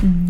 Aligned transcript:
Mm-hmm. 0.00 0.27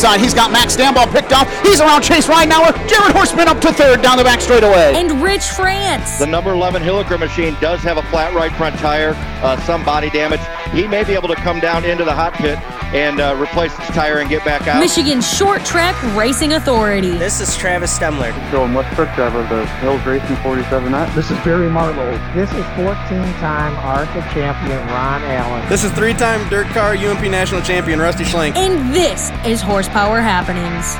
inside. 0.00 0.18
He's 0.18 0.32
got 0.32 0.50
Max 0.50 0.74
Stambaugh 0.74 1.12
picked 1.12 1.30
off. 1.30 1.46
He's 1.62 1.78
around 1.78 2.00
Chase 2.00 2.26
Ridenauer. 2.26 2.72
Jared 2.88 3.12
Horseman 3.12 3.48
up 3.48 3.60
to 3.60 3.70
third 3.70 4.00
down 4.00 4.16
the 4.16 4.24
back 4.24 4.40
straightaway. 4.40 4.94
and 4.94 5.22
Rich 5.22 5.44
France. 5.44 6.18
The 6.18 6.26
number 6.26 6.52
11 6.52 6.82
Hilliker 6.82 7.18
machine 7.18 7.54
does 7.60 7.82
have 7.82 7.98
a 7.98 8.02
flat 8.04 8.32
right 8.32 8.50
front 8.52 8.78
tire, 8.78 9.12
uh, 9.44 9.60
some 9.66 9.84
body 9.84 10.08
damage. 10.08 10.40
He 10.72 10.86
may 10.86 11.04
be 11.04 11.12
able 11.12 11.28
to 11.28 11.34
come 11.34 11.60
down 11.60 11.84
into 11.84 12.04
the 12.04 12.14
hot 12.14 12.32
pit 12.32 12.58
and 12.92 13.20
uh, 13.20 13.36
replace 13.40 13.76
his 13.76 13.88
tire 13.88 14.18
and 14.18 14.28
get 14.28 14.44
back 14.44 14.66
out. 14.66 14.80
Michigan 14.80 15.20
Short 15.20 15.64
Track 15.64 16.00
Racing 16.16 16.54
Authority. 16.54 17.12
This 17.12 17.40
is 17.40 17.56
Travis 17.56 17.96
Stemler. 17.96 18.32
Joe 18.50 18.62
West 18.74 18.94
Truck 18.96 19.14
Driver, 19.14 19.42
the 19.42 19.66
Hills 19.78 20.04
Racing 20.04 20.36
47 20.36 20.92
X. 20.92 21.14
This 21.14 21.30
is 21.30 21.38
Barry 21.44 21.70
Marlowe. 21.70 22.10
This 22.34 22.50
is 22.50 22.64
14-time 22.76 23.76
ARCA 23.76 24.20
champion 24.32 24.78
Ron 24.88 25.22
Allen. 25.22 25.68
This 25.68 25.84
is 25.84 25.92
three-time 25.92 26.48
dirt 26.48 26.66
car 26.68 26.94
UMP 26.94 27.22
national 27.30 27.62
champion 27.62 28.00
Rusty 28.00 28.24
Schlenk. 28.24 28.56
And 28.56 28.92
this 28.92 29.30
is 29.46 29.62
Horsepower 29.62 30.20
Happenings. 30.20 30.96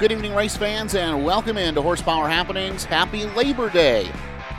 Good 0.00 0.10
evening, 0.12 0.34
race 0.34 0.56
fans, 0.56 0.94
and 0.94 1.24
welcome 1.24 1.56
into 1.56 1.82
Horsepower 1.82 2.28
Happenings. 2.28 2.84
Happy 2.84 3.26
Labor 3.26 3.70
Day. 3.70 4.10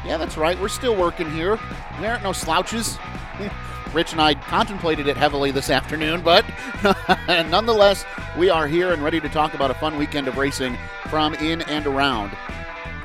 Yeah, 0.05 0.17
that's 0.17 0.37
right. 0.37 0.59
We're 0.59 0.67
still 0.67 0.95
working 0.95 1.29
here. 1.31 1.59
There 1.99 2.11
aren't 2.11 2.23
no 2.23 2.31
slouches. 2.31 2.97
Rich 3.95 4.11
and 4.11 4.19
I 4.19 4.33
contemplated 4.33 5.07
it 5.07 5.15
heavily 5.15 5.51
this 5.51 5.69
afternoon, 5.69 6.21
but 6.21 6.43
nonetheless, 7.49 8.03
we 8.37 8.49
are 8.49 8.67
here 8.67 8.91
and 8.91 9.01
ready 9.01 9.21
to 9.21 9.29
talk 9.29 9.53
about 9.53 9.71
a 9.71 9.73
fun 9.73 9.97
weekend 9.97 10.27
of 10.27 10.37
racing 10.37 10.77
from 11.07 11.33
in 11.35 11.61
and 11.61 11.87
around 11.87 12.35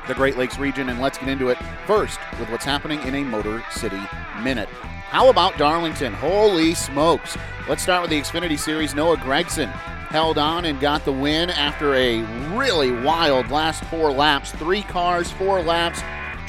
the 0.09 0.13
Great 0.13 0.35
Lakes 0.35 0.59
region. 0.59 0.89
And 0.89 0.99
let's 0.99 1.17
get 1.17 1.29
into 1.29 1.47
it 1.47 1.57
first 1.87 2.19
with 2.37 2.49
what's 2.49 2.65
happening 2.65 3.01
in 3.03 3.15
a 3.15 3.23
Motor 3.23 3.63
City 3.71 4.01
Minute. 4.43 4.67
How 4.67 5.29
about 5.29 5.57
Darlington? 5.57 6.11
Holy 6.11 6.73
smokes. 6.73 7.37
Let's 7.69 7.83
start 7.83 8.01
with 8.01 8.11
the 8.11 8.19
Xfinity 8.19 8.59
Series. 8.59 8.93
Noah 8.93 9.15
Gragson 9.15 9.71
held 10.09 10.37
on 10.37 10.65
and 10.65 10.77
got 10.81 11.05
the 11.05 11.13
win 11.13 11.49
after 11.51 11.95
a 11.95 12.21
really 12.53 12.91
wild 12.91 13.49
last 13.49 13.81
four 13.85 14.11
laps. 14.11 14.51
Three 14.51 14.81
cars, 14.81 15.31
four 15.31 15.61
laps, 15.61 16.01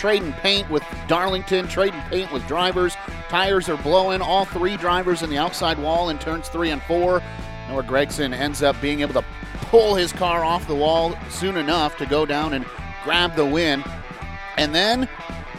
trading 0.03 0.33
paint 0.33 0.69
with 0.69 0.83
Darlington, 1.07 1.69
trading 1.69 2.01
paint 2.11 2.33
with 2.33 2.45
drivers. 2.49 2.97
Tires 3.29 3.69
are 3.69 3.77
blowing. 3.77 4.21
All 4.21 4.45
three 4.45 4.77
drivers 4.77 5.23
in 5.23 5.31
the 5.31 5.39
outside 5.39 5.79
wall 5.79 6.09
in 6.09 6.19
turns 6.19 6.49
three 6.49 6.71
and 6.71 6.83
four. 6.83 7.23
Noah 7.69 7.85
Gragson 7.85 8.37
ends 8.37 8.65
up 8.65 8.75
being 8.81 8.99
able 8.99 9.15
to 9.15 9.25
pull 9.67 9.95
his 9.95 10.13
car 10.13 10.43
off 10.43 10.67
the 10.67 10.75
wall 10.75 11.15
soon 11.31 11.57
enough 11.57 11.97
to 11.99 12.07
go 12.07 12.27
down 12.27 12.53
and 12.55 12.67
grab 13.05 13.37
the 13.37 13.45
win. 13.45 13.85
And 14.57 14.75
then 14.75 15.09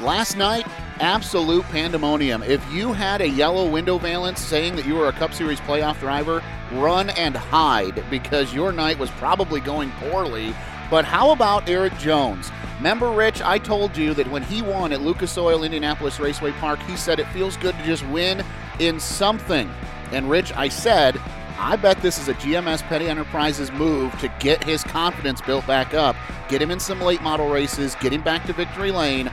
last 0.02 0.36
night, 0.36 0.68
absolute 1.00 1.64
pandemonium. 1.68 2.44
If 2.44 2.70
you 2.70 2.92
had 2.92 3.22
a 3.22 3.30
yellow 3.30 3.70
window 3.70 3.98
valance 3.98 4.42
saying 4.42 4.76
that 4.76 4.86
you 4.86 4.96
were 4.96 5.08
a 5.08 5.14
Cup 5.14 5.34
Series 5.34 5.62
playoff 5.62 6.02
driver, 6.02 6.44
run 6.74 7.12
and 7.12 7.38
hide 7.38 8.04
because 8.10 8.54
your 8.54 8.74
night 8.74 9.00
was 9.00 9.10
probably 9.12 9.62
going 9.62 9.90
poorly. 9.92 10.54
But 10.90 11.06
how 11.06 11.32
about 11.32 11.70
Erik 11.70 11.98
Jones? 11.98 12.52
Remember, 12.78 13.12
Rich, 13.12 13.42
I 13.42 13.60
told 13.60 13.96
you 13.96 14.14
that 14.16 14.30
when 14.30 14.44
he 14.44 14.62
won 14.62 14.92
at 14.92 15.02
Lucas 15.02 15.38
Oil 15.38 15.64
Indianapolis 15.64 16.20
Raceway 16.20 16.52
Park, 16.54 16.80
he 16.82 16.98
said 16.98 17.20
it 17.20 17.28
feels 17.28 17.56
good 17.58 17.76
to 17.78 17.84
just 17.84 18.06
win 18.08 18.44
in 18.80 19.00
something. 19.00 19.70
And 20.12 20.30
Rich, 20.30 20.52
I 20.54 20.68
said, 20.70 21.20
I 21.58 21.76
bet 21.76 22.02
this 22.02 22.18
is 22.20 22.28
a 22.28 22.34
GMS 22.34 22.82
Petty 22.84 23.08
Enterprises 23.08 23.72
move 23.72 24.18
to 24.20 24.28
get 24.40 24.64
his 24.64 24.84
confidence 24.84 25.40
built 25.42 25.66
back 25.68 25.94
up, 25.94 26.16
get 26.50 26.62
him 26.62 26.72
in 26.72 26.80
some 26.80 27.00
late 27.00 27.22
model 27.22 27.50
races, 27.50 27.96
get 28.02 28.12
him 28.12 28.22
back 28.22 28.46
to 28.48 28.54
victory 28.54 28.92
lane. 28.92 29.32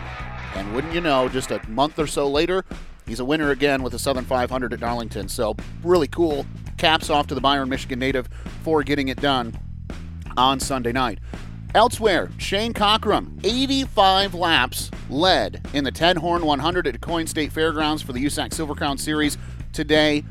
And 0.54 0.75
wouldn't 0.75 0.93
you 0.94 1.00
know, 1.00 1.28
just 1.28 1.50
a 1.50 1.60
month 1.69 1.98
or 1.98 2.06
so 2.06 2.28
later, 2.28 2.64
he's 3.06 3.20
a 3.20 3.25
winner 3.25 3.50
again 3.50 3.82
with 3.82 3.93
the 3.93 3.98
Southern 3.98 4.25
500 4.25 4.72
at 4.72 4.81
Darlington. 4.81 5.28
So, 5.28 5.56
really 5.82 6.09
cool. 6.09 6.47
Caps 6.76 7.10
off 7.10 7.26
to 7.28 7.34
the 7.34 7.41
Byron, 7.41 7.69
Michigan 7.69 7.98
native 7.98 8.28
for 8.62 8.82
getting 8.82 9.09
it 9.09 9.20
done 9.20 9.59
on 10.37 10.60
Sunday 10.60 10.93
night. 10.93 11.19
Elsewhere, 11.75 12.31
Shane 12.38 12.75
Cockrum, 12.75 13.38
85 13.44 14.34
laps 14.34 14.91
led 15.08 15.64
in 15.72 15.84
the 15.84 15.92
Ted 15.92 16.16
Horn 16.16 16.44
100 16.44 16.88
at 16.88 17.00
Coin 17.00 17.28
State 17.28 17.53
Fairgrounds 17.53 18.03
for 18.03 18.12
the 18.12 18.25
USAC 18.25 18.53
Silver 18.53 18.75
Crown 18.75 18.98
Series 18.98 19.38
today 19.72 20.25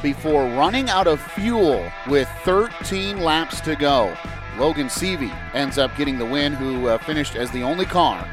before 0.00 0.44
running 0.44 0.88
out 0.88 1.06
of 1.06 1.20
fuel 1.20 1.84
with 2.08 2.28
13 2.44 3.20
laps 3.20 3.60
to 3.60 3.76
go. 3.76 4.16
Logan 4.58 4.86
Seavey 4.86 5.30
ends 5.54 5.76
up 5.76 5.94
getting 5.98 6.18
the 6.18 6.24
win, 6.24 6.54
who 6.54 6.88
uh, 6.88 6.96
finished 6.96 7.36
as 7.36 7.50
the 7.50 7.62
only 7.62 7.84
car 7.84 8.26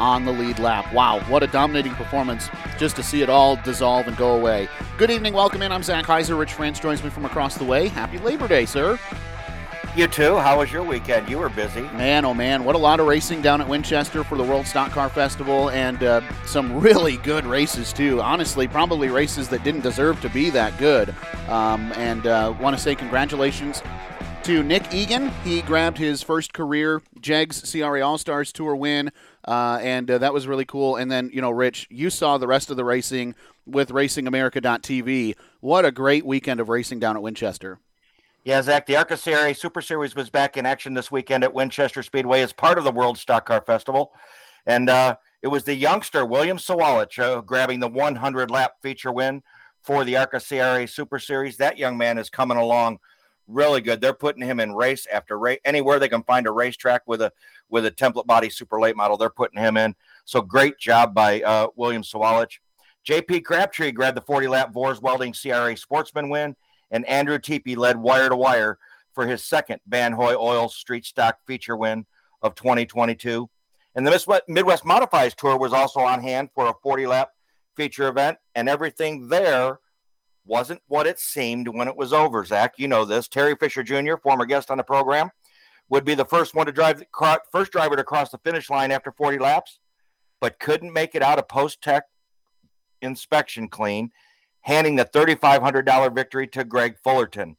on 0.00 0.24
the 0.24 0.32
lead 0.32 0.58
lap. 0.58 0.92
Wow, 0.92 1.20
what 1.28 1.44
a 1.44 1.46
dominating 1.46 1.94
performance 1.94 2.48
just 2.78 2.96
to 2.96 3.02
see 3.04 3.22
it 3.22 3.30
all 3.30 3.56
dissolve 3.56 4.08
and 4.08 4.16
go 4.16 4.36
away. 4.36 4.68
Good 4.96 5.12
evening, 5.12 5.34
welcome 5.34 5.62
in. 5.62 5.70
I'm 5.70 5.84
Zach 5.84 6.04
Heiser. 6.04 6.36
Rich 6.36 6.54
France 6.54 6.80
joins 6.80 7.04
me 7.04 7.10
from 7.10 7.24
across 7.24 7.56
the 7.56 7.64
way. 7.64 7.86
Happy 7.86 8.18
Labor 8.18 8.48
Day, 8.48 8.64
sir. 8.64 8.98
You 9.96 10.06
too. 10.06 10.36
How 10.36 10.58
was 10.58 10.70
your 10.70 10.84
weekend? 10.84 11.28
You 11.28 11.38
were 11.38 11.48
busy. 11.48 11.80
Man, 11.80 12.24
oh 12.24 12.32
man, 12.32 12.62
what 12.62 12.76
a 12.76 12.78
lot 12.78 13.00
of 13.00 13.06
racing 13.06 13.42
down 13.42 13.60
at 13.60 13.68
Winchester 13.68 14.22
for 14.22 14.36
the 14.36 14.44
World 14.44 14.64
Stock 14.64 14.92
Car 14.92 15.08
Festival, 15.08 15.70
and 15.70 16.00
uh, 16.04 16.20
some 16.46 16.78
really 16.80 17.16
good 17.18 17.44
races 17.44 17.92
too. 17.92 18.20
Honestly, 18.20 18.68
probably 18.68 19.08
races 19.08 19.48
that 19.48 19.64
didn't 19.64 19.80
deserve 19.80 20.20
to 20.20 20.28
be 20.28 20.50
that 20.50 20.78
good. 20.78 21.12
Um, 21.48 21.92
and 21.94 22.26
uh, 22.28 22.54
want 22.60 22.76
to 22.76 22.82
say 22.82 22.94
congratulations 22.94 23.82
to 24.44 24.62
Nick 24.62 24.94
Egan. 24.94 25.30
He 25.42 25.62
grabbed 25.62 25.98
his 25.98 26.22
first 26.22 26.52
career 26.52 27.02
Jegs 27.20 27.70
CRA 27.70 28.00
All 28.00 28.18
Stars 28.18 28.52
Tour 28.52 28.76
win, 28.76 29.10
uh, 29.46 29.80
and 29.82 30.08
uh, 30.10 30.18
that 30.18 30.32
was 30.32 30.46
really 30.46 30.64
cool. 30.64 30.94
And 30.94 31.10
then, 31.10 31.28
you 31.32 31.40
know, 31.40 31.50
Rich, 31.50 31.88
you 31.90 32.08
saw 32.08 32.38
the 32.38 32.46
rest 32.46 32.70
of 32.70 32.76
the 32.76 32.84
racing 32.84 33.34
with 33.66 33.90
RacingAmerica.tv. 33.90 35.34
What 35.60 35.84
a 35.84 35.90
great 35.90 36.24
weekend 36.24 36.60
of 36.60 36.68
racing 36.68 37.00
down 37.00 37.16
at 37.16 37.22
Winchester. 37.22 37.80
Yeah, 38.48 38.62
Zach, 38.62 38.86
the 38.86 38.96
ARCA 38.96 39.18
Series 39.18 39.60
Super 39.60 39.82
Series 39.82 40.16
was 40.16 40.30
back 40.30 40.56
in 40.56 40.64
action 40.64 40.94
this 40.94 41.10
weekend 41.10 41.44
at 41.44 41.52
Winchester 41.52 42.02
Speedway 42.02 42.40
as 42.40 42.50
part 42.50 42.78
of 42.78 42.84
the 42.84 42.90
World 42.90 43.18
Stock 43.18 43.44
Car 43.44 43.60
Festival. 43.60 44.10
And 44.64 44.88
uh, 44.88 45.16
it 45.42 45.48
was 45.48 45.64
the 45.64 45.74
youngster, 45.74 46.24
William 46.24 46.56
Sawalich, 46.56 47.18
uh, 47.18 47.42
grabbing 47.42 47.78
the 47.78 47.88
100 47.88 48.50
lap 48.50 48.76
feature 48.80 49.12
win 49.12 49.42
for 49.82 50.02
the 50.02 50.16
ARCA 50.16 50.40
CRA 50.40 50.88
Super 50.88 51.18
Series. 51.18 51.58
That 51.58 51.76
young 51.76 51.98
man 51.98 52.16
is 52.16 52.30
coming 52.30 52.56
along 52.56 53.00
really 53.48 53.82
good. 53.82 54.00
They're 54.00 54.14
putting 54.14 54.42
him 54.42 54.60
in 54.60 54.72
race 54.72 55.06
after 55.12 55.38
race. 55.38 55.60
Anywhere 55.66 55.98
they 55.98 56.08
can 56.08 56.22
find 56.22 56.46
a 56.46 56.50
racetrack 56.50 57.02
with 57.06 57.20
a 57.20 57.30
with 57.68 57.84
a 57.84 57.90
template 57.90 58.26
body 58.26 58.48
super 58.48 58.80
late 58.80 58.96
model, 58.96 59.18
they're 59.18 59.28
putting 59.28 59.62
him 59.62 59.76
in. 59.76 59.94
So 60.24 60.40
great 60.40 60.78
job 60.78 61.14
by 61.14 61.42
uh, 61.42 61.66
William 61.76 62.02
Sawalich. 62.02 62.60
JP 63.06 63.44
Crabtree 63.44 63.92
grabbed 63.92 64.16
the 64.16 64.22
40 64.22 64.48
lap 64.48 64.72
Vors 64.72 65.02
Welding 65.02 65.34
CRA 65.34 65.76
Sportsman 65.76 66.30
win 66.30 66.56
and 66.90 67.04
Andrew 67.06 67.38
Teepee 67.38 67.76
led 67.76 67.96
wire 67.96 68.28
to 68.28 68.36
wire 68.36 68.78
for 69.12 69.26
his 69.26 69.44
second 69.44 69.80
Van 69.86 70.12
Hoy 70.12 70.34
Oil 70.34 70.68
Street 70.68 71.04
Stock 71.04 71.38
feature 71.46 71.76
win 71.76 72.06
of 72.42 72.54
2022. 72.54 73.48
And 73.94 74.06
the 74.06 74.42
Midwest 74.46 74.84
Modifies 74.84 75.34
Tour 75.34 75.58
was 75.58 75.72
also 75.72 76.00
on 76.00 76.22
hand 76.22 76.50
for 76.54 76.68
a 76.68 76.74
40 76.82 77.06
lap 77.06 77.30
feature 77.76 78.08
event, 78.08 78.38
and 78.54 78.68
everything 78.68 79.28
there 79.28 79.80
wasn't 80.44 80.80
what 80.86 81.06
it 81.06 81.18
seemed 81.18 81.68
when 81.68 81.88
it 81.88 81.96
was 81.96 82.12
over. 82.12 82.44
Zach, 82.44 82.74
you 82.78 82.88
know 82.88 83.04
this. 83.04 83.28
Terry 83.28 83.54
Fisher 83.56 83.82
Jr., 83.82 84.16
former 84.22 84.46
guest 84.46 84.70
on 84.70 84.78
the 84.78 84.84
program, 84.84 85.30
would 85.88 86.04
be 86.04 86.14
the 86.14 86.24
first 86.24 86.54
one 86.54 86.66
to 86.66 86.72
drive, 86.72 87.02
first 87.50 87.72
driver 87.72 87.96
to 87.96 88.04
cross 88.04 88.30
the 88.30 88.38
finish 88.38 88.70
line 88.70 88.90
after 88.90 89.10
40 89.10 89.38
laps, 89.38 89.78
but 90.40 90.58
couldn't 90.58 90.92
make 90.92 91.14
it 91.14 91.22
out 91.22 91.38
of 91.38 91.48
post 91.48 91.82
tech 91.82 92.04
inspection 93.02 93.68
clean 93.68 94.10
handing 94.62 94.96
the 94.96 95.04
$3,500 95.04 96.14
victory 96.14 96.46
to 96.48 96.64
Greg 96.64 96.96
Fullerton. 97.02 97.56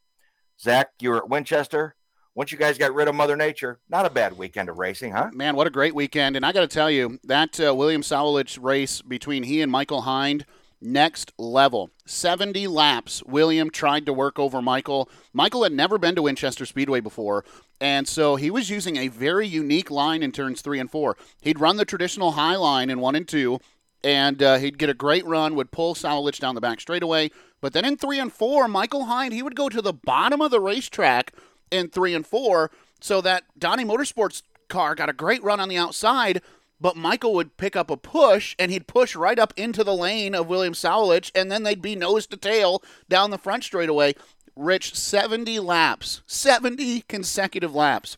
Zach, 0.60 0.92
you 1.00 1.10
were 1.10 1.18
at 1.18 1.30
Winchester. 1.30 1.96
Once 2.36 2.52
you 2.52 2.58
guys 2.58 2.78
got 2.78 2.94
rid 2.94 3.08
of 3.08 3.16
Mother 3.16 3.36
Nature, 3.36 3.80
not 3.90 4.06
a 4.06 4.10
bad 4.10 4.38
weekend 4.38 4.70
of 4.70 4.78
racing, 4.78 5.12
huh? 5.12 5.30
Man, 5.34 5.56
what 5.56 5.68
a 5.68 5.72
great 5.72 5.96
weekend. 5.96 6.36
And 6.36 6.46
I 6.46 6.52
got 6.52 6.62
to 6.62 6.68
tell 6.68 6.90
you, 6.90 7.20
that 7.24 7.60
uh, 7.60 7.74
William 7.76 8.02
Sawalich 8.02 8.58
race 8.62 9.02
between 9.02 9.44
he 9.44 9.62
and 9.62 9.72
Michael 9.72 10.02
Hind, 10.02 10.46
next 10.82 11.34
level. 11.38 11.90
70 12.06 12.68
laps. 12.68 13.24
William 13.24 13.70
tried 13.70 14.06
to 14.06 14.14
work 14.14 14.40
over 14.40 14.62
Michael. 14.62 15.10
Michael 15.34 15.64
had 15.64 15.74
never 15.74 15.98
been 15.98 16.16
to 16.16 16.22
Winchester 16.22 16.66
Speedway 16.66 17.00
before. 17.00 17.44
And 17.82 18.08
so 18.08 18.36
he 18.36 18.52
was 18.52 18.70
using 18.70 18.98
a 18.98 19.08
very 19.08 19.48
unique 19.48 19.92
line 19.92 20.24
in 20.24 20.32
turns 20.32 20.62
three 20.62 20.80
and 20.80 20.90
four. 20.90 21.18
He'd 21.42 21.60
run 21.60 21.78
the 21.78 21.86
traditional 21.86 22.32
high 22.32 22.56
line 22.56 22.90
in 22.90 23.00
one 23.00 23.16
and 23.16 23.28
two, 23.28 23.60
and 24.04 24.42
uh, 24.42 24.58
he'd 24.58 24.78
get 24.78 24.90
a 24.90 24.94
great 24.94 25.26
run, 25.26 25.56
would 25.56 25.72
pull 25.72 25.96
Sawalich 25.96 26.40
down 26.40 26.56
the 26.56 26.62
back 26.62 26.80
straightaway. 26.80 27.32
But 27.62 27.74
then 27.74 27.86
in 27.86 27.98
three 27.98 28.20
and 28.20 28.32
four, 28.32 28.68
Michael 28.68 29.06
Hind, 29.06 29.34
he 29.34 29.44
would 29.44 29.56
go 29.56 29.70
to 29.70 29.82
the 29.82 29.94
bottom 29.94 30.42
of 30.42 30.52
the 30.52 30.62
racetrack 30.62 31.34
in 31.72 31.90
three 31.90 32.16
and 32.16 32.26
four, 32.26 32.72
so 33.00 33.22
that 33.22 33.44
Donnie 33.58 33.86
Motorsports 33.86 34.44
car 34.68 34.96
got 34.96 35.10
a 35.10 35.14
great 35.14 35.44
run 35.44 35.60
on 35.60 35.70
the 35.70 35.78
outside. 35.78 36.42
But 36.82 36.96
Michael 36.96 37.34
would 37.34 37.58
pick 37.58 37.76
up 37.76 37.92
a 37.92 37.98
push 37.98 38.56
and 38.58 38.72
he'd 38.72 38.88
push 38.88 39.14
right 39.14 39.38
up 39.38 39.54
into 39.58 39.84
the 39.84 39.94
lane 39.94 40.34
of 40.34 40.48
William 40.48 40.74
Sawalich, 40.74 41.30
and 41.36 41.52
then 41.52 41.64
they'd 41.64 41.82
be 41.82 41.96
nose 41.96 42.26
to 42.28 42.38
tail 42.38 42.82
down 43.10 43.32
the 43.32 43.38
front 43.38 43.66
straightaway. 43.66 44.16
Rich, 44.56 44.96
70 44.96 45.60
laps, 45.60 46.22
70 46.26 47.02
consecutive 47.02 47.76
laps 47.76 48.18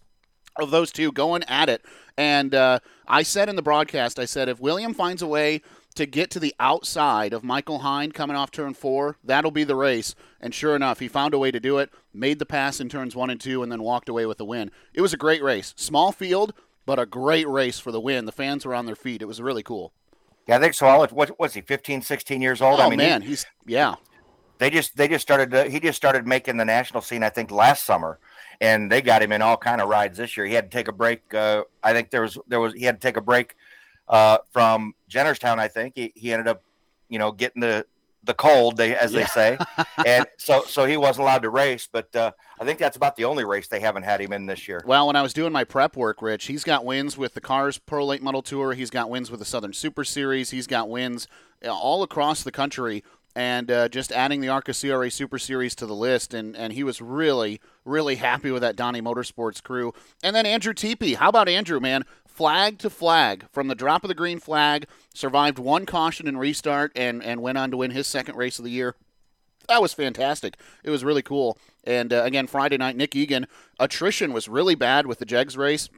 of 0.60 0.72
those 0.72 0.92
two 0.92 1.12
going 1.12 1.44
at 1.44 1.70
it. 1.70 1.84
And 2.18 2.54
uh, 2.54 2.80
I 3.08 3.24
said 3.24 3.50
in 3.50 3.56
the 3.56 3.62
broadcast, 3.62 4.20
I 4.20 4.26
said, 4.26 4.50
if 4.50 4.60
William 4.60 4.94
finds 4.94 5.22
a 5.22 5.28
way 5.28 5.62
to 5.96 6.06
get 6.06 6.30
to 6.32 6.40
the 6.40 6.56
outside 6.60 7.34
of 7.34 7.44
Michael 7.44 7.80
Hind 7.80 8.14
coming 8.14 8.36
off 8.36 8.52
turn 8.52 8.74
four, 8.74 9.18
that'll 9.24 9.52
be 9.52 9.64
the 9.64 9.76
race. 9.76 10.16
And 10.40 10.54
sure 10.54 10.76
enough, 10.76 11.00
he 11.00 11.08
found 11.08 11.34
a 11.34 11.40
way 11.40 11.52
to 11.52 11.60
do 11.60 11.78
it, 11.78 11.92
made 12.14 12.40
the 12.40 12.46
pass 12.46 12.80
in 12.80 12.90
turns 12.90 13.16
one 13.16 13.30
and 13.30 13.40
two, 13.40 13.64
and 13.64 13.72
then 13.72 13.84
walked 13.84 14.10
away 14.10 14.26
with 14.26 14.38
the 14.38 14.46
win. 14.46 14.72
It 14.94 15.02
was 15.02 15.14
a 15.14 15.18
great 15.18 15.44
race. 15.44 15.74
Small 15.78 16.12
field, 16.12 16.54
but 16.86 17.00
a 17.00 17.06
great 17.06 17.48
race 17.48 17.80
for 17.80 17.92
the 17.92 18.00
win. 18.00 18.26
The 18.26 18.32
fans 18.32 18.66
were 18.66 18.76
on 18.76 18.86
their 18.86 18.96
feet. 18.96 19.22
It 19.22 19.26
was 19.26 19.42
really 19.42 19.64
cool. 19.64 19.94
Yeah, 20.48 20.58
I 20.58 20.60
think 20.60 20.74
so. 20.74 21.08
What 21.12 21.40
was 21.40 21.54
he? 21.54 21.62
15, 21.62 22.02
16 22.02 22.42
years 22.42 22.62
old. 22.62 22.80
Oh 22.80 22.84
I 22.84 22.90
mean, 22.90 22.98
man, 22.98 23.22
he, 23.22 23.30
he's 23.30 23.46
yeah. 23.66 23.96
They 24.58 24.70
just 24.70 24.96
they 24.96 25.08
just 25.08 25.22
started. 25.22 25.52
To, 25.52 25.70
he 25.70 25.80
just 25.80 25.98
started 25.98 26.28
making 26.28 26.58
the 26.58 26.66
national 26.66 27.02
scene. 27.02 27.24
I 27.24 27.30
think 27.30 27.52
last 27.52 27.86
summer, 27.86 28.20
and 28.62 28.92
they 28.92 29.02
got 29.02 29.24
him 29.24 29.32
in 29.32 29.42
all 29.42 29.58
kind 29.58 29.82
of 29.82 29.90
rides 29.90 30.18
this 30.18 30.38
year. 30.38 30.46
He 30.46 30.54
had 30.54 30.70
to 30.72 30.78
take 30.78 30.88
a 30.88 30.94
break. 30.94 31.34
Uh, 31.34 31.64
I 31.84 31.94
think 31.94 32.12
there 32.12 32.22
was 32.22 32.38
there 32.48 32.60
was 32.60 32.74
he 32.74 32.86
had 32.86 33.02
to 33.02 33.06
take 33.06 33.18
a 33.18 33.22
break 33.22 33.56
uh, 34.08 34.38
from 34.52 34.94
Jennerstown. 35.10 35.58
I 35.58 35.68
think 35.68 35.96
he, 35.96 36.14
he 36.16 36.32
ended 36.32 36.48
up, 36.48 36.62
you 37.10 37.20
know, 37.20 37.32
getting 37.32 37.62
the 37.62 37.86
the 38.24 38.36
cold, 38.36 38.78
they, 38.78 38.96
as 38.96 39.12
yeah. 39.12 39.20
they 39.20 39.26
say, 39.26 39.58
and 40.06 40.28
so 40.38 40.64
so 40.68 40.86
he 40.86 40.96
wasn't 40.96 41.24
allowed 41.24 41.42
to 41.42 41.50
race. 41.50 41.90
But 41.92 42.16
uh, 42.16 42.32
I 42.60 42.64
think 42.64 42.78
that's 42.78 42.96
about 42.96 43.16
the 43.16 43.26
only 43.26 43.44
race 43.44 43.68
they 43.68 43.80
haven't 43.80 44.04
had 44.04 44.22
him 44.22 44.32
in 44.32 44.46
this 44.46 44.68
year. 44.68 44.84
Well, 44.86 45.08
when 45.08 45.16
I 45.16 45.24
was 45.24 45.34
doing 45.34 45.52
my 45.52 45.64
prep 45.64 45.98
work, 45.98 46.22
Rich, 46.22 46.46
he's 46.46 46.64
got 46.64 46.86
wins 46.86 47.18
with 47.18 47.34
the 47.34 47.42
Cars 47.42 47.80
Pro 47.80 48.06
Late 48.06 48.22
Model 48.22 48.44
Tour. 48.44 48.74
He's 48.74 48.92
got 48.92 49.10
wins 49.10 49.32
with 49.32 49.40
the 49.40 49.46
Southern 49.46 49.74
Super 49.74 50.04
Series. 50.04 50.52
He's 50.52 50.68
got 50.68 50.88
wins 50.88 51.28
all 51.68 52.04
across 52.04 52.44
the 52.44 52.52
country 52.52 53.04
and 53.36 53.72
uh, 53.72 53.88
just 53.88 54.12
adding 54.12 54.42
the 54.42 54.50
ARCA 54.50 54.74
CRA 54.74 55.10
Super 55.10 55.40
Series 55.40 55.74
to 55.76 55.86
the 55.86 55.96
list, 55.96 56.34
and, 56.34 56.56
and 56.56 56.74
he 56.74 56.84
was 56.84 57.02
really, 57.02 57.62
really 57.86 58.16
happy 58.16 58.52
with 58.52 58.62
that 58.62 58.76
Donnie 58.76 59.02
Motorsports 59.02 59.62
crew. 59.62 59.94
And 60.24 60.36
then 60.36 60.46
Andrew 60.46 60.74
Teepee. 60.74 61.16
How 61.16 61.30
about 61.30 61.50
Andrew, 61.50 61.80
man? 61.80 62.04
Flag 62.28 62.80
to 62.80 62.90
flag 62.90 63.46
from 63.52 63.68
the 63.68 63.76
drop 63.76 64.04
of 64.04 64.08
the 64.08 64.16
green 64.16 64.40
flag, 64.40 64.88
survived 65.14 65.60
one 65.60 65.86
caution 65.86 66.28
and 66.28 66.40
restart, 66.40 66.92
and, 66.96 67.22
and 67.24 67.42
went 67.42 67.58
on 67.58 67.72
to 67.72 67.78
win 67.78 67.92
his 67.92 68.08
second 68.08 68.36
race 68.36 68.58
of 68.58 68.66
the 68.66 68.72
year. 68.72 68.96
That 69.68 69.82
was 69.82 69.94
fantastic. 69.94 70.58
It 70.84 70.90
was 70.90 71.04
really 71.04 71.22
cool. 71.22 71.58
And 71.84 72.14
uh, 72.14 72.24
again, 72.24 72.48
Friday 72.48 72.78
night, 72.78 72.96
Nick 72.96 73.16
Egan, 73.16 73.48
attrition 73.80 74.34
was 74.34 74.48
really 74.48 74.76
bad 74.76 75.06
with 75.06 75.20
the 75.20 75.26
Jegs 75.26 75.58
race. 75.58 75.90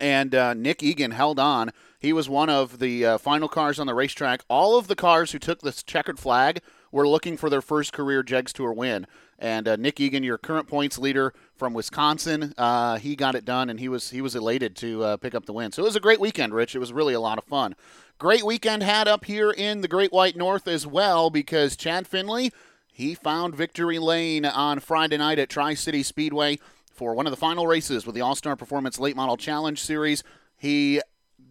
And 0.00 0.34
uh, 0.34 0.54
Nick 0.54 0.82
Egan 0.82 1.10
held 1.10 1.38
on 1.38 1.72
he 1.98 2.12
was 2.12 2.28
one 2.28 2.48
of 2.48 2.78
the 2.78 3.04
uh, 3.04 3.18
final 3.18 3.48
cars 3.48 3.80
on 3.80 3.86
the 3.86 3.94
racetrack. 3.94 4.44
All 4.48 4.78
of 4.78 4.86
the 4.86 4.94
cars 4.94 5.32
who 5.32 5.38
took 5.38 5.60
this 5.60 5.82
checkered 5.82 6.18
flag 6.18 6.60
were 6.90 7.08
looking 7.08 7.36
for 7.36 7.50
their 7.50 7.60
first 7.60 7.92
career 7.92 8.22
Jegs 8.22 8.52
Tour 8.52 8.72
win. 8.72 9.06
And 9.38 9.68
uh, 9.68 9.76
Nick 9.76 10.00
Egan, 10.00 10.24
your 10.24 10.38
current 10.38 10.66
points 10.66 10.98
leader 10.98 11.32
from 11.54 11.72
Wisconsin, 11.74 12.54
uh, 12.58 12.98
he 12.98 13.14
got 13.14 13.34
it 13.34 13.44
done, 13.44 13.70
and 13.70 13.78
he 13.78 13.88
was 13.88 14.10
he 14.10 14.20
was 14.20 14.34
elated 14.34 14.74
to 14.76 15.04
uh, 15.04 15.16
pick 15.16 15.34
up 15.34 15.46
the 15.46 15.52
win. 15.52 15.70
So 15.70 15.82
it 15.82 15.86
was 15.86 15.96
a 15.96 16.00
great 16.00 16.20
weekend, 16.20 16.54
Rich. 16.54 16.74
It 16.74 16.80
was 16.80 16.92
really 16.92 17.14
a 17.14 17.20
lot 17.20 17.38
of 17.38 17.44
fun. 17.44 17.76
Great 18.18 18.44
weekend 18.44 18.82
had 18.82 19.06
up 19.06 19.26
here 19.26 19.52
in 19.52 19.80
the 19.80 19.88
Great 19.88 20.12
White 20.12 20.36
North 20.36 20.66
as 20.66 20.86
well 20.86 21.30
because 21.30 21.76
Chad 21.76 22.06
Finley 22.06 22.52
he 22.98 23.14
found 23.14 23.54
victory 23.54 24.00
lane 24.00 24.44
on 24.44 24.80
Friday 24.80 25.18
night 25.18 25.38
at 25.38 25.48
Tri 25.48 25.74
City 25.74 26.02
Speedway 26.02 26.58
for 26.92 27.14
one 27.14 27.28
of 27.28 27.30
the 27.30 27.36
final 27.36 27.64
races 27.64 28.04
with 28.04 28.16
the 28.16 28.20
All 28.20 28.34
Star 28.34 28.56
Performance 28.56 28.98
Late 28.98 29.14
Model 29.14 29.36
Challenge 29.36 29.80
Series. 29.80 30.24
He 30.56 31.00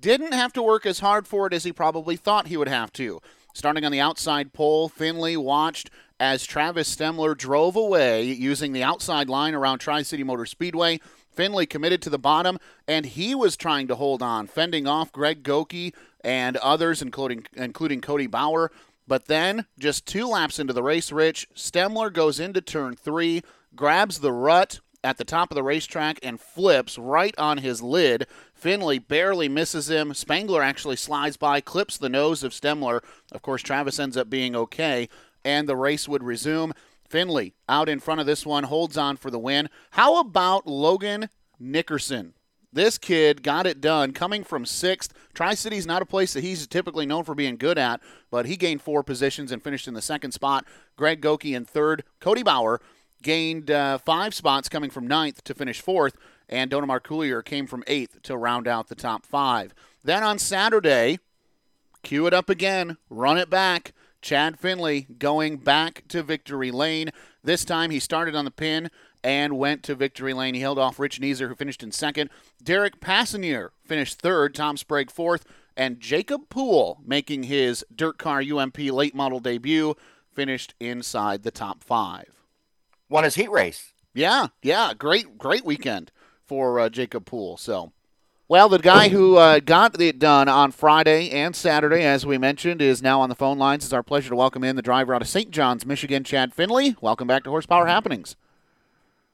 didn't 0.02 0.34
have 0.34 0.52
to 0.54 0.62
work 0.62 0.86
as 0.86 1.00
hard 1.00 1.26
for 1.26 1.48
it 1.48 1.54
as 1.54 1.64
he 1.64 1.72
probably 1.72 2.18
thought 2.18 2.48
he 2.48 2.58
would 2.58 2.68
have 2.68 2.92
to. 2.94 3.22
Starting 3.58 3.84
on 3.84 3.92
the 3.92 4.00
outside 4.00 4.54
pole, 4.54 4.88
Finley 4.88 5.36
watched 5.36 5.90
as 6.20 6.46
Travis 6.46 6.96
Stemler 6.96 7.36
drove 7.36 7.76
away 7.76 8.24
using 8.24 8.72
the 8.72 8.84
outside 8.84 9.30
line 9.30 9.56
around 9.56 9.80
Tri 9.80 10.04
City 10.04 10.24
Motor 10.24 10.46
Speedway. 10.46 11.00
Finley 11.32 11.66
committed 11.66 12.00
to 12.04 12.12
the 12.12 12.20
bottom, 12.20 12.60
and 12.88 13.08
he 13.08 13.34
was 13.34 13.58
trying 13.58 13.88
to 13.88 13.96
hold 13.96 14.22
on, 14.22 14.46
fending 14.46 14.86
off 14.86 15.12
Greg 15.12 15.42
Goki 15.42 15.92
and 16.24 16.56
others, 16.58 17.02
including 17.02 17.48
including 17.56 18.00
Cody 18.00 18.28
Bauer. 18.28 18.72
But 19.08 19.26
then, 19.26 19.66
just 19.80 20.06
two 20.06 20.28
laps 20.28 20.60
into 20.60 20.74
the 20.74 20.84
race, 20.84 21.12
Rich 21.12 21.48
Stemler 21.56 22.14
goes 22.14 22.40
into 22.40 22.62
turn 22.62 22.96
three, 22.96 23.42
grabs 23.76 24.20
the 24.20 24.32
rut 24.32 24.82
at 25.08 25.18
the 25.18 25.24
top 25.24 25.50
of 25.50 25.56
the 25.56 25.64
racetrack, 25.64 26.20
and 26.22 26.40
flips 26.40 26.98
right 26.98 27.34
on 27.38 27.60
his 27.60 27.82
lid. 27.82 28.28
Finley 28.54 29.00
barely 29.00 29.48
misses 29.48 29.90
him. 29.90 30.14
Spangler 30.14 30.62
actually 30.62 30.98
slides 30.98 31.38
by, 31.38 31.62
clips 31.62 31.98
the 31.98 32.10
nose 32.10 32.44
of 32.44 32.52
Stemler. 32.52 33.02
Of 33.32 33.42
course, 33.42 33.62
Travis 33.62 34.00
ends 34.00 34.18
up 34.18 34.30
being 34.30 34.54
okay, 34.54 35.08
and 35.46 35.68
the 35.68 35.78
race 35.78 36.10
would 36.10 36.24
resume. 36.24 36.74
Finley 37.08 37.54
out 37.70 37.88
in 37.88 38.02
front 38.02 38.20
of 38.20 38.26
this 38.26 38.46
one, 38.46 38.66
holds 38.66 38.98
on 38.98 39.16
for 39.16 39.32
the 39.32 39.40
win. 39.40 39.70
How 39.92 40.20
about 40.20 40.68
Logan 40.68 41.30
Nickerson? 41.58 42.34
This 42.74 42.98
kid 42.98 43.44
got 43.44 43.66
it 43.66 43.80
done 43.80 44.12
coming 44.12 44.44
from 44.44 44.66
sixth. 44.66 45.14
Tri 45.34 45.54
City's 45.54 45.88
not 45.88 46.02
a 46.02 46.06
place 46.06 46.34
that 46.34 46.44
he's 46.44 46.68
typically 46.68 47.06
known 47.06 47.24
for 47.24 47.34
being 47.34 47.56
good 47.56 47.78
at, 47.78 48.02
but 48.30 48.46
he 48.46 48.58
gained 48.58 48.82
four 48.82 49.04
positions 49.04 49.54
and 49.54 49.64
finished 49.64 49.88
in 49.88 49.94
the 49.94 50.02
second 50.02 50.34
spot. 50.34 50.66
Greg 50.98 51.22
Goki 51.22 51.56
in 51.56 51.64
third. 51.64 52.04
Cody 52.20 52.44
Bauer 52.44 52.82
gained 53.28 53.70
uh, 53.70 53.98
five 53.98 54.34
spots 54.34 54.70
coming 54.70 54.90
from 54.90 55.06
ninth 55.06 55.44
to 55.44 55.54
finish 55.54 55.82
fourth 55.82 56.16
and 56.48 56.72
Donamar 56.72 57.02
Coulier 57.02 57.44
came 57.44 57.68
from 57.68 57.84
eighth 57.86 58.22
to 58.22 58.38
round 58.38 58.70
out 58.70 58.88
the 58.88 58.96
top 58.96 59.26
five. 59.26 59.74
Then 60.02 60.24
on 60.24 60.40
Saturday, 60.40 61.20
cue 62.04 62.26
it 62.26 62.34
up 62.34 62.50
again, 62.50 62.96
run 63.10 63.38
it 63.38 63.50
back. 63.50 63.92
Chad 64.22 64.58
Finley 64.58 65.08
going 65.20 65.58
back 65.58 66.06
to 66.08 66.24
victory 66.24 66.72
lane. 66.72 67.10
This 67.44 67.66
time 67.66 67.92
he 67.92 68.00
started 68.00 68.34
on 68.34 68.46
the 68.46 68.52
pin 68.52 68.90
and 69.26 69.58
went 69.58 69.84
to 69.84 69.96
victory 69.96 70.34
lane. 70.34 70.54
He 70.54 70.62
held 70.62 70.80
off 70.80 70.98
Rich 70.98 71.20
Neeser, 71.20 71.50
who 71.50 71.56
finished 71.56 71.84
in 71.84 71.92
second. 71.92 72.30
Derek 72.64 73.02
Passanier 73.02 73.72
finished 73.84 74.22
third. 74.22 74.56
Tom 74.56 74.78
Sprague 74.78 75.12
fourth. 75.12 75.46
And 75.76 76.00
Jacob 76.00 76.48
Poole, 76.48 77.02
making 77.06 77.44
his 77.44 77.86
Dirt 77.94 78.18
Car 78.18 78.42
UMP 78.42 78.78
late 78.78 79.14
model 79.14 79.42
debut, 79.42 79.96
finished 80.34 80.76
inside 80.80 81.44
the 81.44 81.52
top 81.52 81.84
five. 81.84 82.37
Won 83.10 83.24
his 83.24 83.36
heat 83.36 83.50
race. 83.50 83.94
Yeah, 84.14 84.48
yeah, 84.62 84.94
great, 84.94 85.38
great 85.38 85.64
weekend 85.64 86.12
for 86.46 86.80
uh, 86.80 86.90
Jacob 86.90 87.26
Poole. 87.26 87.56
So, 87.58 87.92
well, 88.48 88.68
the 88.68 88.80
guy 88.80 89.10
who 89.10 89.38
uh, 89.38 89.60
got 89.60 90.00
it 90.02 90.20
done 90.20 90.50
on 90.50 90.72
Friday 90.72 91.30
and 91.30 91.56
Saturday, 91.56 92.04
as 92.04 92.26
we 92.26 92.38
mentioned, 92.38 92.82
is 92.82 93.02
now 93.02 93.22
on 93.22 93.30
the 93.30 93.36
phone 93.36 93.58
lines. 93.58 93.84
It's 93.84 93.94
our 93.94 94.04
pleasure 94.04 94.30
to 94.30 94.36
welcome 94.36 94.64
in 94.64 94.76
the 94.76 94.82
driver 94.82 95.14
out 95.14 95.22
of 95.22 95.28
St. 95.28 95.52
John's, 95.52 95.86
Michigan, 95.86 96.24
Chad 96.24 96.54
Finley. 96.54 96.96
Welcome 97.00 97.28
back 97.28 97.44
to 97.44 97.50
Horsepower 97.50 97.86
Happenings. 97.86 98.36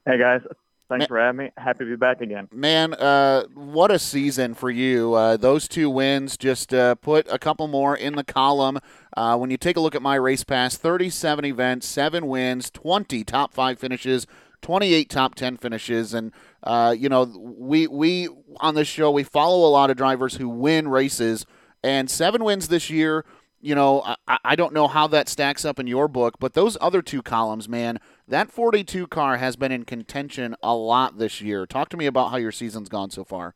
Hey, 0.06 0.18
guys. 0.18 0.42
Thanks 0.88 1.06
for 1.06 1.18
having 1.18 1.38
me. 1.38 1.50
Happy 1.56 1.84
to 1.84 1.90
be 1.90 1.96
back 1.96 2.20
again. 2.20 2.48
Man, 2.52 2.92
uh, 2.94 3.44
what 3.54 3.90
a 3.90 3.98
season 3.98 4.54
for 4.54 4.70
you. 4.70 5.14
Uh, 5.14 5.36
those 5.36 5.66
two 5.66 5.88
wins 5.88 6.36
just 6.36 6.74
uh, 6.74 6.94
put 6.96 7.26
a 7.30 7.38
couple 7.38 7.66
more 7.68 7.96
in 7.96 8.16
the 8.16 8.24
column. 8.24 8.78
Uh, 9.16 9.36
when 9.38 9.50
you 9.50 9.56
take 9.56 9.76
a 9.76 9.80
look 9.80 9.94
at 9.94 10.02
my 10.02 10.16
race 10.16 10.44
pass, 10.44 10.76
37 10.76 11.46
events, 11.46 11.86
7 11.86 12.26
wins, 12.26 12.70
20 12.70 13.24
top 13.24 13.54
5 13.54 13.78
finishes, 13.78 14.26
28 14.60 15.08
top 15.08 15.34
10 15.34 15.56
finishes. 15.56 16.12
And 16.12 16.32
uh, 16.62 16.94
you 16.96 17.08
know, 17.08 17.24
we 17.24 17.86
we 17.86 18.28
on 18.58 18.74
this 18.74 18.88
show 18.88 19.10
we 19.10 19.22
follow 19.22 19.66
a 19.66 19.70
lot 19.70 19.90
of 19.90 19.96
drivers 19.96 20.36
who 20.36 20.48
win 20.48 20.88
races, 20.88 21.46
and 21.82 22.10
seven 22.10 22.44
wins 22.44 22.68
this 22.68 22.90
year. 22.90 23.24
You 23.60 23.74
know, 23.74 24.02
I, 24.28 24.38
I 24.44 24.56
don't 24.56 24.74
know 24.74 24.88
how 24.88 25.06
that 25.08 25.28
stacks 25.28 25.64
up 25.64 25.78
in 25.78 25.86
your 25.86 26.08
book, 26.08 26.36
but 26.38 26.52
those 26.52 26.76
other 26.80 27.00
two 27.00 27.22
columns, 27.22 27.68
man, 27.68 27.98
that 28.28 28.50
42 28.50 29.06
car 29.06 29.36
has 29.36 29.56
been 29.56 29.72
in 29.72 29.84
contention 29.84 30.56
a 30.62 30.74
lot 30.74 31.18
this 31.18 31.40
year. 31.40 31.66
Talk 31.66 31.88
to 31.90 31.96
me 31.96 32.06
about 32.06 32.30
how 32.30 32.36
your 32.36 32.52
season's 32.52 32.88
gone 32.88 33.10
so 33.10 33.24
far. 33.24 33.54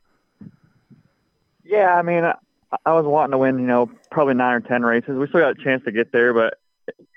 Yeah, 1.65 1.95
I 1.95 2.03
mean, 2.03 2.25
I, 2.25 2.93
was 2.93 3.05
wanting 3.05 3.33
to 3.33 3.39
win, 3.39 3.59
you 3.59 3.67
know, 3.67 3.91
probably 4.11 4.35
nine 4.35 4.55
or 4.55 4.61
10 4.61 4.83
races. 4.83 5.17
We 5.17 5.27
still 5.29 5.41
got 5.41 5.59
a 5.59 5.65
chance 5.65 5.85
to 5.85 5.93
get 5.93 6.13
there, 6.13 6.33
but 6.33 6.55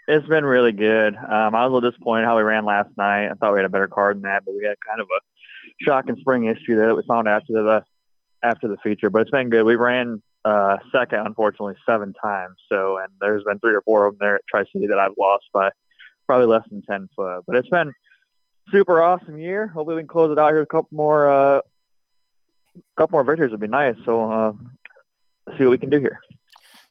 it's 0.07 0.27
been 0.27 0.45
really 0.45 0.71
good. 0.71 1.15
Um, 1.15 1.55
I 1.55 1.65
was 1.65 1.71
a 1.71 1.73
little 1.73 1.91
disappointed 1.91 2.25
how 2.25 2.37
we 2.37 2.43
ran 2.43 2.65
last 2.65 2.89
night. 2.97 3.29
I 3.29 3.33
thought 3.33 3.53
we 3.53 3.59
had 3.59 3.65
a 3.65 3.69
better 3.69 3.87
car 3.87 4.13
than 4.13 4.23
that, 4.23 4.43
but 4.45 4.53
we 4.53 4.65
had 4.65 4.75
kind 4.85 4.99
of 4.99 5.07
a 5.07 5.83
shock 5.83 6.05
and 6.07 6.17
spring 6.19 6.45
issue 6.45 6.75
there 6.75 6.87
that 6.87 6.95
we 6.95 7.03
found 7.07 7.27
after 7.27 7.53
the 7.53 7.83
after 8.43 8.67
the 8.67 8.77
feature. 8.77 9.09
But 9.09 9.21
it's 9.21 9.31
been 9.31 9.49
good. 9.49 9.63
We 9.63 9.75
ran 9.75 10.21
uh, 10.43 10.77
second, 10.91 11.19
unfortunately, 11.19 11.75
seven 11.85 12.13
times. 12.13 12.55
So, 12.67 12.97
and 12.97 13.09
there's 13.19 13.43
been 13.43 13.59
three 13.59 13.75
or 13.75 13.81
four 13.81 14.05
of 14.05 14.13
them 14.13 14.19
there 14.19 14.35
at 14.35 14.41
Tri 14.49 14.65
City 14.73 14.87
that 14.87 14.99
I've 14.99 15.13
lost 15.17 15.45
by 15.53 15.69
probably 16.31 16.47
less 16.47 16.63
than 16.69 16.81
ten 16.83 17.09
foot. 17.13 17.43
But 17.45 17.57
it's 17.57 17.67
been 17.67 17.91
super 18.71 19.01
awesome 19.01 19.37
year. 19.37 19.67
Hopefully, 19.67 19.97
we 19.97 20.01
can 20.03 20.07
close 20.07 20.31
it 20.31 20.39
out 20.39 20.53
here. 20.53 20.61
A 20.61 20.65
couple 20.65 20.87
more, 20.91 21.29
uh, 21.29 21.59
couple 22.95 23.17
more 23.17 23.25
victories 23.25 23.51
would 23.51 23.59
be 23.59 23.67
nice. 23.67 23.95
So, 24.05 24.31
uh, 24.31 24.53
see 25.57 25.65
what 25.65 25.71
we 25.71 25.77
can 25.77 25.89
do 25.89 25.99
here. 25.99 26.21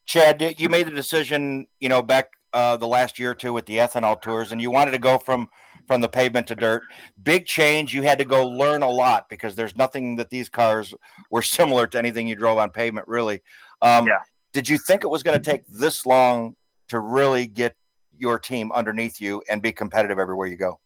Chad, 0.04 0.60
you 0.60 0.68
made 0.68 0.88
the 0.88 0.90
decision, 0.90 1.66
you 1.78 1.88
know, 1.88 2.02
back 2.02 2.28
uh, 2.52 2.76
the 2.76 2.86
last 2.86 3.18
year 3.18 3.30
or 3.30 3.34
two 3.34 3.54
with 3.54 3.64
the 3.64 3.78
ethanol 3.78 4.20
tours, 4.20 4.52
and 4.52 4.60
you 4.60 4.70
wanted 4.70 4.90
to 4.90 4.98
go 4.98 5.16
from 5.16 5.48
from 5.86 6.02
the 6.02 6.08
pavement 6.08 6.46
to 6.48 6.54
dirt. 6.54 6.82
Big 7.22 7.46
change. 7.46 7.94
You 7.94 8.02
had 8.02 8.18
to 8.18 8.26
go 8.26 8.46
learn 8.46 8.82
a 8.82 8.90
lot 8.90 9.30
because 9.30 9.54
there's 9.54 9.74
nothing 9.74 10.16
that 10.16 10.28
these 10.28 10.50
cars 10.50 10.92
were 11.30 11.42
similar 11.56 11.86
to 11.86 11.98
anything 11.98 12.28
you 12.28 12.36
drove 12.36 12.58
on 12.58 12.68
pavement, 12.68 13.08
really. 13.08 13.40
Um, 13.80 14.06
Yeah. 14.06 14.18
Did 14.52 14.68
you 14.68 14.76
think 14.76 15.02
it 15.02 15.08
was 15.08 15.22
going 15.22 15.40
to 15.40 15.50
take 15.50 15.64
this 15.66 16.04
long 16.04 16.56
to 16.88 16.98
really 16.98 17.46
get 17.46 17.76
your 18.20 18.38
team 18.38 18.70
underneath 18.72 19.20
you 19.20 19.42
and 19.48 19.62
be 19.62 19.72
competitive 19.72 20.18
everywhere 20.18 20.46
you 20.46 20.56
go? 20.56 20.78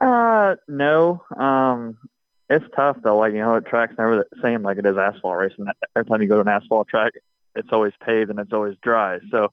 Uh, 0.00 0.56
no. 0.66 1.22
Um, 1.36 1.98
it's 2.48 2.64
tough 2.74 2.96
though. 3.02 3.18
Like 3.18 3.32
you 3.32 3.38
know, 3.38 3.54
the 3.54 3.60
track's 3.60 3.94
never 3.96 4.16
the 4.16 4.42
same 4.42 4.62
like 4.62 4.78
it 4.78 4.86
is 4.86 4.96
asphalt 4.96 5.36
racing. 5.36 5.66
Every 5.94 6.08
time 6.08 6.22
you 6.22 6.28
go 6.28 6.36
to 6.36 6.40
an 6.40 6.48
asphalt 6.48 6.88
track, 6.88 7.12
it's 7.54 7.68
always 7.72 7.92
paved 8.04 8.30
and 8.30 8.38
it's 8.38 8.52
always 8.52 8.76
dry. 8.82 9.18
So, 9.30 9.52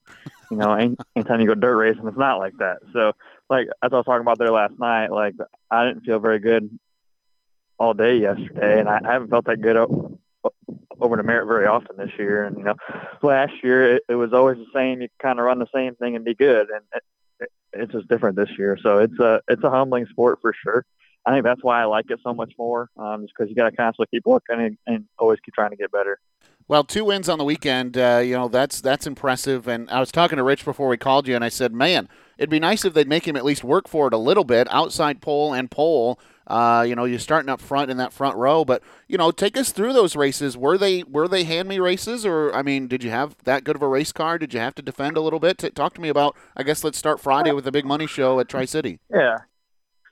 you 0.50 0.56
know, 0.56 0.72
any, 0.72 0.96
anytime 1.16 1.40
you 1.40 1.46
go 1.46 1.54
dirt 1.54 1.76
racing, 1.76 2.06
it's 2.06 2.18
not 2.18 2.38
like 2.38 2.56
that. 2.58 2.78
So, 2.92 3.12
like 3.48 3.68
as 3.82 3.92
I 3.92 3.96
was 3.96 4.04
talking 4.04 4.22
about 4.22 4.38
there 4.38 4.50
last 4.50 4.78
night, 4.78 5.12
like 5.12 5.34
I 5.70 5.86
didn't 5.86 6.04
feel 6.04 6.18
very 6.18 6.38
good 6.38 6.78
all 7.78 7.94
day 7.94 8.16
yesterday, 8.18 8.80
and 8.80 8.88
I, 8.88 9.00
haven't 9.04 9.30
felt 9.30 9.44
that 9.46 9.60
good 9.60 9.76
over 11.00 11.16
the 11.16 11.22
Merritt 11.22 11.48
very 11.48 11.66
often 11.66 11.96
this 11.96 12.10
year. 12.18 12.44
And 12.44 12.56
you 12.56 12.64
know, 12.64 12.74
last 13.22 13.52
year 13.62 13.96
it, 13.96 14.02
it 14.08 14.14
was 14.14 14.32
always 14.32 14.58
the 14.58 14.66
same. 14.74 15.00
You 15.00 15.08
kind 15.20 15.38
of 15.38 15.44
run 15.44 15.58
the 15.58 15.66
same 15.74 15.94
thing 15.96 16.16
and 16.16 16.24
be 16.24 16.34
good, 16.34 16.68
and 16.70 16.82
it, 16.94 17.02
it, 17.40 17.48
it's 17.72 17.92
just 17.92 18.08
different 18.08 18.36
this 18.36 18.50
year. 18.58 18.78
So 18.82 18.98
it's 18.98 19.18
a 19.18 19.40
it's 19.48 19.64
a 19.64 19.70
humbling 19.70 20.06
sport 20.06 20.38
for 20.40 20.54
sure. 20.62 20.84
I 21.26 21.32
think 21.32 21.44
that's 21.44 21.62
why 21.62 21.82
I 21.82 21.84
like 21.84 22.06
it 22.10 22.20
so 22.22 22.32
much 22.32 22.52
more, 22.58 22.88
um, 22.96 23.22
just 23.22 23.34
because 23.36 23.50
you 23.50 23.56
got 23.56 23.68
to 23.68 23.76
constantly 23.76 24.06
keep 24.10 24.24
working 24.24 24.60
and, 24.60 24.78
and 24.86 25.04
always 25.18 25.38
keep 25.44 25.52
trying 25.52 25.70
to 25.70 25.76
get 25.76 25.92
better. 25.92 26.18
Well, 26.68 26.84
two 26.84 27.04
wins 27.04 27.28
on 27.28 27.38
the 27.38 27.44
weekend. 27.44 27.96
Uh, 27.96 28.20
you 28.22 28.34
know 28.34 28.48
that's 28.48 28.80
that's 28.80 29.06
impressive. 29.06 29.66
And 29.66 29.90
I 29.90 30.00
was 30.00 30.12
talking 30.12 30.36
to 30.36 30.42
Rich 30.42 30.64
before 30.64 30.88
we 30.88 30.96
called 30.96 31.26
you, 31.26 31.34
and 31.34 31.44
I 31.44 31.48
said, 31.48 31.72
"Man, 31.72 32.08
it'd 32.36 32.50
be 32.50 32.60
nice 32.60 32.84
if 32.84 32.92
they'd 32.94 33.08
make 33.08 33.26
him 33.26 33.36
at 33.36 33.44
least 33.44 33.64
work 33.64 33.88
for 33.88 34.06
it 34.06 34.14
a 34.14 34.18
little 34.18 34.44
bit, 34.44 34.68
outside 34.70 35.20
pole 35.20 35.54
and 35.54 35.70
pole. 35.70 36.20
Uh, 36.48 36.82
you 36.86 36.94
know, 36.94 37.04
you're 37.04 37.18
starting 37.18 37.50
up 37.50 37.60
front 37.60 37.90
in 37.90 37.98
that 37.98 38.12
front 38.12 38.34
row, 38.36 38.64
but 38.64 38.82
you 39.06 39.18
know, 39.18 39.30
take 39.30 39.56
us 39.56 39.70
through 39.70 39.92
those 39.92 40.16
races. 40.16 40.56
Were 40.56 40.78
they 40.78 41.02
were 41.02 41.28
they 41.28 41.44
hand 41.44 41.68
me 41.68 41.78
races, 41.78 42.24
or 42.24 42.52
I 42.54 42.62
mean, 42.62 42.88
did 42.88 43.04
you 43.04 43.10
have 43.10 43.36
that 43.44 43.64
good 43.64 43.76
of 43.76 43.82
a 43.82 43.88
race 43.88 44.12
car? 44.12 44.38
Did 44.38 44.54
you 44.54 44.60
have 44.60 44.74
to 44.76 44.82
defend 44.82 45.18
a 45.18 45.20
little 45.20 45.40
bit? 45.40 45.58
Talk 45.74 45.94
to 45.94 46.00
me 46.00 46.08
about. 46.08 46.34
I 46.56 46.62
guess 46.62 46.82
let's 46.82 46.96
start 46.96 47.20
Friday 47.20 47.52
with 47.52 47.64
the 47.64 47.72
big 47.72 47.84
money 47.84 48.06
show 48.06 48.40
at 48.40 48.48
Tri 48.48 48.64
City. 48.64 48.98
Yeah, 49.10 49.38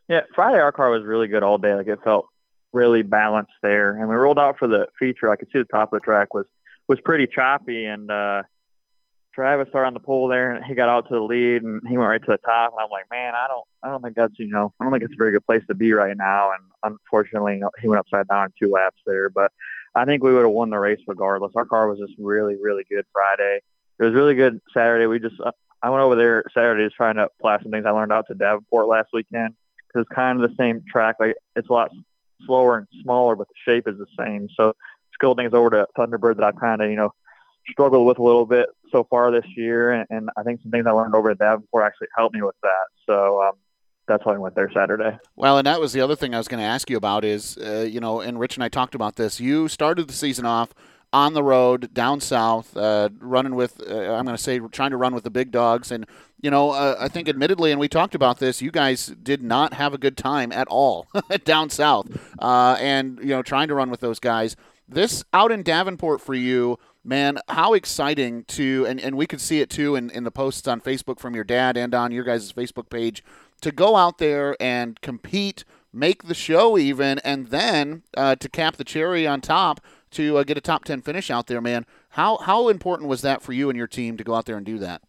yeah. 0.09 0.21
Friday 0.35 0.59
our 0.59 0.73
car 0.73 0.91
was 0.91 1.05
really 1.05 1.27
good 1.27 1.43
all 1.43 1.57
day. 1.57 1.75
Like 1.75 1.87
it 1.87 2.03
felt 2.05 2.29
really 2.75 3.03
balanced 3.03 3.55
there, 3.63 3.97
and 3.97 4.07
we 4.07 4.15
rolled 4.15 4.39
out 4.39 4.59
for 4.59 4.69
the 4.69 4.89
feature. 4.99 5.31
I 5.31 5.37
could 5.37 5.49
see 5.51 5.59
the 5.59 5.65
top 5.65 5.95
of 5.95 6.01
the 6.01 6.05
track 6.05 6.35
was 6.35 6.45
was 6.87 7.01
pretty 7.01 7.27
choppy, 7.27 7.87
and 7.87 8.11
uh, 8.11 8.43
Travis 9.37 9.69
started 9.69 9.89
on 9.89 9.95
the 9.95 10.01
pole 10.01 10.29
there, 10.29 10.53
and 10.53 10.65
he 10.65 10.75
got 10.75 10.89
out 10.89 11.07
to 11.09 11.15
the 11.15 11.21
lead, 11.21 11.63
and 11.63 11.87
he 11.87 11.99
went 11.99 12.09
right 12.09 12.23
to 12.23 12.31
the 12.33 12.39
top. 12.39 12.73
And 12.73 12.81
I'm 12.83 12.91
like, 12.91 13.05
man, 13.11 13.35
I 13.35 13.47
don't, 13.47 13.65
I 13.83 13.91
don't 13.91 14.03
think 14.03 14.17
that's 14.17 14.33
you 14.39 14.49
know, 14.49 14.73
I 14.81 14.85
don't 14.85 14.93
think 14.93 15.05
it's 15.05 15.13
a 15.13 15.19
very 15.19 15.31
good 15.31 15.45
place 15.45 15.63
to 15.69 15.75
be 15.75 15.93
right 15.93 16.17
now. 16.17 16.53
And 16.53 16.65
unfortunately, 16.83 17.63
he 17.83 17.87
went 17.87 18.01
upside 18.01 18.29
down 18.29 18.55
two 18.59 18.71
laps 18.71 18.97
there, 19.05 19.29
but 19.29 19.53
I 19.95 20.07
think 20.07 20.25
we 20.25 20.33
would 20.33 20.43
have 20.43 20.51
won 20.51 20.71
the 20.71 20.79
race 20.79 21.01
regardless. 21.07 21.53
Our 21.55 21.67
car 21.67 21.87
was 21.87 21.99
just 21.99 22.15
really, 22.19 22.57
really 22.59 22.85
good 22.91 23.05
Friday. 23.13 23.61
It 23.99 24.05
was 24.05 24.15
really 24.15 24.35
good 24.35 24.59
Saturday. 24.73 25.07
We 25.07 25.19
just, 25.19 25.39
uh, 25.39 25.53
I 25.83 25.91
went 25.91 26.03
over 26.03 26.17
there 26.17 26.45
Saturday 26.55 26.87
just 26.87 26.97
trying 26.97 27.17
to 27.17 27.25
apply 27.39 27.63
some 27.63 27.71
things 27.71 27.85
I 27.85 27.91
learned 27.91 28.13
out 28.13 28.27
to 28.29 28.35
Davenport 28.35 28.89
last 28.89 29.09
weekend 29.13 29.55
because 29.87 30.07
it's 30.07 30.17
kind 30.17 30.43
of 30.43 30.49
the 30.49 30.57
same 30.57 30.83
track. 30.91 31.17
Like 31.21 31.37
it's 31.55 31.69
a 31.69 31.73
lot 31.75 31.91
slower 32.47 32.79
and 32.79 32.87
smaller, 33.03 33.37
but 33.37 33.49
the 33.49 33.71
shape 33.71 33.87
is 33.87 33.99
the 33.99 34.07
same. 34.19 34.49
So 34.57 34.73
skilled 35.13 35.37
things 35.37 35.53
over 35.53 35.69
to 35.71 35.87
Thunderbird 35.97 36.37
that 36.37 36.45
I've 36.45 36.61
kind 36.61 36.81
of, 36.81 36.89
you 36.89 36.97
know, 36.97 37.13
struggled 37.71 38.07
with 38.07 38.19
a 38.19 38.23
little 38.23 38.47
bit 38.47 38.69
so 38.91 39.05
far 39.05 39.31
this 39.31 39.47
year. 39.57 39.93
And, 39.93 40.07
and 40.11 40.31
I 40.37 40.43
think 40.43 40.63
some 40.63 40.71
things 40.71 40.87
I 40.87 40.91
learned 40.91 41.15
over 41.15 41.31
at 41.31 41.39
Davenport 41.39 41.85
actually 41.85 42.09
helped 42.17 42.35
me 42.35 42.43
with 42.43 42.57
that. 42.63 42.87
So 43.07 43.43
um, 43.43 43.53
that's 44.07 44.25
why 44.25 44.35
I 44.35 44.39
went 44.39 44.55
there 44.55 44.71
Saturday. 44.73 45.19
Well, 45.35 45.59
and 45.59 45.67
that 45.67 45.81
was 45.81 45.93
the 45.93 46.01
other 46.01 46.17
thing 46.17 46.35
I 46.35 46.39
was 46.39 46.49
going 46.49 46.61
to 46.61 46.67
ask 46.67 46.89
you 46.89 46.97
about 46.97 47.25
is, 47.25 47.59
uh, 47.59 47.87
you 47.89 48.01
know, 48.01 48.21
and 48.21 48.39
Rich 48.39 48.57
and 48.57 48.65
I 48.65 48.69
talked 48.69 48.95
about 48.95 49.17
this. 49.17 49.41
You 49.41 49.69
started 49.69 50.09
the 50.09 50.15
season 50.15 50.47
off 50.47 50.75
on 51.13 51.35
the 51.35 51.43
road 51.43 51.93
down 51.95 52.21
south, 52.21 52.77
uh, 52.77 53.09
running 53.21 53.55
with, 53.55 53.81
uh, 53.81 54.15
I'm 54.15 54.25
going 54.25 54.37
to 54.37 54.43
say, 54.43 54.59
trying 54.59 54.91
to 54.91 54.97
run 54.97 55.15
with 55.15 55.25
the 55.25 55.31
big 55.31 55.51
dogs. 55.51 55.91
And, 55.91 56.07
you 56.41 56.51
know, 56.51 56.71
uh, 56.71 56.97
I 56.99 57.09
think 57.09 57.29
admittedly, 57.29 57.71
and 57.71 57.81
we 57.81 57.89
talked 57.89 58.15
about 58.15 58.39
this, 58.39 58.61
you 58.61 58.71
guys 58.71 59.07
did 59.07 59.43
not 59.43 59.75
have 59.75 59.95
a 59.95 59.99
good 59.99 60.17
time 60.17 60.53
at 60.53 60.69
all 60.69 61.07
down 61.45 61.71
south. 61.71 62.07
Uh, 62.39 62.77
and, 62.81 63.19
you 63.21 63.29
know, 63.29 63.43
trying 63.43 63.69
to 63.69 63.75
run 63.75 63.91
with 63.91 64.01
those 64.01 64.21
guys. 64.21 64.57
This 64.89 65.25
out 65.33 65.51
in 65.51 65.63
Davenport 65.63 66.21
for 66.21 66.35
you, 66.35 66.79
man, 67.05 67.39
how 67.49 67.75
exciting 67.75 68.45
to, 68.45 68.87
and, 68.89 69.01
and 69.01 69.17
we 69.17 69.27
could 69.27 69.41
see 69.41 69.61
it 69.61 69.69
too 69.69 69.97
in, 69.97 70.11
in 70.11 70.25
the 70.25 70.31
posts 70.31 70.69
on 70.69 70.81
Facebook 70.81 71.19
from 71.19 71.35
your 71.35 71.45
dad 71.45 71.77
and 71.77 71.95
on 71.95 72.13
your 72.13 72.25
guys' 72.25 72.53
Facebook 72.53 72.89
page, 72.89 73.25
to 73.63 73.73
go 73.73 73.97
out 73.97 74.19
there 74.19 74.57
and 74.61 75.01
compete, 75.01 75.65
make 75.93 76.25
the 76.25 76.35
show 76.35 76.79
even, 76.79 77.19
and 77.21 77.49
then 77.49 78.03
uh, 78.17 78.37
to 78.37 78.49
cap 78.49 78.77
the 78.77 78.85
cherry 78.85 79.27
on 79.27 79.41
top 79.41 79.81
to 80.13 80.39
uh, 80.39 80.45
get 80.45 80.57
a 80.57 80.61
top 80.61 80.85
10 80.85 81.03
finish 81.03 81.31
out 81.31 81.49
there, 81.49 81.61
man. 81.61 81.85
How, 82.11 82.37
how 82.39 82.69
important 82.69 83.09
was 83.09 83.23
that 83.23 83.43
for 83.43 83.53
you 83.53 83.69
and 83.69 83.77
your 83.77 83.89
team 83.89 84.17
to 84.17 84.25
go 84.25 84.35
out 84.35 84.47
there 84.47 84.57
and 84.57 84.65
do 84.65 84.79
that? 84.79 85.03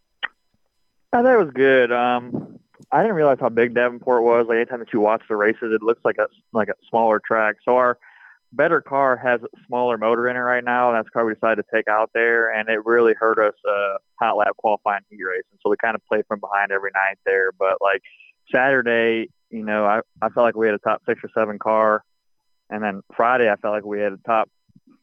I 1.13 1.21
thought 1.21 1.33
it 1.33 1.37
was 1.37 1.53
good. 1.53 1.91
Um, 1.91 2.59
I 2.91 3.01
didn't 3.01 3.15
realize 3.15 3.37
how 3.39 3.49
big 3.49 3.73
Davenport 3.73 4.23
was. 4.23 4.47
Like 4.47 4.57
anytime 4.57 4.79
that 4.79 4.93
you 4.93 4.99
watch 4.99 5.21
the 5.27 5.35
races, 5.35 5.73
it 5.73 5.81
looks 5.81 6.03
like 6.03 6.17
a 6.17 6.27
like 6.53 6.67
a 6.67 6.75
smaller 6.89 7.19
track. 7.19 7.57
So 7.63 7.75
our 7.75 7.97
better 8.57 8.81
car 8.81 9.15
has 9.15 9.39
a 9.41 9.47
smaller 9.67 9.97
motor 9.97 10.27
in 10.27 10.35
it 10.35 10.39
right 10.39 10.63
now. 10.63 10.89
And 10.89 10.97
that's 10.97 11.05
the 11.05 11.11
car 11.11 11.25
we 11.25 11.35
decided 11.35 11.63
to 11.63 11.75
take 11.75 11.87
out 11.87 12.09
there, 12.13 12.51
and 12.51 12.67
it 12.67 12.85
really 12.85 13.13
hurt 13.13 13.37
us 13.39 13.53
uh, 13.69 13.97
hot 14.19 14.35
lap 14.37 14.57
qualifying 14.57 15.01
heat 15.09 15.23
racing. 15.23 15.59
So 15.63 15.69
we 15.69 15.77
kind 15.77 15.95
of 15.95 16.01
played 16.05 16.25
from 16.27 16.39
behind 16.39 16.71
every 16.71 16.91
night 16.93 17.17
there. 17.25 17.51
But 17.57 17.77
like 17.79 18.01
Saturday, 18.53 19.29
you 19.49 19.63
know, 19.63 19.85
I 19.85 20.01
I 20.21 20.29
felt 20.29 20.43
like 20.43 20.55
we 20.55 20.65
had 20.65 20.75
a 20.75 20.79
top 20.79 21.01
six 21.07 21.21
or 21.23 21.29
seven 21.33 21.59
car, 21.59 22.03
and 22.69 22.83
then 22.83 23.01
Friday 23.15 23.49
I 23.49 23.55
felt 23.55 23.73
like 23.73 23.85
we 23.85 23.99
had 23.99 24.13
a 24.13 24.19
top 24.25 24.49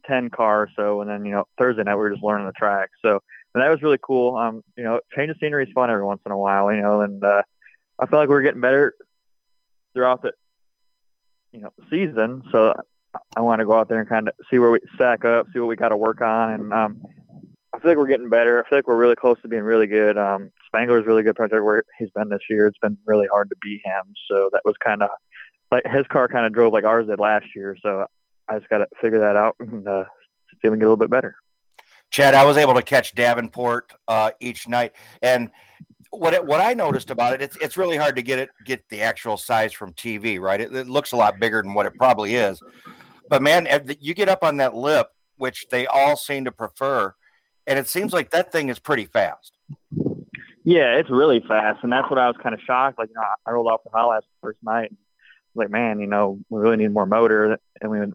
ten 0.04 0.28
car 0.28 0.62
or 0.62 0.68
so, 0.76 1.00
and 1.00 1.08
then 1.08 1.24
you 1.24 1.32
know 1.32 1.44
Thursday 1.58 1.84
night 1.84 1.94
we 1.94 2.00
were 2.00 2.10
just 2.10 2.24
learning 2.24 2.46
the 2.46 2.52
track. 2.52 2.90
So 3.02 3.20
and 3.54 3.62
that 3.62 3.70
was 3.70 3.82
really 3.82 3.98
cool. 4.02 4.36
Um, 4.36 4.62
you 4.76 4.84
know, 4.84 5.00
change 5.16 5.30
of 5.30 5.36
scenery 5.40 5.64
is 5.64 5.72
fun 5.74 5.90
every 5.90 6.04
once 6.04 6.20
in 6.26 6.32
a 6.32 6.38
while. 6.38 6.72
You 6.72 6.82
know, 6.82 7.02
and 7.02 7.22
uh, 7.22 7.42
I 7.98 8.06
felt 8.06 8.20
like 8.20 8.28
we 8.28 8.34
were 8.34 8.42
getting 8.42 8.60
better 8.60 8.94
throughout 9.94 10.22
the 10.22 10.32
you 11.52 11.60
know 11.60 11.72
season. 11.88 12.42
So 12.50 12.74
I 13.36 13.40
want 13.40 13.60
to 13.60 13.66
go 13.66 13.72
out 13.72 13.88
there 13.88 14.00
and 14.00 14.08
kind 14.08 14.28
of 14.28 14.34
see 14.50 14.58
where 14.58 14.70
we 14.70 14.80
stack 14.94 15.24
up, 15.24 15.46
see 15.52 15.58
what 15.58 15.68
we 15.68 15.76
got 15.76 15.90
to 15.90 15.96
work 15.96 16.20
on, 16.20 16.52
and 16.52 16.72
um, 16.72 17.02
I 17.74 17.78
feel 17.80 17.90
like 17.90 17.98
we're 17.98 18.06
getting 18.06 18.28
better. 18.28 18.64
I 18.64 18.68
feel 18.68 18.78
like 18.78 18.86
we're 18.86 18.96
really 18.96 19.16
close 19.16 19.40
to 19.42 19.48
being 19.48 19.62
really 19.62 19.86
good. 19.86 20.16
Um, 20.16 20.50
Spangler's 20.72 21.06
really 21.06 21.22
good 21.22 21.34
project 21.34 21.64
where 21.64 21.82
he's 21.98 22.10
been 22.10 22.28
this 22.28 22.42
year. 22.48 22.66
It's 22.66 22.78
been 22.78 22.96
really 23.04 23.26
hard 23.26 23.50
to 23.50 23.56
beat 23.60 23.80
him, 23.84 24.14
so 24.28 24.48
that 24.52 24.62
was 24.64 24.76
kind 24.84 25.02
of 25.02 25.10
like 25.72 25.84
his 25.86 26.06
car 26.06 26.28
kind 26.28 26.46
of 26.46 26.52
drove 26.52 26.72
like 26.72 26.84
ours 26.84 27.08
did 27.08 27.18
last 27.18 27.46
year. 27.54 27.76
So 27.82 28.06
I 28.48 28.58
just 28.58 28.70
got 28.70 28.78
to 28.78 28.86
figure 29.00 29.18
that 29.20 29.36
out 29.36 29.56
and 29.58 29.86
uh, 29.86 30.04
see 30.04 30.58
if 30.62 30.64
we 30.64 30.70
can 30.70 30.78
get 30.78 30.84
a 30.84 30.88
little 30.88 30.96
bit 30.96 31.10
better. 31.10 31.36
Chad, 32.10 32.34
I 32.34 32.44
was 32.44 32.56
able 32.56 32.74
to 32.74 32.82
catch 32.82 33.14
Davenport 33.14 33.92
uh, 34.06 34.30
each 34.38 34.68
night, 34.68 34.92
and 35.20 35.50
what 36.10 36.32
it, 36.32 36.44
what 36.44 36.60
I 36.60 36.74
noticed 36.74 37.10
about 37.10 37.34
it, 37.34 37.42
it's 37.42 37.56
it's 37.56 37.76
really 37.76 37.96
hard 37.96 38.14
to 38.16 38.22
get 38.22 38.38
it 38.38 38.50
get 38.64 38.88
the 38.88 39.00
actual 39.00 39.36
size 39.36 39.72
from 39.72 39.92
TV, 39.94 40.38
right? 40.38 40.60
It, 40.60 40.74
it 40.74 40.88
looks 40.88 41.10
a 41.10 41.16
lot 41.16 41.40
bigger 41.40 41.60
than 41.62 41.74
what 41.74 41.86
it 41.86 41.94
probably 41.96 42.36
is, 42.36 42.60
but 43.28 43.42
man, 43.42 43.66
eh, 43.66 43.94
you 44.00 44.14
get 44.14 44.28
up 44.28 44.42
on 44.42 44.58
that 44.58 44.74
lip, 44.74 45.08
which 45.36 45.66
they 45.70 45.86
all 45.86 46.16
seem 46.16 46.44
to 46.44 46.52
prefer, 46.52 47.14
and 47.66 47.78
it 47.78 47.88
seems 47.88 48.12
like 48.12 48.30
that 48.30 48.52
thing 48.52 48.68
is 48.68 48.78
pretty 48.78 49.06
fast. 49.06 49.52
Yeah, 50.64 50.96
it's 50.96 51.10
really 51.10 51.44
fast, 51.46 51.80
and 51.82 51.92
that's 51.92 52.08
what 52.08 52.18
I 52.18 52.26
was 52.26 52.36
kind 52.42 52.54
of 52.54 52.60
shocked. 52.60 52.98
Like, 52.98 53.10
you 53.10 53.14
know, 53.16 53.22
I 53.46 53.50
rolled 53.50 53.66
off 53.66 53.84
the 53.84 53.90
high 53.92 54.04
last 54.04 54.26
first 54.42 54.58
night. 54.62 54.92
Like, 55.54 55.70
man, 55.70 56.00
you 56.00 56.06
know, 56.06 56.40
we 56.48 56.60
really 56.60 56.76
need 56.76 56.92
more 56.92 57.06
motor, 57.06 57.58
and 57.80 57.90
we 57.90 57.98
and 58.00 58.14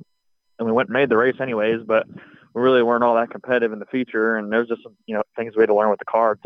we 0.60 0.72
went 0.72 0.90
and 0.90 0.94
made 0.94 1.10
the 1.10 1.18
race 1.18 1.36
anyways, 1.40 1.82
but 1.86 2.08
we 2.54 2.62
really 2.62 2.84
weren't 2.84 3.04
all 3.04 3.16
that 3.16 3.30
competitive 3.30 3.72
in 3.72 3.80
the 3.80 3.86
future. 3.86 4.36
and 4.36 4.52
there's 4.52 4.68
just 4.68 4.84
some 4.84 4.96
you 5.06 5.16
know 5.16 5.24
things 5.36 5.56
we 5.56 5.62
had 5.62 5.68
to 5.68 5.76
learn 5.76 5.90
with 5.90 6.00
the 6.00 6.06
car 6.06 6.38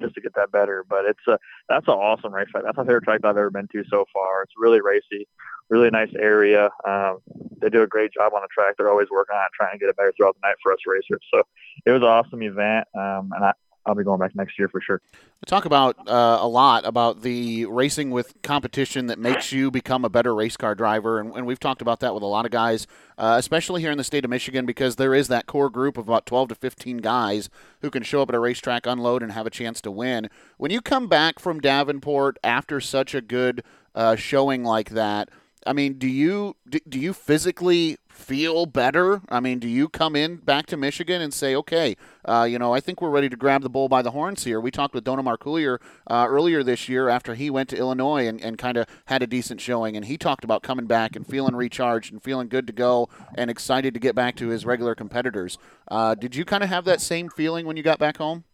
just 0.00 0.14
to 0.14 0.20
get 0.20 0.34
that 0.34 0.52
better. 0.52 0.84
But 0.88 1.06
it's 1.06 1.26
a 1.26 1.38
that's 1.68 1.88
an 1.88 1.94
awesome 1.94 2.34
race 2.34 2.48
track. 2.50 2.64
That's 2.64 2.76
my 2.76 2.84
favorite 2.84 3.04
track 3.04 3.20
I've 3.24 3.36
ever 3.36 3.50
been 3.50 3.68
to 3.72 3.84
so 3.90 4.04
far. 4.12 4.42
It's 4.42 4.52
really 4.56 4.80
racy, 4.80 5.26
really 5.68 5.90
nice 5.90 6.12
area. 6.18 6.70
Um, 6.86 7.18
they 7.60 7.68
do 7.68 7.82
a 7.82 7.86
great 7.86 8.12
job 8.12 8.32
on 8.34 8.42
the 8.42 8.48
track. 8.52 8.74
They're 8.76 8.90
always 8.90 9.08
working 9.10 9.34
on 9.36 9.42
it, 9.42 9.50
trying 9.54 9.72
to 9.72 9.78
get 9.78 9.88
it 9.88 9.96
better 9.96 10.12
throughout 10.16 10.36
the 10.40 10.46
night 10.48 10.56
for 10.62 10.72
us 10.72 10.78
racers. 10.86 11.20
So 11.32 11.42
it 11.84 11.90
was 11.90 12.02
an 12.02 12.08
awesome 12.08 12.42
event, 12.42 12.86
um, 12.94 13.32
and 13.34 13.44
I, 13.44 13.52
I'll 13.86 13.94
be 13.94 14.04
going 14.04 14.18
back 14.18 14.34
next 14.34 14.58
year 14.58 14.68
for 14.68 14.80
sure. 14.80 15.00
Talk 15.46 15.64
about 15.64 16.08
uh, 16.08 16.38
a 16.40 16.48
lot 16.48 16.84
about 16.84 17.22
the 17.22 17.66
racing 17.66 18.10
with 18.10 18.34
competition 18.42 19.06
that 19.06 19.18
makes 19.18 19.52
you 19.52 19.70
become 19.70 20.04
a 20.04 20.08
better 20.08 20.34
race 20.34 20.56
car 20.56 20.74
driver, 20.74 21.20
and, 21.20 21.32
and 21.36 21.46
we've 21.46 21.60
talked 21.60 21.82
about 21.82 22.00
that 22.00 22.12
with 22.12 22.22
a 22.22 22.26
lot 22.26 22.44
of 22.44 22.50
guys, 22.50 22.86
uh, 23.16 23.36
especially 23.38 23.80
here 23.80 23.92
in 23.92 23.98
the 23.98 24.04
state 24.04 24.24
of 24.24 24.30
Michigan, 24.30 24.66
because 24.66 24.96
there 24.96 25.14
is 25.14 25.28
that 25.28 25.46
core 25.46 25.70
group 25.70 25.98
of 25.98 26.08
about 26.08 26.26
12 26.26 26.48
to 26.48 26.54
15 26.56 26.98
guys 26.98 27.48
who 27.80 27.90
can 27.90 28.02
show 28.02 28.22
up 28.22 28.28
at 28.28 28.34
a 28.34 28.40
racetrack, 28.40 28.86
unload, 28.86 29.22
and 29.22 29.32
have 29.32 29.46
a 29.46 29.50
chance 29.50 29.80
to 29.80 29.90
win. 29.90 30.28
When 30.56 30.72
you 30.72 30.80
come 30.80 31.06
back 31.06 31.38
from 31.38 31.60
Davenport 31.60 32.38
after 32.42 32.80
such 32.80 33.14
a 33.14 33.20
good 33.20 33.62
uh, 33.94 34.16
showing 34.16 34.64
like 34.64 34.90
that, 34.90 35.28
I 35.66 35.72
mean, 35.72 35.94
do 35.94 36.06
you 36.06 36.56
do, 36.68 36.78
do 36.88 36.98
you 36.98 37.12
physically 37.12 37.98
feel 38.08 38.66
better? 38.66 39.20
I 39.28 39.40
mean, 39.40 39.58
do 39.58 39.68
you 39.68 39.88
come 39.88 40.16
in 40.16 40.36
back 40.36 40.66
to 40.66 40.76
Michigan 40.76 41.20
and 41.20 41.34
say, 41.34 41.54
okay, 41.56 41.96
uh, 42.24 42.46
you 42.48 42.58
know, 42.58 42.72
I 42.72 42.80
think 42.80 43.02
we're 43.02 43.10
ready 43.10 43.28
to 43.28 43.36
grab 43.36 43.62
the 43.62 43.68
bull 43.68 43.88
by 43.88 44.02
the 44.02 44.12
horns 44.12 44.44
here? 44.44 44.60
We 44.60 44.70
talked 44.70 44.94
with 44.94 45.04
Donut 45.04 45.24
Marcoulier 45.24 45.78
uh, 46.06 46.26
earlier 46.28 46.62
this 46.62 46.88
year 46.88 47.08
after 47.08 47.34
he 47.34 47.50
went 47.50 47.68
to 47.70 47.76
Illinois 47.76 48.26
and, 48.26 48.40
and 48.40 48.56
kind 48.56 48.76
of 48.76 48.86
had 49.06 49.22
a 49.22 49.26
decent 49.26 49.60
showing, 49.60 49.96
and 49.96 50.06
he 50.06 50.16
talked 50.16 50.44
about 50.44 50.62
coming 50.62 50.86
back 50.86 51.16
and 51.16 51.26
feeling 51.26 51.54
recharged 51.54 52.12
and 52.12 52.22
feeling 52.22 52.48
good 52.48 52.66
to 52.66 52.72
go 52.72 53.08
and 53.34 53.50
excited 53.50 53.92
to 53.94 54.00
get 54.00 54.14
back 54.14 54.36
to 54.36 54.48
his 54.48 54.64
regular 54.64 54.94
competitors. 54.94 55.58
Uh, 55.88 56.14
did 56.14 56.34
you 56.34 56.44
kind 56.44 56.62
of 56.62 56.68
have 56.68 56.84
that 56.84 57.00
same 57.00 57.28
feeling 57.28 57.66
when 57.66 57.76
you 57.76 57.82
got 57.82 57.98
back 57.98 58.16
home? 58.16 58.44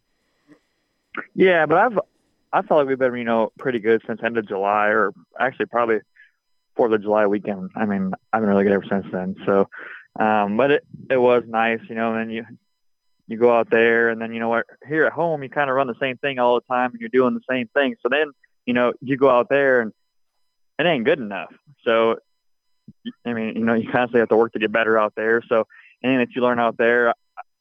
Yeah, 1.35 1.67
but 1.67 1.79
I've 1.79 1.99
I 2.55 2.63
felt 2.63 2.81
like 2.81 2.89
we've 2.89 2.99
been, 2.99 3.15
you 3.17 3.25
know, 3.25 3.51
pretty 3.59 3.79
good 3.79 4.03
since 4.07 4.21
end 4.23 4.37
of 4.37 4.47
July, 4.47 4.89
or 4.89 5.13
actually 5.41 5.67
probably 5.67 6.01
Fourth 6.77 6.93
of 6.93 7.03
July 7.03 7.27
weekend. 7.27 7.71
I 7.77 7.85
mean, 7.85 8.13
I've 8.33 8.41
been 8.41 8.49
really 8.49 8.65
good 8.65 8.73
ever 8.73 8.85
since 8.89 9.07
then. 9.13 9.37
So, 9.45 9.69
um, 10.19 10.57
but 10.57 10.71
it 10.71 10.85
it 11.11 11.17
was 11.19 11.45
nice, 11.47 11.81
you 11.89 11.95
know. 11.95 12.15
And 12.15 12.21
then 12.21 12.31
you 12.31 12.47
you 13.27 13.37
go 13.37 13.55
out 13.55 13.71
there, 13.71 14.09
and 14.09 14.21
then 14.21 14.33
you 14.33 14.41
know 14.41 14.49
what? 14.49 14.67
Here 14.87 15.05
at 15.05 15.13
home, 15.13 15.43
you 15.43 15.49
kind 15.49 15.71
of 15.71 15.77
run 15.77 15.87
the 15.87 15.99
same 16.01 16.17
thing 16.19 16.39
all 16.39 16.55
the 16.55 16.67
time, 16.75 16.93
and 16.93 17.01
you're 17.01 17.09
doing 17.09 17.35
the 17.35 17.41
same 17.49 17.69
thing. 17.69 17.97
So 18.03 18.09
then, 18.09 18.33
you 18.67 18.75
know, 18.75 18.93
you 19.01 19.17
go 19.17 19.31
out 19.31 19.49
there, 19.49 19.81
and 19.81 19.93
it 20.79 20.87
ain't 20.87 21.05
good 21.05 21.19
enough. 21.19 21.53
So, 21.85 22.19
I 23.25 23.33
mean, 23.33 23.57
you 23.57 23.65
know, 23.65 23.75
you 23.75 23.91
constantly 23.91 24.21
have 24.21 24.29
to 24.31 24.37
work 24.37 24.53
to 24.55 24.59
get 24.59 24.73
better 24.73 24.99
out 24.99 25.15
there. 25.17 25.43
So, 25.49 25.67
anything 26.03 26.19
that 26.21 26.35
you 26.35 26.43
learn 26.43 26.59
out 26.59 26.79
there, 26.79 27.11
I, 27.11 27.13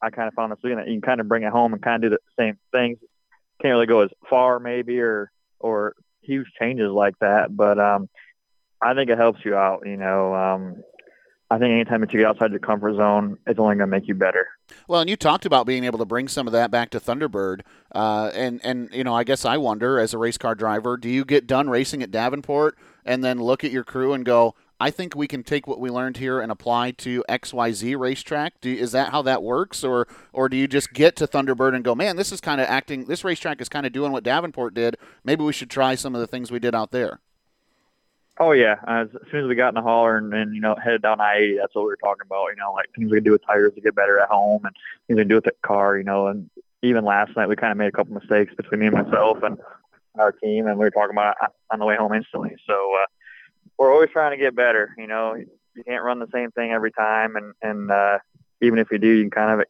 I 0.01 0.09
kind 0.09 0.27
of 0.27 0.33
found 0.33 0.51
this 0.51 0.59
weekend 0.63 0.79
that 0.79 0.87
you 0.87 0.95
can 0.95 1.01
kind 1.01 1.21
of 1.21 1.27
bring 1.27 1.43
it 1.43 1.51
home 1.51 1.73
and 1.73 1.81
kind 1.81 2.03
of 2.03 2.11
do 2.11 2.15
the 2.15 2.43
same 2.43 2.57
things 2.71 2.97
can't 3.61 3.73
really 3.73 3.85
go 3.85 4.01
as 4.01 4.09
far 4.29 4.59
maybe 4.59 4.99
or 4.99 5.31
or 5.59 5.95
huge 6.21 6.47
changes 6.59 6.89
like 6.89 7.17
that, 7.19 7.55
but 7.55 7.79
um, 7.79 8.09
I 8.81 8.93
think 8.93 9.09
it 9.09 9.17
helps 9.17 9.45
you 9.45 9.55
out. 9.55 9.81
You 9.85 9.97
know, 9.97 10.33
um, 10.33 10.83
I 11.49 11.57
think 11.57 11.71
anytime 11.71 12.01
that 12.01 12.13
you 12.13 12.19
get 12.19 12.27
outside 12.27 12.51
your 12.51 12.59
comfort 12.59 12.95
zone, 12.95 13.37
it's 13.45 13.59
only 13.59 13.75
going 13.75 13.79
to 13.79 13.87
make 13.87 14.07
you 14.07 14.15
better. 14.15 14.47
Well, 14.87 15.01
and 15.01 15.09
you 15.09 15.17
talked 15.17 15.45
about 15.45 15.65
being 15.67 15.83
able 15.83 15.99
to 15.99 16.05
bring 16.05 16.27
some 16.27 16.47
of 16.47 16.53
that 16.53 16.71
back 16.71 16.89
to 16.91 16.99
Thunderbird, 16.99 17.61
uh, 17.93 18.31
and 18.33 18.61
and 18.63 18.89
you 18.93 19.03
know, 19.03 19.13
I 19.13 19.23
guess 19.23 19.43
I 19.45 19.57
wonder, 19.57 19.99
as 19.99 20.13
a 20.13 20.17
race 20.17 20.37
car 20.37 20.55
driver, 20.55 20.97
do 20.97 21.09
you 21.09 21.25
get 21.25 21.47
done 21.47 21.69
racing 21.69 22.01
at 22.01 22.11
Davenport 22.11 22.77
and 23.05 23.23
then 23.23 23.39
look 23.39 23.63
at 23.63 23.71
your 23.71 23.83
crew 23.83 24.13
and 24.13 24.23
go, 24.23 24.55
I 24.79 24.89
think 24.89 25.15
we 25.15 25.27
can 25.27 25.43
take 25.43 25.67
what 25.67 25.79
we 25.79 25.91
learned 25.91 26.17
here 26.17 26.39
and 26.39 26.51
apply 26.51 26.91
to 26.91 27.23
XYZ 27.29 27.99
racetrack. 27.99 28.59
Do, 28.61 28.73
is 28.73 28.93
that 28.93 29.11
how 29.11 29.21
that 29.21 29.43
works, 29.43 29.83
or 29.83 30.07
or 30.33 30.49
do 30.49 30.57
you 30.57 30.67
just 30.67 30.91
get 30.91 31.15
to 31.17 31.27
Thunderbird 31.27 31.75
and 31.75 31.83
go, 31.83 31.93
man, 31.93 32.15
this 32.15 32.31
is 32.31 32.41
kind 32.41 32.59
of 32.59 32.67
acting. 32.67 33.05
This 33.05 33.23
racetrack 33.23 33.61
is 33.61 33.69
kind 33.69 33.85
of 33.85 33.91
doing 33.91 34.11
what 34.11 34.23
Davenport 34.23 34.73
did. 34.73 34.97
Maybe 35.23 35.43
we 35.43 35.53
should 35.53 35.69
try 35.69 35.93
some 35.95 36.15
of 36.15 36.21
the 36.21 36.27
things 36.27 36.49
we 36.49 36.59
did 36.59 36.73
out 36.73 36.89
there. 36.91 37.19
Oh 38.41 38.53
yeah, 38.53 38.77
as 38.87 39.07
soon 39.29 39.43
as 39.43 39.47
we 39.47 39.53
got 39.53 39.69
in 39.69 39.75
the 39.75 39.83
hauler 39.83 40.17
and, 40.17 40.33
and 40.33 40.55
you 40.55 40.61
know 40.61 40.75
headed 40.83 41.03
down 41.03 41.21
I-80, 41.21 41.57
that's 41.59 41.75
what 41.75 41.83
we 41.83 41.89
were 41.89 41.97
talking 41.97 42.25
about. 42.25 42.47
You 42.49 42.55
know, 42.55 42.73
like 42.73 42.87
things 42.95 43.11
we 43.11 43.17
can 43.17 43.23
do 43.23 43.31
with 43.33 43.45
tires 43.45 43.73
to 43.75 43.81
get 43.81 43.93
better 43.95 44.19
at 44.19 44.29
home, 44.29 44.65
and 44.65 44.75
things 45.07 45.17
we 45.17 45.21
can 45.21 45.27
do 45.27 45.35
with 45.35 45.43
the 45.43 45.53
car. 45.63 45.97
You 45.97 46.03
know, 46.03 46.27
and 46.27 46.49
even 46.81 47.05
last 47.05 47.37
night 47.37 47.47
we 47.47 47.55
kind 47.55 47.71
of 47.71 47.77
made 47.77 47.87
a 47.87 47.91
couple 47.91 48.15
mistakes 48.15 48.53
between 48.55 48.79
me 48.79 48.87
and 48.87 48.95
myself 48.95 49.43
and 49.43 49.59
our 50.17 50.31
team, 50.31 50.65
and 50.65 50.77
we 50.79 50.85
were 50.85 50.91
talking 50.91 51.15
about 51.15 51.35
it 51.41 51.49
on 51.71 51.79
the 51.79 51.85
way 51.85 51.95
home 51.95 52.13
instantly. 52.13 52.55
So. 52.67 52.95
uh 52.95 53.05
we're 53.77 53.91
always 53.91 54.11
trying 54.11 54.31
to 54.31 54.37
get 54.37 54.55
better. 54.55 54.93
You 54.95 55.07
know, 55.07 55.33
you 55.33 55.83
can't 55.87 56.03
run 56.03 56.19
the 56.19 56.27
same 56.31 56.51
thing 56.51 56.71
every 56.71 56.91
time, 56.91 57.35
and 57.35 57.53
and 57.63 57.91
uh, 57.91 58.19
even 58.61 58.77
if 58.77 58.91
you 58.91 58.99
do, 58.99 59.07
you 59.07 59.23
can 59.23 59.31
kind 59.31 59.59
of 59.59 59.67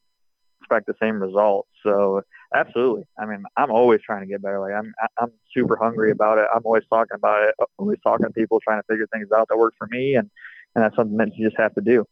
expect 0.71 0.87
the 0.87 1.05
same 1.05 1.21
results. 1.21 1.69
So 1.83 2.21
absolutely, 2.53 3.03
I 3.19 3.25
mean, 3.25 3.43
I'm 3.57 3.71
always 3.71 4.01
trying 4.01 4.21
to 4.21 4.27
get 4.27 4.41
better. 4.41 4.59
Like 4.59 4.73
I'm 4.73 4.93
I'm 5.19 5.31
super 5.53 5.75
hungry 5.75 6.11
about 6.11 6.37
it. 6.37 6.47
I'm 6.53 6.61
always 6.65 6.83
talking 6.89 7.15
about 7.15 7.43
it. 7.43 7.55
Always 7.77 7.99
talking 8.03 8.25
to 8.25 8.31
people, 8.31 8.59
trying 8.59 8.79
to 8.81 8.85
figure 8.89 9.07
things 9.11 9.27
out 9.35 9.47
that 9.49 9.57
work 9.57 9.73
for 9.77 9.87
me, 9.87 10.15
and 10.15 10.29
and 10.75 10.83
that's 10.83 10.95
something 10.95 11.17
that 11.17 11.35
you 11.35 11.47
just 11.47 11.59
have 11.59 11.73
to 11.75 11.81
do. 11.81 12.05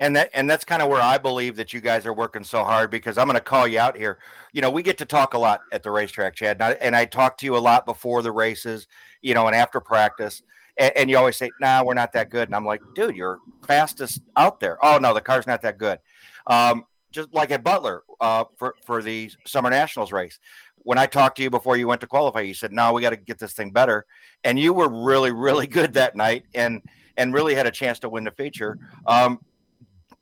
And 0.00 0.16
that 0.16 0.30
and 0.34 0.50
that's 0.50 0.64
kind 0.64 0.82
of 0.82 0.88
where 0.88 1.02
I 1.02 1.18
believe 1.18 1.56
that 1.56 1.72
you 1.72 1.80
guys 1.80 2.06
are 2.06 2.12
working 2.12 2.44
so 2.44 2.64
hard 2.64 2.90
because 2.90 3.18
I'm 3.18 3.26
going 3.26 3.36
to 3.36 3.40
call 3.40 3.68
you 3.68 3.78
out 3.78 3.96
here. 3.96 4.18
You 4.52 4.60
know, 4.60 4.70
we 4.70 4.82
get 4.82 4.98
to 4.98 5.04
talk 5.04 5.34
a 5.34 5.38
lot 5.38 5.60
at 5.70 5.82
the 5.82 5.90
racetrack, 5.90 6.34
Chad, 6.34 6.56
and 6.56 6.64
I, 6.64 6.72
and 6.72 6.96
I 6.96 7.04
talk 7.04 7.38
to 7.38 7.46
you 7.46 7.56
a 7.56 7.58
lot 7.58 7.86
before 7.86 8.22
the 8.22 8.32
races, 8.32 8.86
you 9.20 9.34
know, 9.34 9.46
and 9.46 9.54
after 9.54 9.80
practice 9.80 10.42
and, 10.76 10.92
and, 10.96 11.10
you 11.10 11.18
always 11.18 11.36
say, 11.36 11.50
"Nah, 11.60 11.82
we're 11.84 11.94
not 11.94 12.12
that 12.12 12.30
good." 12.30 12.48
And 12.48 12.56
I'm 12.56 12.64
like, 12.64 12.80
"Dude, 12.94 13.16
you're 13.16 13.38
fastest 13.66 14.22
out 14.36 14.60
there." 14.60 14.78
Oh 14.82 14.98
no, 14.98 15.12
the 15.14 15.20
car's 15.20 15.46
not 15.46 15.62
that 15.62 15.78
good. 15.78 15.98
Um, 16.46 16.84
just 17.12 17.32
like 17.32 17.50
at 17.50 17.62
Butler 17.62 18.02
uh, 18.20 18.44
for 18.56 18.74
for 18.84 19.02
the 19.02 19.30
Summer 19.46 19.70
Nationals 19.70 20.12
race. 20.12 20.38
When 20.78 20.98
I 20.98 21.06
talked 21.06 21.36
to 21.36 21.42
you 21.42 21.50
before 21.50 21.76
you 21.76 21.86
went 21.86 22.00
to 22.00 22.06
qualify, 22.06 22.40
you 22.40 22.54
said, 22.54 22.72
"No, 22.72 22.92
we 22.92 23.02
got 23.02 23.10
to 23.10 23.16
get 23.16 23.38
this 23.38 23.52
thing 23.52 23.70
better," 23.70 24.06
and 24.42 24.58
you 24.58 24.72
were 24.72 24.88
really, 24.88 25.30
really 25.30 25.66
good 25.78 25.94
that 25.94 26.16
night, 26.16 26.44
and 26.54 26.82
and 27.16 27.32
really 27.32 27.54
had 27.54 27.66
a 27.66 27.70
chance 27.70 27.98
to 28.00 28.08
win 28.08 28.24
the 28.24 28.30
feature. 28.32 28.78
Um, 29.06 29.38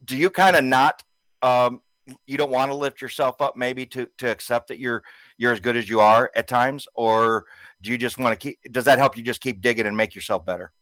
do 0.04 0.16
you 0.16 0.30
kind 0.30 0.56
of 0.56 0.64
not? 0.64 1.02
Um, 1.42 1.80
you 2.26 2.36
don't 2.36 2.50
want 2.50 2.70
to 2.70 2.74
lift 2.74 3.00
yourself 3.00 3.40
up, 3.40 3.56
maybe 3.56 3.86
to 3.86 4.06
to 4.18 4.30
accept 4.30 4.68
that 4.68 4.78
you're 4.78 5.02
you're 5.38 5.52
as 5.52 5.60
good 5.60 5.76
as 5.76 5.88
you 5.88 6.00
are 6.00 6.30
at 6.34 6.48
times, 6.48 6.86
or 6.94 7.46
do 7.80 7.90
you 7.90 7.98
just 7.98 8.18
want 8.18 8.38
to 8.38 8.48
keep? 8.48 8.58
Does 8.72 8.84
that 8.84 8.98
help 8.98 9.16
you 9.16 9.22
just 9.22 9.40
keep 9.40 9.60
digging 9.60 9.86
and 9.86 9.96
make 9.96 10.14
yourself 10.14 10.44
better? 10.44 10.72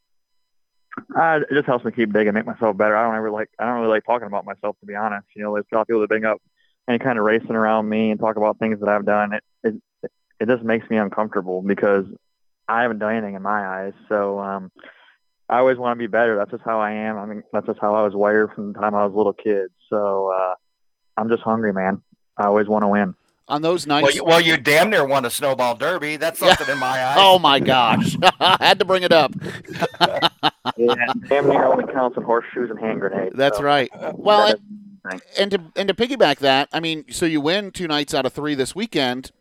Uh, 1.16 1.40
it 1.50 1.54
just 1.54 1.66
helps 1.66 1.84
me 1.84 1.92
keep 1.92 2.12
digging, 2.12 2.34
make 2.34 2.46
myself 2.46 2.76
better. 2.76 2.96
I 2.96 3.04
don't 3.04 3.16
ever 3.16 3.30
like 3.30 3.48
I 3.58 3.64
don't 3.64 3.76
really 3.76 3.88
like 3.88 4.04
talking 4.04 4.26
about 4.26 4.44
myself 4.44 4.76
to 4.80 4.86
be 4.86 4.94
honest. 4.94 5.26
You 5.34 5.42
know, 5.42 5.54
there's 5.54 5.66
a 5.72 5.74
lot 5.74 5.82
of 5.82 5.86
people 5.86 6.00
that 6.02 6.08
bring 6.08 6.24
up 6.24 6.40
any 6.88 6.98
kind 6.98 7.18
of 7.18 7.24
racing 7.24 7.52
around 7.52 7.88
me 7.88 8.10
and 8.10 8.20
talk 8.20 8.36
about 8.36 8.58
things 8.58 8.80
that 8.80 8.88
I've 8.88 9.06
done. 9.06 9.32
It 9.32 9.44
it 9.62 10.10
it 10.40 10.48
just 10.48 10.62
makes 10.62 10.88
me 10.90 10.98
uncomfortable 10.98 11.62
because 11.62 12.04
I 12.68 12.82
haven't 12.82 12.98
done 12.98 13.14
anything 13.14 13.34
in 13.34 13.42
my 13.42 13.66
eyes. 13.66 13.94
So 14.08 14.38
um, 14.38 14.70
I 15.48 15.58
always 15.58 15.78
want 15.78 15.96
to 15.96 15.98
be 15.98 16.06
better. 16.06 16.36
That's 16.36 16.50
just 16.50 16.64
how 16.64 16.80
I 16.80 16.92
am. 16.92 17.16
I 17.16 17.24
mean, 17.24 17.42
that's 17.52 17.66
just 17.66 17.80
how 17.80 17.94
I 17.94 18.02
was 18.02 18.14
wired 18.14 18.52
from 18.52 18.72
the 18.72 18.78
time 18.78 18.94
I 18.94 19.04
was 19.04 19.14
a 19.14 19.16
little 19.16 19.32
kid. 19.32 19.68
So 19.88 20.30
uh, 20.32 20.54
I'm 21.16 21.30
just 21.30 21.42
hungry, 21.42 21.72
man. 21.72 22.02
I 22.36 22.44
always 22.44 22.68
want 22.68 22.82
to 22.82 22.88
win 22.88 23.14
on 23.48 23.62
those 23.62 23.86
nights. 23.86 24.04
Well, 24.04 24.14
you, 24.14 24.24
well, 24.24 24.40
you 24.40 24.56
damn 24.56 24.90
near 24.90 25.04
won 25.04 25.24
a 25.24 25.30
snowball 25.30 25.74
derby. 25.74 26.16
That's 26.16 26.38
something 26.38 26.66
yeah. 26.66 26.74
in 26.74 26.78
my 26.78 26.86
eyes. 27.04 27.16
Oh 27.18 27.38
my 27.38 27.58
gosh, 27.58 28.16
I 28.40 28.56
had 28.60 28.78
to 28.78 28.84
bring 28.84 29.02
it 29.02 29.12
up. 29.12 29.32
yeah, 30.76 31.12
damn 31.28 31.48
near 31.48 31.64
only 31.64 31.90
counts 31.92 32.16
in 32.16 32.22
horseshoes 32.22 32.70
and 32.70 32.78
hand 32.78 33.00
grenades. 33.00 33.34
That's 33.36 33.58
so. 33.58 33.64
right. 33.64 33.90
Uh, 33.92 34.12
well, 34.14 34.54
and, 35.10 35.22
and 35.38 35.50
to 35.50 35.60
and 35.76 35.88
to 35.88 35.94
piggyback 35.94 36.38
that, 36.38 36.68
I 36.72 36.80
mean, 36.80 37.04
so 37.10 37.26
you 37.26 37.40
win 37.40 37.70
two 37.70 37.88
nights 37.88 38.14
out 38.14 38.26
of 38.26 38.32
three 38.32 38.54
this 38.54 38.74
weekend. 38.74 39.32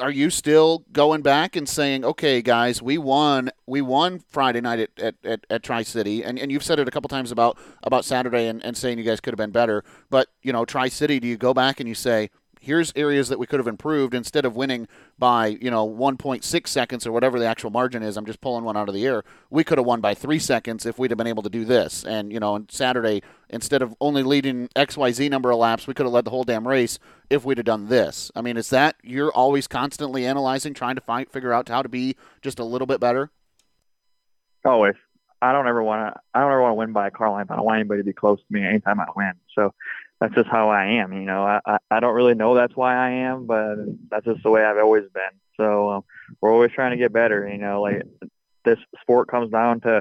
Are 0.00 0.10
you 0.10 0.30
still 0.30 0.84
going 0.92 1.20
back 1.22 1.54
and 1.54 1.68
saying, 1.68 2.04
okay, 2.04 2.40
guys, 2.40 2.80
we 2.80 2.96
won, 2.96 3.50
we 3.66 3.82
won 3.82 4.20
Friday 4.20 4.60
night 4.60 4.78
at, 4.78 4.90
at, 4.98 5.14
at, 5.24 5.46
at 5.50 5.62
Tri 5.62 5.82
City, 5.82 6.22
and, 6.24 6.38
and 6.38 6.50
you've 6.50 6.62
said 6.62 6.78
it 6.78 6.88
a 6.88 6.90
couple 6.90 7.08
times 7.08 7.30
about 7.30 7.58
about 7.82 8.04
Saturday 8.04 8.46
and, 8.46 8.64
and 8.64 8.76
saying 8.76 8.96
you 8.96 9.04
guys 9.04 9.20
could 9.20 9.32
have 9.32 9.38
been 9.38 9.50
better, 9.50 9.84
but 10.08 10.28
you 10.42 10.52
know, 10.52 10.64
Tri 10.64 10.88
City, 10.88 11.20
do 11.20 11.26
you 11.26 11.36
go 11.36 11.52
back 11.52 11.78
and 11.78 11.88
you 11.88 11.94
say, 11.94 12.30
here's 12.62 12.92
areas 12.94 13.28
that 13.28 13.40
we 13.40 13.46
could 13.46 13.58
have 13.58 13.66
improved 13.66 14.14
instead 14.14 14.44
of 14.44 14.54
winning 14.54 14.86
by 15.18 15.48
you 15.60 15.70
know 15.70 15.86
1.6 15.86 16.68
seconds 16.68 17.04
or 17.06 17.10
whatever 17.10 17.38
the 17.38 17.44
actual 17.44 17.70
margin 17.70 18.02
is 18.02 18.16
i'm 18.16 18.24
just 18.24 18.40
pulling 18.40 18.64
one 18.64 18.76
out 18.76 18.88
of 18.88 18.94
the 18.94 19.04
air 19.04 19.24
we 19.50 19.64
could 19.64 19.78
have 19.78 19.86
won 19.86 20.00
by 20.00 20.14
three 20.14 20.38
seconds 20.38 20.86
if 20.86 20.98
we'd 20.98 21.10
have 21.10 21.18
been 21.18 21.26
able 21.26 21.42
to 21.42 21.50
do 21.50 21.64
this 21.64 22.04
and 22.04 22.32
you 22.32 22.38
know 22.38 22.54
on 22.54 22.66
saturday 22.70 23.20
instead 23.50 23.82
of 23.82 23.94
only 24.00 24.22
leading 24.22 24.68
xyz 24.76 25.28
number 25.28 25.50
of 25.50 25.58
laps 25.58 25.86
we 25.86 25.92
could 25.92 26.06
have 26.06 26.12
led 26.12 26.24
the 26.24 26.30
whole 26.30 26.44
damn 26.44 26.66
race 26.66 26.98
if 27.28 27.44
we'd 27.44 27.58
have 27.58 27.66
done 27.66 27.88
this 27.88 28.30
i 28.36 28.40
mean 28.40 28.56
is 28.56 28.70
that 28.70 28.94
you're 29.02 29.32
always 29.32 29.66
constantly 29.66 30.24
analyzing 30.24 30.72
trying 30.72 30.94
to 30.94 31.00
find 31.00 31.28
figure 31.28 31.52
out 31.52 31.68
how 31.68 31.82
to 31.82 31.88
be 31.88 32.16
just 32.40 32.60
a 32.60 32.64
little 32.64 32.86
bit 32.86 33.00
better 33.00 33.30
always 34.64 34.94
I 35.42 35.50
don't 35.50 35.66
ever 35.66 35.82
want 35.82 36.14
to. 36.14 36.20
I 36.32 36.40
don't 36.40 36.52
ever 36.52 36.62
want 36.62 36.70
to 36.70 36.76
win 36.76 36.92
by 36.92 37.08
a 37.08 37.10
car 37.10 37.28
line. 37.28 37.46
I 37.50 37.56
don't 37.56 37.64
want 37.64 37.80
anybody 37.80 37.98
to 37.98 38.04
be 38.04 38.12
close 38.12 38.38
to 38.38 38.44
me 38.48 38.64
anytime 38.64 39.00
I 39.00 39.06
win. 39.16 39.32
So 39.56 39.74
that's 40.22 40.34
just 40.36 40.48
how 40.48 40.68
I 40.68 40.84
am. 40.84 41.12
You 41.12 41.22
know, 41.22 41.42
I, 41.42 41.78
I 41.90 41.98
don't 41.98 42.14
really 42.14 42.36
know 42.36 42.54
that's 42.54 42.76
why 42.76 42.94
I 42.94 43.10
am, 43.10 43.44
but 43.44 43.74
that's 44.08 44.24
just 44.24 44.44
the 44.44 44.50
way 44.50 44.64
I've 44.64 44.78
always 44.78 45.02
been. 45.12 45.40
So 45.56 45.90
um, 45.90 46.04
we're 46.40 46.52
always 46.52 46.70
trying 46.70 46.92
to 46.92 46.96
get 46.96 47.12
better. 47.12 47.48
You 47.48 47.58
know, 47.58 47.82
like 47.82 48.02
this 48.64 48.78
sport 49.00 49.26
comes 49.26 49.50
down 49.50 49.80
to, 49.80 50.00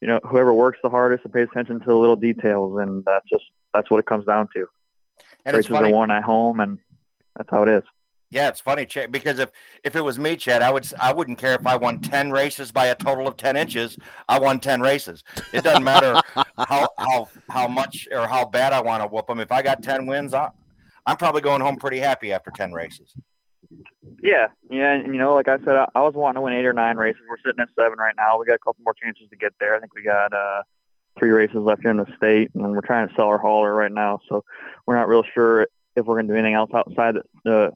you 0.00 0.08
know, 0.08 0.18
whoever 0.24 0.54
works 0.54 0.78
the 0.82 0.88
hardest 0.88 1.26
and 1.26 1.34
pays 1.34 1.48
attention 1.50 1.78
to 1.80 1.84
the 1.84 1.94
little 1.94 2.16
details, 2.16 2.80
and 2.80 3.04
that's 3.04 3.28
just 3.28 3.44
that's 3.74 3.90
what 3.90 3.98
it 3.98 4.06
comes 4.06 4.24
down 4.24 4.48
to. 4.56 4.66
And 5.44 5.54
Races 5.54 5.72
are 5.72 5.90
won 5.90 6.10
at 6.10 6.22
home, 6.22 6.60
and 6.60 6.78
that's 7.36 7.50
how 7.50 7.62
it 7.64 7.68
is. 7.68 7.82
Yeah, 8.32 8.48
it's 8.48 8.60
funny, 8.60 8.86
Chad, 8.86 9.10
because 9.10 9.40
if 9.40 9.50
if 9.82 9.96
it 9.96 10.02
was 10.02 10.16
me, 10.16 10.36
Chad, 10.36 10.62
I 10.62 10.70
would 10.70 10.86
I 11.00 11.12
wouldn't 11.12 11.38
care 11.38 11.54
if 11.54 11.66
I 11.66 11.74
won 11.74 12.00
ten 12.00 12.30
races 12.30 12.70
by 12.70 12.86
a 12.86 12.94
total 12.94 13.26
of 13.26 13.36
ten 13.36 13.56
inches. 13.56 13.98
I 14.28 14.38
won 14.38 14.60
ten 14.60 14.80
races. 14.80 15.24
It 15.52 15.64
doesn't 15.64 15.82
matter 15.82 16.20
how 16.56 16.88
how 16.96 17.28
how 17.48 17.66
much 17.66 18.06
or 18.12 18.28
how 18.28 18.44
bad 18.44 18.72
I 18.72 18.82
want 18.82 19.02
to 19.02 19.08
whoop 19.08 19.26
them. 19.26 19.40
If 19.40 19.50
I 19.50 19.62
got 19.62 19.82
ten 19.82 20.06
wins, 20.06 20.32
I, 20.32 20.48
I'm 21.06 21.16
probably 21.16 21.40
going 21.40 21.60
home 21.60 21.76
pretty 21.76 21.98
happy 21.98 22.32
after 22.32 22.52
ten 22.52 22.72
races. 22.72 23.12
Yeah, 24.22 24.48
yeah, 24.70 24.92
and 24.92 25.12
you 25.12 25.20
know, 25.20 25.34
like 25.34 25.48
I 25.48 25.58
said, 25.58 25.74
I, 25.74 25.88
I 25.96 26.00
was 26.02 26.14
wanting 26.14 26.36
to 26.36 26.40
win 26.42 26.52
eight 26.52 26.66
or 26.66 26.72
nine 26.72 26.96
races. 26.96 27.22
We're 27.28 27.36
sitting 27.44 27.60
at 27.60 27.68
seven 27.76 27.98
right 27.98 28.14
now. 28.16 28.38
We 28.38 28.46
got 28.46 28.54
a 28.54 28.58
couple 28.58 28.84
more 28.84 28.94
chances 28.94 29.28
to 29.30 29.36
get 29.36 29.54
there. 29.58 29.74
I 29.74 29.80
think 29.80 29.92
we 29.92 30.04
got 30.04 30.32
uh, 30.32 30.62
three 31.18 31.30
races 31.30 31.56
left 31.56 31.82
here 31.82 31.90
in 31.90 31.96
the 31.96 32.06
state, 32.16 32.52
and 32.54 32.70
we're 32.70 32.80
trying 32.80 33.08
to 33.08 33.14
sell 33.14 33.26
our 33.26 33.38
hauler 33.38 33.74
right 33.74 33.90
now. 33.90 34.20
So 34.28 34.44
we're 34.86 34.94
not 34.94 35.08
real 35.08 35.24
sure 35.34 35.66
if 35.96 36.06
we're 36.06 36.14
going 36.14 36.28
to 36.28 36.32
do 36.32 36.38
anything 36.38 36.54
else 36.54 36.70
outside 36.72 37.16
the 37.44 37.72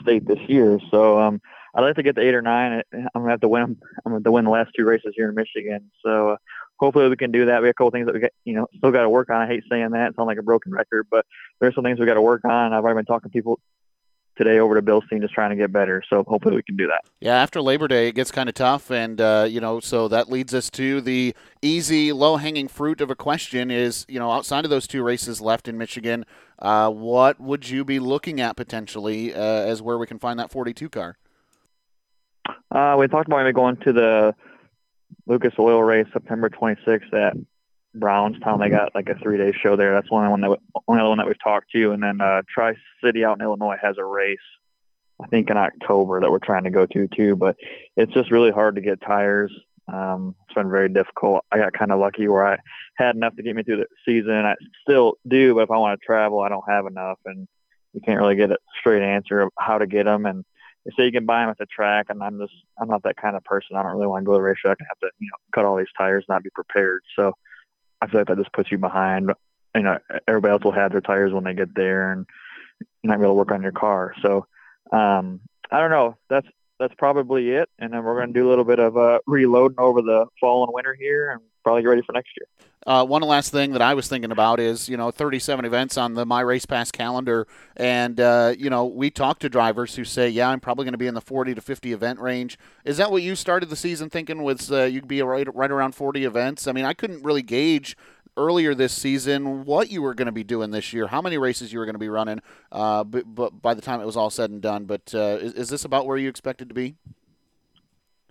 state 0.00 0.26
this 0.26 0.38
year. 0.48 0.78
So 0.90 1.20
um, 1.20 1.40
I'd 1.74 1.82
like 1.82 1.96
to 1.96 2.02
get 2.02 2.16
to 2.16 2.22
eight 2.22 2.34
or 2.34 2.42
nine. 2.42 2.82
I'm 2.92 3.08
gonna 3.14 3.30
have 3.30 3.40
to 3.40 3.48
win. 3.48 3.62
I'm 3.62 3.76
gonna 4.04 4.16
have 4.16 4.24
to 4.24 4.32
win 4.32 4.44
the 4.44 4.50
last 4.50 4.72
two 4.76 4.84
races 4.84 5.14
here 5.16 5.28
in 5.28 5.34
Michigan. 5.34 5.90
So 6.04 6.30
uh, 6.30 6.36
hopefully 6.78 7.08
we 7.08 7.16
can 7.16 7.32
do 7.32 7.46
that. 7.46 7.62
We 7.62 7.68
have 7.68 7.72
a 7.72 7.74
couple 7.74 7.90
things 7.90 8.06
that 8.06 8.14
we 8.14 8.20
get, 8.20 8.34
you 8.44 8.54
know, 8.54 8.66
still 8.76 8.90
got 8.90 9.02
to 9.02 9.10
work 9.10 9.30
on. 9.30 9.40
I 9.40 9.46
hate 9.46 9.64
saying 9.70 9.90
that; 9.90 10.10
it 10.10 10.16
sounds 10.16 10.26
like 10.26 10.38
a 10.38 10.42
broken 10.42 10.72
record, 10.72 11.06
but 11.10 11.24
there's 11.60 11.74
some 11.74 11.84
things 11.84 11.98
we 11.98 12.06
got 12.06 12.14
to 12.14 12.22
work 12.22 12.44
on. 12.44 12.72
I've 12.72 12.84
already 12.84 12.98
been 12.98 13.06
talking 13.06 13.30
to 13.30 13.32
people 13.32 13.60
today 14.36 14.58
over 14.58 14.74
to 14.74 14.82
Bilstein 14.82 15.20
just 15.20 15.34
trying 15.34 15.50
to 15.50 15.56
get 15.56 15.72
better. 15.72 16.02
So 16.08 16.24
hopefully 16.26 16.56
we 16.56 16.62
can 16.62 16.76
do 16.76 16.86
that. 16.86 17.02
Yeah, 17.20 17.34
after 17.34 17.60
Labor 17.60 17.86
Day, 17.86 18.08
it 18.08 18.14
gets 18.14 18.30
kind 18.30 18.48
of 18.48 18.54
tough, 18.54 18.90
and 18.90 19.20
uh, 19.20 19.46
you 19.48 19.60
know, 19.60 19.80
so 19.80 20.08
that 20.08 20.30
leads 20.30 20.54
us 20.54 20.70
to 20.70 21.00
the 21.00 21.34
easy, 21.60 22.12
low-hanging 22.12 22.68
fruit 22.68 23.00
of 23.00 23.10
a 23.10 23.14
question: 23.14 23.70
is 23.70 24.04
you 24.08 24.18
know, 24.18 24.30
outside 24.30 24.64
of 24.64 24.70
those 24.70 24.86
two 24.86 25.02
races 25.02 25.40
left 25.40 25.68
in 25.68 25.78
Michigan, 25.78 26.24
uh, 26.62 26.88
what 26.88 27.40
would 27.40 27.68
you 27.68 27.84
be 27.84 27.98
looking 27.98 28.40
at 28.40 28.56
potentially 28.56 29.34
uh, 29.34 29.38
as 29.38 29.82
where 29.82 29.98
we 29.98 30.06
can 30.06 30.18
find 30.18 30.38
that 30.38 30.50
42 30.50 30.88
car? 30.88 31.18
Uh, 32.70 32.96
we 32.98 33.08
talked 33.08 33.26
about 33.26 33.42
maybe 33.42 33.52
going 33.52 33.76
to 33.78 33.92
the 33.92 34.34
Lucas 35.26 35.52
Oil 35.58 35.82
race 35.82 36.06
September 36.12 36.48
26th 36.48 37.12
at 37.12 37.36
Brownstown. 37.94 38.60
They 38.60 38.68
got 38.68 38.94
like 38.94 39.08
a 39.08 39.16
three 39.16 39.38
day 39.38 39.52
show 39.52 39.76
there. 39.76 39.92
That's 39.92 40.10
one 40.10 40.30
one 40.30 40.40
that 40.40 40.58
only 40.86 41.00
other 41.00 41.08
one 41.08 41.18
that 41.18 41.26
we've 41.26 41.42
talked 41.42 41.70
to. 41.72 41.90
And 41.90 42.02
then 42.02 42.20
uh, 42.20 42.42
Tri 42.48 42.74
City 43.04 43.24
out 43.24 43.38
in 43.38 43.44
Illinois 43.44 43.76
has 43.82 43.98
a 43.98 44.04
race, 44.04 44.38
I 45.22 45.26
think 45.26 45.50
in 45.50 45.56
October 45.56 46.20
that 46.20 46.30
we're 46.30 46.38
trying 46.38 46.64
to 46.64 46.70
go 46.70 46.86
to 46.86 47.08
too. 47.08 47.34
But 47.34 47.56
it's 47.96 48.12
just 48.12 48.30
really 48.30 48.52
hard 48.52 48.76
to 48.76 48.80
get 48.80 49.00
tires. 49.00 49.52
Um, 49.88 50.34
it's 50.44 50.54
been 50.54 50.70
very 50.70 50.88
difficult. 50.88 51.44
I 51.50 51.58
got 51.58 51.72
kind 51.72 51.92
of 51.92 51.98
lucky 51.98 52.28
where 52.28 52.46
I 52.46 52.58
had 52.96 53.16
enough 53.16 53.36
to 53.36 53.42
get 53.42 53.56
me 53.56 53.62
through 53.62 53.78
the 53.78 53.86
season. 54.06 54.32
I 54.32 54.54
still 54.82 55.14
do, 55.26 55.54
but 55.54 55.62
if 55.62 55.70
I 55.70 55.78
want 55.78 56.00
to 56.00 56.06
travel, 56.06 56.40
I 56.40 56.48
don't 56.48 56.68
have 56.68 56.86
enough, 56.86 57.18
and 57.24 57.48
you 57.92 58.00
can't 58.00 58.20
really 58.20 58.36
get 58.36 58.50
a 58.50 58.58
straight 58.78 59.02
answer 59.02 59.40
of 59.40 59.50
how 59.58 59.78
to 59.78 59.86
get 59.86 60.04
them. 60.04 60.24
And 60.26 60.44
they 60.84 60.92
say 60.96 61.04
you 61.06 61.12
can 61.12 61.26
buy 61.26 61.40
them 61.40 61.50
at 61.50 61.58
the 61.58 61.66
track, 61.66 62.06
and 62.08 62.22
I'm 62.22 62.38
just 62.38 62.54
I'm 62.80 62.88
not 62.88 63.02
that 63.04 63.16
kind 63.16 63.36
of 63.36 63.44
person. 63.44 63.76
I 63.76 63.82
don't 63.82 63.92
really 63.92 64.06
want 64.06 64.22
to 64.22 64.26
go 64.26 64.32
to 64.32 64.38
the 64.38 64.42
racetrack 64.42 64.78
and 64.78 64.88
have 64.88 64.98
to 65.00 65.10
you 65.18 65.28
know 65.28 65.36
cut 65.54 65.64
all 65.64 65.76
these 65.76 65.86
tires, 65.96 66.24
and 66.28 66.34
not 66.34 66.44
be 66.44 66.50
prepared. 66.50 67.02
So 67.16 67.34
I 68.00 68.06
feel 68.06 68.20
like 68.20 68.28
that 68.28 68.38
just 68.38 68.52
puts 68.52 68.70
you 68.70 68.78
behind. 68.78 69.32
You 69.74 69.82
know, 69.82 69.98
everybody 70.28 70.52
else 70.52 70.64
will 70.64 70.72
have 70.72 70.92
their 70.92 71.00
tires 71.00 71.32
when 71.32 71.44
they 71.44 71.54
get 71.54 71.74
there, 71.74 72.12
and 72.12 72.26
you're 73.02 73.10
not 73.10 73.18
going 73.18 73.28
to 73.28 73.34
work 73.34 73.52
on 73.52 73.62
your 73.62 73.72
car. 73.72 74.14
So 74.22 74.46
um, 74.92 75.40
I 75.70 75.80
don't 75.80 75.90
know. 75.90 76.16
That's 76.28 76.46
that's 76.82 76.94
probably 76.94 77.50
it. 77.50 77.70
And 77.78 77.92
then 77.92 78.02
we're 78.02 78.16
going 78.16 78.32
to 78.32 78.40
do 78.40 78.48
a 78.48 78.50
little 78.50 78.64
bit 78.64 78.80
of 78.80 78.96
uh, 78.96 79.20
reloading 79.26 79.78
over 79.78 80.02
the 80.02 80.26
fall 80.40 80.64
and 80.64 80.74
winter 80.74 80.94
here, 80.94 81.30
and 81.30 81.40
probably 81.62 81.82
get 81.82 81.88
ready 81.88 82.02
for 82.02 82.12
next 82.12 82.30
year. 82.36 82.46
Uh, 82.84 83.06
one 83.06 83.22
last 83.22 83.52
thing 83.52 83.70
that 83.72 83.82
I 83.82 83.94
was 83.94 84.08
thinking 84.08 84.32
about 84.32 84.58
is, 84.58 84.88
you 84.88 84.96
know, 84.96 85.12
37 85.12 85.64
events 85.64 85.96
on 85.96 86.14
the 86.14 86.26
My 86.26 86.40
Race 86.40 86.66
Pass 86.66 86.90
calendar, 86.90 87.46
and 87.76 88.18
uh, 88.18 88.54
you 88.58 88.68
know, 88.68 88.84
we 88.84 89.08
talk 89.08 89.38
to 89.38 89.48
drivers 89.48 89.94
who 89.94 90.04
say, 90.04 90.28
"Yeah, 90.28 90.48
I'm 90.48 90.58
probably 90.58 90.84
going 90.84 90.94
to 90.94 90.98
be 90.98 91.06
in 91.06 91.14
the 91.14 91.20
40 91.20 91.54
to 91.54 91.60
50 91.60 91.92
event 91.92 92.18
range." 92.18 92.58
Is 92.84 92.96
that 92.96 93.12
what 93.12 93.22
you 93.22 93.36
started 93.36 93.68
the 93.68 93.76
season 93.76 94.10
thinking? 94.10 94.42
Was 94.42 94.72
uh, 94.72 94.82
you'd 94.82 95.06
be 95.06 95.22
right 95.22 95.46
right 95.54 95.70
around 95.70 95.94
40 95.94 96.24
events? 96.24 96.66
I 96.66 96.72
mean, 96.72 96.84
I 96.84 96.92
couldn't 96.92 97.22
really 97.22 97.42
gauge 97.42 97.96
earlier 98.36 98.74
this 98.74 98.92
season 98.92 99.64
what 99.64 99.90
you 99.90 100.02
were 100.02 100.14
going 100.14 100.26
to 100.26 100.32
be 100.32 100.44
doing 100.44 100.70
this 100.70 100.92
year, 100.92 101.06
how 101.06 101.20
many 101.20 101.38
races 101.38 101.72
you 101.72 101.78
were 101.78 101.84
going 101.84 101.94
to 101.94 101.98
be 101.98 102.08
running, 102.08 102.40
uh, 102.70 103.04
but, 103.04 103.34
but, 103.34 103.62
by 103.62 103.74
the 103.74 103.82
time 103.82 104.00
it 104.00 104.06
was 104.06 104.16
all 104.16 104.30
said 104.30 104.50
and 104.50 104.62
done. 104.62 104.84
But 104.84 105.14
uh, 105.14 105.38
is, 105.40 105.54
is 105.54 105.68
this 105.68 105.84
about 105.84 106.06
where 106.06 106.16
you 106.16 106.28
expected 106.28 106.68
to 106.68 106.74
be? 106.74 106.94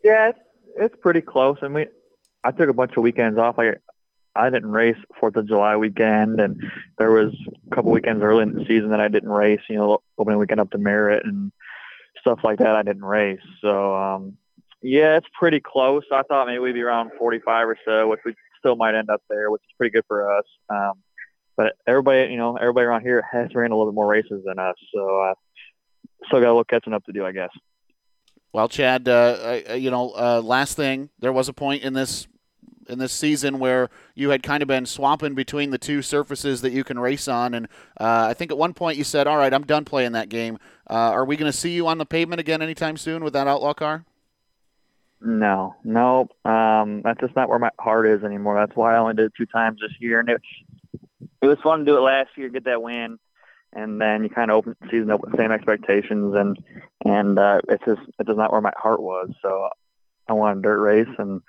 Yeah, 0.03 0.29
it's, 0.29 0.39
it's 0.75 0.95
pretty 1.01 1.21
close. 1.21 1.57
I 1.61 1.67
mean, 1.67 1.87
I 2.43 2.51
took 2.51 2.69
a 2.69 2.73
bunch 2.73 2.97
of 2.97 3.03
weekends 3.03 3.37
off. 3.37 3.59
I 3.59 3.75
I 4.35 4.49
didn't 4.49 4.71
race 4.71 4.97
Fourth 5.19 5.35
of 5.35 5.47
July 5.47 5.75
weekend, 5.75 6.39
and 6.39 6.63
there 6.97 7.11
was 7.11 7.33
a 7.69 7.75
couple 7.75 7.91
weekends 7.91 8.23
early 8.23 8.43
in 8.43 8.53
the 8.53 8.65
season 8.65 8.89
that 8.91 9.01
I 9.01 9.09
didn't 9.09 9.29
race. 9.29 9.59
You 9.69 9.75
know, 9.77 10.01
opening 10.17 10.39
weekend 10.39 10.59
up 10.59 10.71
to 10.71 10.77
Merritt 10.77 11.25
and 11.25 11.51
stuff 12.19 12.39
like 12.43 12.59
that. 12.59 12.75
I 12.75 12.83
didn't 12.83 13.03
race, 13.03 13.41
so 13.61 13.95
um, 13.95 14.37
yeah, 14.81 15.17
it's 15.17 15.27
pretty 15.37 15.59
close. 15.59 16.03
I 16.11 16.23
thought 16.23 16.47
maybe 16.47 16.59
we'd 16.59 16.73
be 16.73 16.81
around 16.81 17.11
45 17.19 17.67
or 17.67 17.77
so, 17.85 18.07
which 18.07 18.21
we 18.25 18.33
still 18.61 18.75
might 18.75 18.95
end 18.95 19.09
up 19.09 19.21
there, 19.29 19.51
which 19.51 19.61
is 19.61 19.73
pretty 19.77 19.91
good 19.91 20.05
for 20.07 20.37
us. 20.37 20.45
Um, 20.69 20.93
but 21.57 21.73
everybody, 21.85 22.31
you 22.31 22.37
know, 22.37 22.55
everybody 22.55 22.85
around 22.85 23.01
here 23.01 23.23
has 23.31 23.53
ran 23.53 23.71
a 23.71 23.75
little 23.75 23.91
bit 23.91 23.95
more 23.95 24.07
races 24.07 24.43
than 24.45 24.57
us, 24.57 24.75
so 24.93 25.21
uh, 25.21 25.33
still 26.27 26.39
got 26.39 26.47
a 26.47 26.53
little 26.53 26.63
catching 26.63 26.93
up 26.93 27.03
to 27.05 27.11
do, 27.11 27.25
I 27.25 27.31
guess. 27.31 27.49
Well, 28.53 28.67
Chad, 28.67 29.07
uh, 29.07 29.61
you 29.75 29.91
know, 29.91 30.11
uh, 30.11 30.41
last 30.43 30.75
thing, 30.75 31.09
there 31.19 31.31
was 31.31 31.49
a 31.49 31.53
point 31.53 31.83
in 31.83 31.93
this 31.93 32.27
in 32.89 32.99
this 32.99 33.13
season 33.13 33.59
where 33.59 33.89
you 34.15 34.31
had 34.31 34.43
kind 34.43 34.61
of 34.61 34.67
been 34.67 34.85
swapping 34.85 35.33
between 35.33 35.69
the 35.69 35.77
two 35.77 36.01
surfaces 36.01 36.61
that 36.61 36.71
you 36.71 36.83
can 36.83 36.99
race 36.99 37.27
on, 37.27 37.53
and 37.53 37.67
uh, 37.99 38.27
I 38.29 38.33
think 38.33 38.51
at 38.51 38.57
one 38.57 38.73
point 38.73 38.97
you 38.97 39.03
said, 39.03 39.27
"All 39.27 39.37
right, 39.37 39.53
I'm 39.53 39.65
done 39.65 39.85
playing 39.85 40.11
that 40.13 40.29
game." 40.29 40.57
Uh, 40.89 41.11
are 41.11 41.25
we 41.25 41.37
going 41.37 41.51
to 41.51 41.57
see 41.57 41.71
you 41.71 41.87
on 41.87 41.97
the 41.97 42.05
pavement 42.05 42.39
again 42.41 42.61
anytime 42.61 42.97
soon 42.97 43.23
with 43.23 43.33
that 43.33 43.47
outlaw 43.47 43.73
car? 43.73 44.05
No, 45.23 45.75
no, 45.83 46.29
um, 46.45 47.01
that's 47.03 47.19
just 47.19 47.35
not 47.35 47.47
where 47.47 47.59
my 47.59 47.69
heart 47.79 48.07
is 48.07 48.23
anymore. 48.23 48.55
That's 48.55 48.75
why 48.75 48.95
I 48.95 48.97
only 48.97 49.13
did 49.13 49.27
it 49.27 49.33
two 49.37 49.45
times 49.45 49.79
this 49.79 49.91
year, 49.99 50.19
and 50.19 50.29
it 50.29 50.41
it 51.41 51.47
was 51.47 51.59
fun 51.63 51.79
to 51.79 51.85
do 51.85 51.97
it 51.97 52.01
last 52.01 52.29
year, 52.35 52.49
get 52.49 52.65
that 52.65 52.81
win, 52.81 53.19
and 53.73 54.01
then 54.01 54.23
you 54.23 54.29
kind 54.29 54.49
of 54.49 54.57
open 54.57 54.75
the 54.81 54.87
season 54.87 55.11
up 55.11 55.21
with 55.21 55.31
the 55.31 55.37
same 55.37 55.51
expectations, 55.51 56.33
and 56.35 56.57
and 57.05 57.37
uh, 57.37 57.61
it's 57.69 57.85
just 57.85 58.01
it 58.19 58.25
does 58.25 58.37
not 58.37 58.51
where 58.51 58.61
my 58.61 58.73
heart 58.75 58.99
was. 58.99 59.29
So 59.43 59.69
I 60.27 60.33
want 60.33 60.57
a 60.57 60.61
dirt 60.63 60.79
race, 60.79 61.15
and 61.19 61.41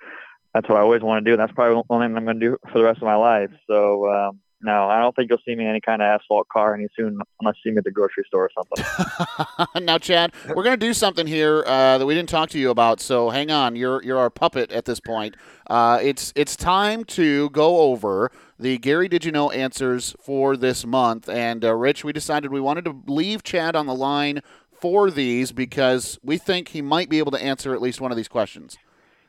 that's 0.53 0.69
what 0.69 0.77
I 0.77 0.81
always 0.81 1.01
want 1.01 1.25
to 1.25 1.29
do. 1.29 1.33
And 1.33 1.41
that's 1.41 1.53
probably 1.53 1.81
the 1.81 1.93
only 1.93 2.07
thing 2.07 2.17
I'm 2.17 2.25
going 2.25 2.39
to 2.39 2.45
do 2.45 2.57
for 2.71 2.77
the 2.77 2.85
rest 2.85 2.97
of 2.97 3.03
my 3.03 3.15
life. 3.15 3.49
So 3.67 4.07
um, 4.07 4.39
no, 4.63 4.87
I 4.87 4.99
don't 4.99 5.15
think 5.15 5.29
you'll 5.29 5.39
see 5.45 5.55
me 5.55 5.65
in 5.65 5.69
any 5.69 5.81
kind 5.81 6.01
of 6.01 6.05
asphalt 6.05 6.47
car 6.47 6.73
any 6.73 6.87
soon, 6.95 7.19
unless 7.41 7.55
you 7.63 7.71
see 7.71 7.73
me 7.73 7.79
at 7.79 7.83
the 7.83 7.91
grocery 7.91 8.23
store 8.27 8.49
or 8.49 8.51
something. 8.55 9.85
now, 9.85 9.97
Chad, 9.97 10.33
we're 10.47 10.63
going 10.63 10.79
to 10.79 10.85
do 10.85 10.93
something 10.93 11.27
here 11.27 11.63
uh, 11.67 11.97
that 11.97 12.05
we 12.05 12.13
didn't 12.15 12.29
talk 12.29 12.49
to 12.51 12.59
you 12.59 12.69
about. 12.69 12.99
So 12.99 13.29
hang 13.29 13.51
on, 13.51 13.75
you're 13.75 14.01
you're 14.03 14.17
our 14.17 14.29
puppet 14.29 14.71
at 14.71 14.85
this 14.85 14.99
point. 14.99 15.35
Uh, 15.69 15.99
it's 16.01 16.31
it's 16.35 16.55
time 16.55 17.03
to 17.05 17.49
go 17.49 17.81
over 17.81 18.31
the 18.57 18.77
Gary 18.77 19.09
Did 19.09 19.25
You 19.25 19.31
Know 19.31 19.51
answers 19.51 20.15
for 20.21 20.55
this 20.55 20.85
month. 20.85 21.27
And 21.27 21.65
uh, 21.65 21.75
Rich, 21.75 22.03
we 22.03 22.13
decided 22.13 22.51
we 22.51 22.61
wanted 22.61 22.85
to 22.85 23.01
leave 23.05 23.43
Chad 23.43 23.75
on 23.75 23.85
the 23.85 23.95
line 23.95 24.41
for 24.71 25.11
these 25.11 25.51
because 25.51 26.19
we 26.23 26.37
think 26.37 26.69
he 26.69 26.81
might 26.81 27.09
be 27.09 27.19
able 27.19 27.31
to 27.31 27.41
answer 27.41 27.73
at 27.73 27.81
least 27.81 28.01
one 28.01 28.11
of 28.11 28.17
these 28.17 28.27
questions. 28.27 28.77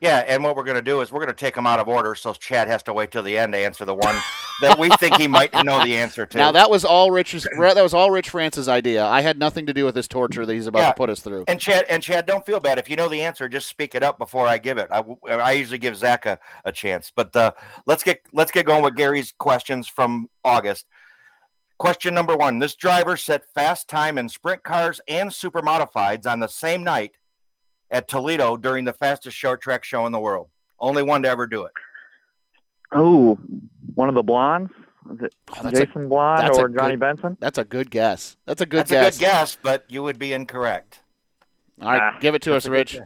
Yeah, 0.01 0.25
and 0.27 0.43
what 0.43 0.57
we're 0.57 0.65
going 0.65 0.77
to 0.77 0.83
do 0.83 1.01
is 1.01 1.13
we're 1.13 1.21
going 1.21 1.35
to 1.35 1.35
take 1.35 1.55
them 1.55 1.67
out 1.67 1.81
of 1.81 1.89
order, 1.89 2.15
so 2.15 2.33
Chad 2.35 2.69
has 2.69 2.83
to 2.85 2.93
wait 2.93 3.11
till 3.11 3.23
the 3.23 3.39
end 3.39 3.53
to 3.53 3.59
answer 3.59 3.85
the 3.85 3.95
one 3.95 4.17
that 4.61 4.79
we 4.79 4.89
think 4.97 5.17
he 5.17 5.27
might 5.27 5.53
know 5.65 5.83
the 5.85 5.97
answer 5.97 6.27
to. 6.27 6.37
Now 6.37 6.53
that 6.53 6.71
was 6.71 6.85
all 6.85 7.11
Rich's. 7.11 7.47
That 7.59 7.83
was 7.83 7.95
all 7.95 8.11
Rich 8.11 8.31
France's 8.31 8.69
idea. 8.69 9.05
I 9.05 9.21
had 9.21 9.39
nothing 9.39 9.67
to 9.67 9.75
do 9.75 9.85
with 9.85 9.95
this 9.95 10.09
torture 10.09 10.45
that 10.45 10.53
he's 10.53 10.67
about 10.67 10.81
yeah. 10.81 10.89
to 10.89 10.95
put 10.95 11.11
us 11.11 11.21
through. 11.21 11.45
And 11.49 11.61
Chad, 11.61 11.87
and 11.89 12.03
Chad, 12.03 12.27
don't 12.27 12.45
feel 12.45 12.61
bad 12.61 12.79
if 12.79 12.91
you 12.91 12.97
know 12.97 13.09
the 13.09 13.23
answer. 13.23 13.49
Just 13.49 13.69
speak 13.69 13.95
it 13.95 14.03
up 14.03 14.19
before 14.19 14.47
I 14.47 14.59
give 14.59 14.79
it. 14.79 14.89
I, 14.91 15.05
I 15.31 15.53
usually 15.53 15.79
give 15.79 15.97
Zach 15.97 16.27
a, 16.27 16.39
a 16.65 16.73
chance, 16.73 17.13
but 17.15 17.35
uh, 17.35 17.53
let's 17.87 18.03
get 18.03 18.21
let's 18.33 18.51
get 18.51 18.67
going 18.67 18.83
with 18.83 18.97
Gary's 18.97 19.33
questions 19.39 19.89
from 19.89 20.29
August. 20.45 20.87
Question 21.79 22.15
number 22.15 22.37
one: 22.37 22.59
This 22.59 22.75
driver 22.75 23.17
set 23.17 23.45
fast 23.55 23.89
time 23.89 24.19
in 24.19 24.29
sprint 24.29 24.63
cars 24.63 25.01
and 25.09 25.33
super 25.33 25.63
modifieds 25.63 26.27
on 26.27 26.41
the 26.41 26.49
same 26.49 26.85
night 26.85 27.13
at 27.91 28.09
Toledo 28.09 28.57
during 28.57 28.85
the 28.85 28.93
fastest 28.93 29.37
short 29.37 29.61
track 29.61 29.85
show 29.85 30.07
in 30.07 30.13
the 30.13 30.21
world. 30.21 30.49
Only 30.79 31.03
one 31.03 31.23
to 31.23 31.29
ever 31.29 31.47
do 31.47 31.65
it. 31.65 31.73
Oh, 32.93 33.39
one 33.95 34.09
of 34.09 34.15
the 34.15 34.23
blondes? 34.23 34.71
Is 35.13 35.21
it 35.21 35.35
oh, 35.51 35.71
Jason 35.71 36.07
a, 36.07 36.09
Blonde 36.09 36.51
or 36.55 36.69
Johnny 36.69 36.93
good, 36.93 37.01
Benson? 37.01 37.37
That's 37.41 37.59
a 37.59 37.65
good 37.65 37.91
guess. 37.91 38.37
That's 38.47 38.63
a 38.63 38.67
good 38.67 38.87
guess. 38.87 38.89
that's 38.89 39.19
guess. 39.19 39.19
a 39.19 39.21
good 39.21 39.27
guess, 39.27 39.59
but 39.63 39.85
you 39.89 40.03
would 40.03 40.19
be 40.19 40.33
incorrect. 40.33 41.01
All 41.81 41.91
right, 41.91 42.15
ah, 42.15 42.19
give 42.21 42.35
it 42.35 42.43
to 42.43 42.55
us, 42.55 42.67
Rich. 42.67 42.99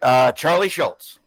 Uh, 0.00 0.32
Charlie 0.32 0.68
Schultz. 0.68 1.18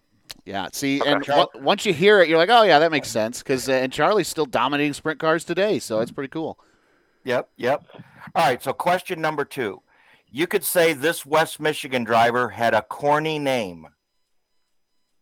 Yeah, 0.45 0.69
see, 0.71 1.01
and 1.05 1.23
w- 1.23 1.47
once 1.55 1.85
you 1.85 1.93
hear 1.93 2.21
it, 2.21 2.29
you're 2.29 2.37
like, 2.37 2.49
oh 2.49 2.63
yeah, 2.63 2.79
that 2.79 2.91
makes 2.91 3.09
sense 3.09 3.39
because 3.39 3.67
uh, 3.67 3.73
and 3.73 3.91
Charlie's 3.91 4.29
still 4.29 4.45
dominating 4.45 4.93
sprint 4.93 5.19
cars 5.19 5.43
today, 5.43 5.77
so 5.77 5.99
it's 5.99 6.11
pretty 6.11 6.29
cool. 6.29 6.57
Yep, 7.25 7.49
yep. 7.57 7.85
All 8.33 8.45
right, 8.45 8.63
so 8.63 8.71
question 8.71 9.19
number 9.19 9.43
two: 9.43 9.81
you 10.31 10.47
could 10.47 10.63
say 10.63 10.93
this 10.93 11.25
West 11.25 11.59
Michigan 11.59 12.03
driver 12.03 12.49
had 12.49 12.73
a 12.73 12.81
corny 12.81 13.39
name. 13.39 13.87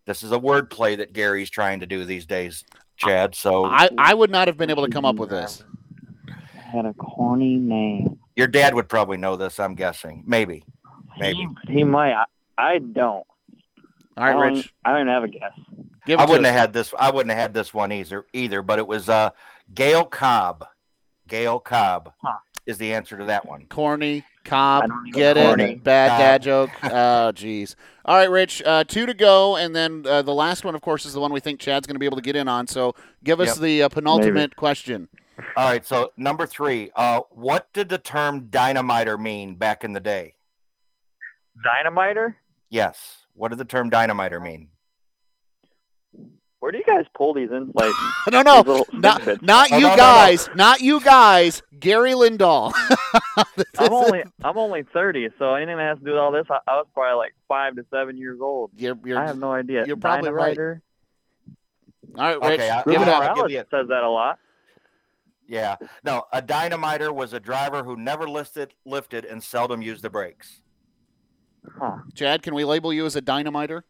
This 0.06 0.24
is 0.24 0.32
a 0.32 0.40
wordplay 0.40 0.98
that 0.98 1.14
Gary's 1.14 1.50
trying 1.50 1.80
to 1.80 1.86
do 1.86 2.06
these 2.06 2.26
days, 2.26 2.64
Chad. 2.98 3.36
So 3.36 3.66
I, 3.66 3.90
I 3.98 4.14
would 4.14 4.30
not 4.30 4.48
have 4.48 4.58
been 4.58 4.70
able 4.70 4.86
to 4.86 4.92
come 4.92 5.06
up 5.06 5.16
with 5.16 5.30
this. 5.30 5.64
Had 6.54 6.86
a 6.86 6.94
corny 6.94 7.56
name. 7.56 8.20
Your 8.36 8.48
dad 8.48 8.76
would 8.76 8.90
probably 8.90 9.18
know 9.18 9.36
this, 9.36 9.60
I'm 9.60 9.76
guessing. 9.76 10.24
Maybe. 10.28 10.64
Maybe. 11.18 11.48
He, 11.68 11.74
he 11.74 11.84
might. 11.84 12.14
I, 12.14 12.26
I, 12.58 12.80
don't. 12.80 13.26
All 14.18 14.26
right, 14.26 14.36
I 14.36 14.48
Rich. 14.48 14.74
I 14.84 14.98
don't 14.98 15.08
have 15.08 15.24
a 15.24 15.28
guess. 15.28 15.54
I 16.08 16.26
wouldn't 16.26 16.46
have 16.46 16.56
had 16.56 16.74
this. 16.74 16.94
I 17.00 17.10
wouldn't 17.10 17.32
have 17.32 17.40
had 17.40 17.54
this 17.54 17.74
one 17.74 17.92
either. 17.92 18.26
Either, 18.34 18.62
but 18.62 18.78
it 18.80 18.86
was 18.86 19.10
uh, 19.10 19.32
Gail 19.74 20.06
Cobb. 20.06 20.66
Gail 21.28 21.60
Cobb 21.60 22.14
huh. 22.22 22.38
is 22.66 22.78
the 22.78 22.94
answer 22.94 23.18
to 23.18 23.26
that 23.26 23.46
one. 23.46 23.66
Corny 23.68 24.24
Cobb, 24.46 24.90
get 25.12 25.38
it? 25.38 25.84
Bad 25.84 26.10
Cobb. 26.10 26.20
dad 26.20 26.42
joke. 26.42 26.70
oh, 26.84 27.32
jeez. 27.34 27.76
All 28.06 28.16
right, 28.16 28.30
Rich. 28.30 28.62
Uh, 28.64 28.84
two 28.84 29.06
to 29.06 29.14
go, 29.14 29.56
and 29.56 29.76
then 29.76 30.06
uh, 30.08 30.22
the 30.22 30.34
last 30.34 30.64
one, 30.64 30.76
of 30.76 30.82
course, 30.82 31.06
is 31.06 31.14
the 31.14 31.20
one 31.20 31.34
we 31.34 31.40
think 31.40 31.60
Chad's 31.60 31.88
going 31.88 31.96
to 31.96 32.00
be 32.00 32.06
able 32.06 32.18
to 32.18 32.24
get 32.24 32.36
in 32.36 32.48
on. 32.48 32.68
So, 32.68 32.96
give 33.24 33.40
us 33.40 33.50
yep. 33.50 33.58
the 33.58 33.84
uh, 33.84 33.90
penultimate 33.90 34.36
Maybe. 34.36 34.54
question. 34.56 35.10
All 35.58 35.68
right. 35.68 35.86
So, 35.86 36.12
number 36.16 36.46
three. 36.46 36.92
Uh, 36.96 37.22
what 37.32 37.68
did 37.74 37.90
the 37.90 37.98
term 37.98 38.48
dynamiter 38.50 39.18
mean 39.18 39.56
back 39.56 39.84
in 39.84 39.94
the 39.94 40.00
day? 40.00 40.36
Dynamiter? 41.64 42.36
Yes. 42.70 43.26
What 43.34 43.50
did 43.50 43.58
the 43.58 43.66
term 43.66 43.90
dynamiter 43.90 44.40
mean? 44.40 44.70
Where 46.60 46.72
do 46.72 46.78
you 46.80 46.84
guys 46.86 47.06
pull 47.16 47.34
these 47.34 47.52
in? 47.52 47.72
Like, 47.76 47.92
no, 48.32 48.42
no, 48.42 48.58
little 48.62 48.88
not, 48.94 49.42
not 49.44 49.72
Oh, 49.72 49.78
you 49.78 49.84
no, 49.84 49.90
no, 49.90 49.96
no. 49.96 49.98
guys, 49.98 50.50
not 50.56 50.82
you 50.82 51.00
guys. 51.02 51.62
Gary 51.80 52.14
Lindahl. 52.14 52.74
I'm 53.78 53.94
only 53.94 54.24
I'm 54.44 54.58
only 54.58 54.84
30, 54.94 55.30
so 55.38 55.54
anything 55.56 55.78
that 55.78 55.84
has 55.90 56.00
to 56.00 56.06
do 56.06 56.12
with 56.12 56.20
all 56.20 56.32
this, 56.32 56.46
I, 56.50 56.60
I 56.68 56.76
was 56.78 56.88
probably 56.94 57.18
like 57.18 57.36
five 57.48 57.76
to 57.76 57.86
seven 57.92 58.18
years 58.18 58.40
old. 58.42 58.72
You're, 58.78 58.98
you're, 59.06 59.20
I 59.20 59.28
have 59.28 59.38
no 59.38 59.52
idea. 59.52 59.86
you're 59.86 59.98
probably 59.98 60.32
right. 60.32 60.58
Dynamiter? 60.58 60.82
all 62.18 62.24
right, 62.40 62.50
Rich. 62.50 62.60
Okay, 62.62 62.70
I- 62.70 62.84
give 62.84 63.02
it 63.02 63.08
I'll 63.08 63.14
up. 63.16 63.22
give 63.24 63.36
Morales 63.36 63.52
you- 63.52 63.58
says 63.70 63.88
that 63.90 64.04
a 64.04 64.10
lot. 64.10 64.40
Yeah. 65.48 65.76
No, 66.04 66.24
a 66.34 66.42
dynamiter 66.42 67.14
was 67.14 67.34
a 67.34 67.40
driver 67.40 67.84
who 67.84 67.96
never 67.96 68.28
listed, 68.28 68.74
lifted 68.86 69.26
and 69.26 69.44
seldom 69.44 69.82
used 69.84 70.02
the 70.02 70.10
brakes. 70.10 70.62
Huh. 71.80 71.98
Chad, 72.16 72.42
can 72.42 72.56
we 72.56 72.64
label 72.66 72.92
you 72.92 73.06
as 73.06 73.16
a 73.16 73.22
dynamiter? 73.22 73.84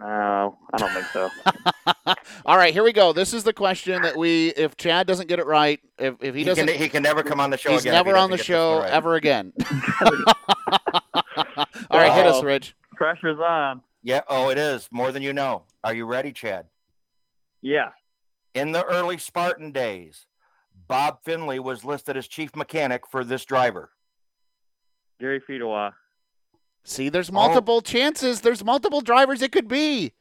No, 0.00 0.56
I 0.72 0.78
don't 0.78 0.92
think 0.92 1.06
so. 1.08 1.28
All 2.46 2.56
right, 2.56 2.72
here 2.72 2.82
we 2.82 2.92
go. 2.92 3.12
This 3.12 3.34
is 3.34 3.44
the 3.44 3.52
question 3.52 4.00
that 4.00 4.16
we, 4.16 4.48
if 4.50 4.74
Chad 4.78 5.06
doesn't 5.06 5.28
get 5.28 5.38
it 5.38 5.44
right, 5.46 5.78
if, 5.98 6.14
if 6.20 6.34
he 6.34 6.40
He, 6.40 6.44
doesn't, 6.44 6.66
can, 6.66 6.78
he 6.78 6.88
can 6.88 7.02
never 7.02 7.22
come 7.22 7.38
on 7.38 7.50
the 7.50 7.58
show 7.58 7.72
he's 7.72 7.82
again. 7.82 7.92
if 7.92 7.98
he 7.98 8.04
never 8.04 8.16
on 8.16 8.30
the 8.30 8.38
show 8.38 8.78
right. 8.80 8.90
ever 8.90 9.16
again. 9.16 9.52
All 11.90 11.98
right, 11.98 12.12
hit 12.14 12.26
us, 12.26 12.42
Rich. 12.42 12.74
Pressure's 12.96 13.38
on. 13.38 13.82
Yeah. 14.02 14.22
Oh, 14.26 14.48
it 14.48 14.56
is 14.56 14.88
more 14.90 15.12
than 15.12 15.22
you 15.22 15.34
know. 15.34 15.64
Are 15.84 15.92
you 15.92 16.06
ready, 16.06 16.32
Chad? 16.32 16.66
Yeah. 17.60 17.90
In 18.54 18.72
the 18.72 18.84
early 18.84 19.18
Spartan 19.18 19.70
days, 19.70 20.24
Bob 20.88 21.18
Finley 21.24 21.58
was 21.58 21.84
listed 21.84 22.16
as 22.16 22.26
chief 22.26 22.56
mechanic 22.56 23.06
for 23.06 23.22
this 23.22 23.44
driver. 23.44 23.90
Gary 25.20 25.42
Fedewa. 25.46 25.92
See, 26.84 27.08
there's 27.08 27.30
Oh. 27.30 27.34
multiple 27.34 27.80
chances. 27.82 28.40
There's 28.40 28.64
multiple 28.64 29.00
drivers 29.00 29.42
it 29.42 29.52
could 29.52 29.68
be. 29.68 30.12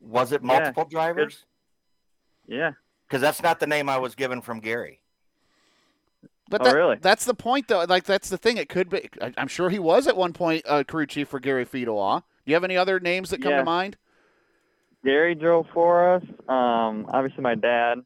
Was 0.00 0.32
it 0.32 0.42
Yeah. 0.42 0.46
multiple 0.46 0.84
drivers? 0.84 1.44
Yeah. 2.46 2.72
Because 3.06 3.20
that's 3.20 3.42
not 3.42 3.60
the 3.60 3.66
name 3.66 3.88
I 3.88 3.98
was 3.98 4.14
given 4.14 4.40
from 4.42 4.60
Gary. 4.60 5.00
But 6.50 6.60
Oh, 6.60 6.64
that, 6.64 6.74
really? 6.74 6.96
that's 7.00 7.24
the 7.24 7.34
point, 7.34 7.68
though. 7.68 7.84
Like, 7.84 8.04
that's 8.04 8.28
the 8.28 8.36
thing. 8.36 8.58
It 8.58 8.68
could 8.68 8.90
be. 8.90 9.08
I, 9.20 9.32
I'm 9.38 9.48
sure 9.48 9.70
he 9.70 9.78
was 9.78 10.06
at 10.06 10.16
one 10.16 10.32
point 10.34 10.62
uh, 10.66 10.84
crew 10.84 11.06
chief 11.06 11.28
for 11.28 11.40
Gary 11.40 11.64
Fedewa. 11.64 12.20
Do 12.20 12.50
you 12.50 12.54
have 12.54 12.64
any 12.64 12.76
other 12.76 13.00
names 13.00 13.30
that 13.30 13.40
come 13.40 13.52
Yeah. 13.52 13.58
to 13.58 13.64
mind? 13.64 13.96
Gary 15.04 15.34
drove 15.34 15.66
for 15.72 16.14
us. 16.14 16.22
Um, 16.48 17.06
obviously 17.08 17.42
my 17.42 17.54
dad, 17.54 17.98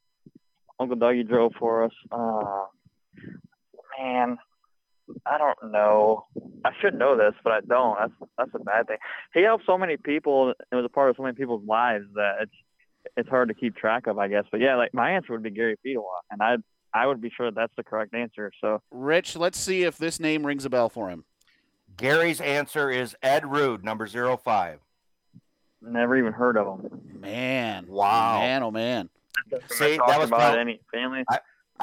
Uncle 0.79 0.97
Dougie 0.97 1.27
drove 1.27 1.53
for 1.59 1.85
us. 1.85 1.93
Uh, 2.13 2.67
man, 3.99 4.39
I 5.27 5.39
don't 5.39 5.73
know. 5.73 6.27
I 6.65 6.71
should 6.81 6.95
know 6.95 7.17
this, 7.17 7.35
but 7.43 7.53
I 7.53 7.61
don't. 7.61 7.99
That's 7.99 8.31
that's 8.37 8.51
a 8.55 8.59
bad 8.59 8.87
thing. 8.87 8.99
He 9.35 9.43
helped 9.43 9.65
so 9.67 9.79
many 9.79 9.97
people. 9.97 10.51
It 10.51 10.75
was 10.75 10.85
a 10.85 10.89
part 10.89 11.11
of 11.11 11.17
so 11.17 11.23
many 11.23 11.35
people's 11.35 11.67
lives 11.67 12.05
that 12.15 12.37
it's 12.43 12.53
it's 13.17 13.29
hard 13.29 13.49
to 13.49 13.55
keep 13.55 13.77
track 13.77 14.07
of, 14.07 14.19
I 14.19 14.29
guess. 14.29 14.45
But 14.51 14.61
yeah, 14.61 14.77
like 14.77 14.93
my 14.95 15.13
answer 15.13 15.33
would 15.33 15.43
be 15.43 15.51
Gary 15.51 15.77
Fedewa, 15.85 16.03
and 16.31 16.43
I 16.43 16.57
I 16.93 17.07
would 17.07 17.21
be 17.21 17.31
sure 17.31 17.51
that's 17.51 17.73
the 17.77 17.85
correct 17.85 18.15
answer. 18.15 18.53
So 18.61 18.83
Rich, 18.91 19.37
let's 19.37 19.59
see 19.59 19.85
if 19.85 19.99
this 19.99 20.21
name 20.21 20.47
rings 20.47 20.65
a 20.65 20.71
bell 20.71 20.89
for 20.89 21.11
him. 21.11 21.25
Gary's 21.97 22.41
answer 22.41 22.91
is 22.91 23.17
Ed 23.23 23.51
Rude, 23.51 23.85
number 23.85 24.07
zero 24.07 24.37
five. 24.37 24.81
never 25.83 26.17
even 26.17 26.33
heard 26.33 26.57
of 26.57 26.81
him. 26.81 27.21
Man. 27.21 27.87
Wow. 27.89 28.41
Man, 28.41 28.63
oh, 28.63 28.71
man. 28.71 29.11
See, 29.71 29.97
that 29.97 30.19
was 30.19 30.29
about 30.29 30.59
any 30.59 30.81
family. 30.93 31.25
I 31.29 31.39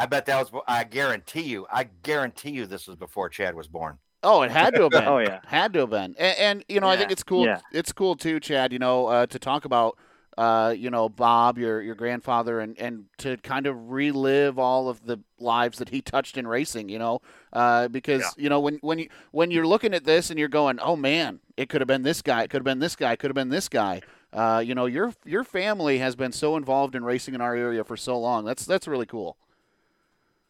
bet 0.06 0.26
that 0.26 0.38
was. 0.38 0.64
I 0.68 0.84
guarantee 0.84 1.44
you. 1.44 1.66
I 1.72 1.86
guarantee 2.04 2.52
you, 2.52 2.66
this 2.66 2.88
was 2.88 2.98
before 2.98 3.30
Chad 3.30 3.56
was 3.56 3.68
born. 3.68 3.98
Oh, 4.24 4.42
it 4.42 4.52
had 4.52 4.76
to 4.76 4.84
have 4.84 4.92
been. 4.92 5.06
Oh, 5.06 5.20
yeah. 5.20 5.40
had 5.46 5.72
to 5.74 5.80
have 5.82 5.92
been. 5.92 6.16
And, 6.18 6.38
and 6.38 6.66
you 6.68 6.80
know, 6.80 6.90
I 6.90 6.98
think 6.98 7.12
it's 7.12 7.24
cool. 7.24 7.46
yeah. 7.46 7.62
It's 7.72 7.92
cool 7.94 8.16
too, 8.16 8.40
Chad. 8.40 8.74
You 8.74 8.80
know, 8.80 9.08
uh, 9.08 9.26
to 9.28 9.40
talk 9.40 9.64
about, 9.66 9.98
uh, 10.38 10.74
you 10.78 10.90
know, 10.90 11.08
Bob, 11.08 11.58
your 11.58 11.82
your 11.82 11.96
grandfather, 11.96 12.60
and 12.60 12.78
and 12.78 13.06
to 13.20 13.38
kind 13.38 13.68
of 13.68 13.92
relive 13.92 14.60
all 14.60 14.90
of 14.90 15.06
the 15.06 15.20
lives 15.40 15.78
that 15.78 15.90
he 15.90 16.02
touched 16.02 16.38
in 16.38 16.46
racing. 16.48 16.90
You 16.90 17.00
know, 17.00 17.22
uh, 17.54 17.88
because 17.88 18.34
you 18.38 18.50
know 18.50 18.60
when 18.60 18.80
when 18.82 19.00
you 19.00 19.10
when 19.32 19.52
you're 19.52 19.68
looking 19.68 19.94
at 19.94 20.04
this 20.04 20.30
and 20.30 20.38
you're 20.38 20.50
going, 20.50 20.80
oh 20.80 20.96
man, 20.98 21.40
it 21.56 21.70
could 21.70 21.80
have 21.80 21.88
been 21.88 22.04
this 22.04 22.22
guy, 22.22 22.44
it 22.44 22.50
could 22.50 22.60
have 22.60 22.66
been 22.66 22.80
this 22.80 22.96
guy, 22.98 23.14
it 23.14 23.20
could 23.20 23.30
have 23.30 23.36
been 23.36 23.50
this 23.50 23.70
guy. 23.70 24.02
Uh, 24.34 24.62
you 24.66 24.76
know, 24.76 24.86
your 24.86 25.14
your 25.24 25.46
family 25.46 26.00
has 26.00 26.18
been 26.18 26.34
so 26.34 26.58
involved 26.58 26.96
in 26.96 27.06
racing 27.06 27.34
in 27.34 27.40
our 27.40 27.56
area 27.56 27.86
for 27.86 27.96
so 27.96 28.20
long. 28.20 28.44
That's 28.44 28.66
that's 28.66 28.88
really 28.88 29.06
cool. 29.06 29.38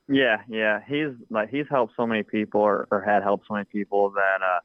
Yeah, 0.08 0.38
yeah. 0.48 0.80
He's 0.88 1.16
like 1.30 1.50
he's 1.50 1.66
helped 1.70 1.94
so 1.98 2.06
many 2.06 2.24
people, 2.24 2.62
or, 2.62 2.88
or 2.92 3.02
had 3.02 3.24
helped 3.24 3.48
so 3.48 3.56
many 3.56 3.66
people 3.66 4.12
that 4.12 4.42
uh, 4.42 4.60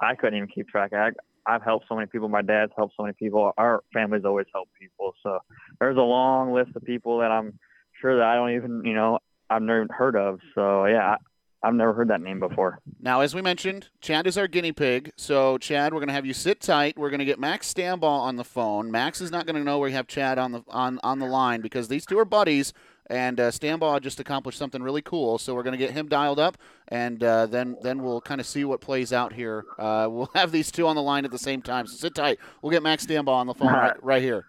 I 0.00 0.14
couldn't 0.14 0.36
even 0.36 0.48
keep 0.48 0.68
track. 0.68 0.92
I, 0.92 1.10
I've 1.46 1.62
helped 1.62 1.86
so 1.88 1.94
many 1.94 2.06
people. 2.06 2.28
My 2.28 2.42
dad's 2.42 2.72
helped 2.76 2.94
so 2.96 3.02
many 3.02 3.14
people. 3.14 3.52
Our 3.56 3.82
family's 3.92 4.24
always 4.24 4.46
helped 4.52 4.72
people. 4.78 5.14
So 5.22 5.38
there's 5.80 5.96
a 5.96 6.02
long 6.02 6.52
list 6.52 6.70
of 6.74 6.84
people 6.84 7.18
that 7.18 7.30
I'm 7.30 7.58
sure 8.00 8.16
that 8.16 8.26
I 8.26 8.34
don't 8.34 8.54
even, 8.54 8.82
you 8.84 8.94
know, 8.94 9.18
I've 9.48 9.62
never 9.62 9.86
heard 9.90 10.16
of. 10.16 10.40
So 10.54 10.86
yeah, 10.86 11.16
I, 11.16 11.16
I've 11.66 11.74
never 11.74 11.92
heard 11.92 12.08
that 12.08 12.20
name 12.20 12.40
before. 12.40 12.80
Now, 13.00 13.20
as 13.20 13.34
we 13.34 13.42
mentioned, 13.42 13.88
Chad 14.00 14.26
is 14.26 14.36
our 14.36 14.46
guinea 14.46 14.72
pig. 14.72 15.12
So, 15.16 15.58
Chad, 15.58 15.92
we're 15.92 16.00
going 16.00 16.08
to 16.08 16.14
have 16.14 16.26
you 16.26 16.34
sit 16.34 16.60
tight. 16.60 16.98
We're 16.98 17.10
going 17.10 17.20
to 17.20 17.24
get 17.24 17.40
Max 17.40 17.72
Stambaugh 17.72 18.02
on 18.02 18.36
the 18.36 18.44
phone. 18.44 18.90
Max 18.90 19.20
is 19.20 19.30
not 19.30 19.46
going 19.46 19.56
to 19.56 19.64
know 19.64 19.78
we 19.78 19.92
have 19.92 20.06
Chad 20.06 20.38
on 20.38 20.52
the 20.52 20.62
on 20.68 21.00
on 21.02 21.18
the 21.18 21.26
line 21.26 21.60
because 21.60 21.88
these 21.88 22.06
two 22.06 22.18
are 22.18 22.24
buddies, 22.24 22.72
and 23.08 23.38
uh, 23.40 23.50
Stambaugh 23.50 24.00
just 24.00 24.20
accomplished 24.20 24.58
something 24.58 24.82
really 24.82 25.02
cool. 25.02 25.38
So, 25.38 25.54
we're 25.54 25.62
going 25.62 25.78
to 25.78 25.84
get 25.84 25.90
him 25.92 26.08
dialed 26.08 26.38
up, 26.38 26.58
and 26.88 27.22
uh, 27.22 27.46
then 27.46 27.76
then 27.82 28.02
we'll 28.02 28.20
kind 28.20 28.40
of 28.40 28.46
see 28.46 28.64
what 28.64 28.80
plays 28.80 29.12
out 29.12 29.32
here. 29.32 29.64
Uh, 29.78 30.08
we'll 30.10 30.30
have 30.34 30.52
these 30.52 30.70
two 30.70 30.86
on 30.86 30.96
the 30.96 31.02
line 31.02 31.24
at 31.24 31.30
the 31.30 31.38
same 31.38 31.62
time. 31.62 31.86
So, 31.86 31.96
sit 31.96 32.14
tight. 32.14 32.38
We'll 32.62 32.72
get 32.72 32.82
Max 32.82 33.06
Stambaugh 33.06 33.28
on 33.28 33.46
the 33.46 33.54
phone 33.54 33.72
right, 33.72 33.82
right. 33.82 34.04
right 34.04 34.22
here. 34.22 34.46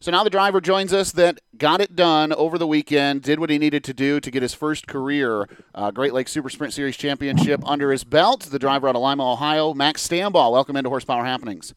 So 0.00 0.12
now 0.12 0.22
the 0.22 0.30
driver 0.30 0.60
joins 0.60 0.92
us 0.92 1.10
that 1.12 1.40
got 1.56 1.80
it 1.80 1.96
done 1.96 2.32
over 2.32 2.56
the 2.56 2.68
weekend, 2.68 3.22
did 3.22 3.40
what 3.40 3.50
he 3.50 3.58
needed 3.58 3.82
to 3.82 3.92
do 3.92 4.20
to 4.20 4.30
get 4.30 4.42
his 4.42 4.54
first 4.54 4.86
career 4.86 5.48
uh, 5.74 5.90
Great 5.90 6.14
Lakes 6.14 6.30
Super 6.30 6.48
Sprint 6.48 6.72
Series 6.72 6.96
championship 6.96 7.60
under 7.66 7.90
his 7.90 8.04
belt. 8.04 8.42
The 8.42 8.60
driver 8.60 8.88
out 8.88 8.94
of 8.94 9.02
Lima, 9.02 9.32
Ohio, 9.32 9.74
Max 9.74 10.06
Stambaugh. 10.06 10.52
Welcome 10.52 10.76
into 10.76 10.88
Horsepower 10.88 11.24
Happenings. 11.24 11.74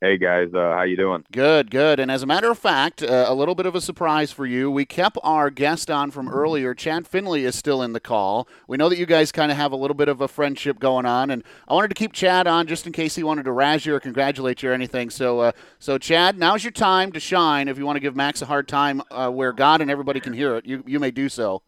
Hey 0.00 0.16
guys, 0.16 0.54
uh, 0.54 0.74
how 0.74 0.82
you 0.82 0.96
doing? 0.96 1.24
Good, 1.32 1.72
good. 1.72 1.98
And 1.98 2.08
as 2.08 2.22
a 2.22 2.26
matter 2.26 2.48
of 2.52 2.56
fact, 2.56 3.02
uh, 3.02 3.24
a 3.26 3.34
little 3.34 3.56
bit 3.56 3.66
of 3.66 3.74
a 3.74 3.80
surprise 3.80 4.30
for 4.30 4.46
you. 4.46 4.70
We 4.70 4.84
kept 4.84 5.18
our 5.24 5.50
guest 5.50 5.90
on 5.90 6.12
from 6.12 6.28
earlier. 6.28 6.72
Chad 6.72 7.04
Finley 7.04 7.44
is 7.44 7.56
still 7.56 7.82
in 7.82 7.94
the 7.94 7.98
call. 7.98 8.46
We 8.68 8.76
know 8.76 8.88
that 8.90 8.96
you 8.96 9.06
guys 9.06 9.32
kind 9.32 9.50
of 9.50 9.58
have 9.58 9.72
a 9.72 9.76
little 9.76 9.96
bit 9.96 10.06
of 10.06 10.20
a 10.20 10.28
friendship 10.28 10.78
going 10.78 11.04
on, 11.04 11.32
and 11.32 11.42
I 11.66 11.74
wanted 11.74 11.88
to 11.88 11.96
keep 11.96 12.12
Chad 12.12 12.46
on 12.46 12.68
just 12.68 12.86
in 12.86 12.92
case 12.92 13.16
he 13.16 13.24
wanted 13.24 13.46
to 13.46 13.50
razz 13.50 13.86
you 13.86 13.94
or 13.96 13.98
congratulate 13.98 14.62
you 14.62 14.70
or 14.70 14.72
anything. 14.72 15.10
So, 15.10 15.40
uh, 15.40 15.52
so 15.80 15.98
Chad, 15.98 16.38
now's 16.38 16.62
your 16.62 16.70
time 16.70 17.10
to 17.10 17.18
shine. 17.18 17.66
If 17.66 17.76
you 17.76 17.84
want 17.84 17.96
to 17.96 18.00
give 18.00 18.14
Max 18.14 18.40
a 18.40 18.46
hard 18.46 18.68
time 18.68 19.02
uh, 19.10 19.30
where 19.30 19.52
God 19.52 19.80
and 19.80 19.90
everybody 19.90 20.20
can 20.20 20.32
hear 20.32 20.54
it, 20.54 20.64
you 20.64 20.84
you 20.86 21.00
may 21.00 21.10
do 21.10 21.28
so. 21.28 21.60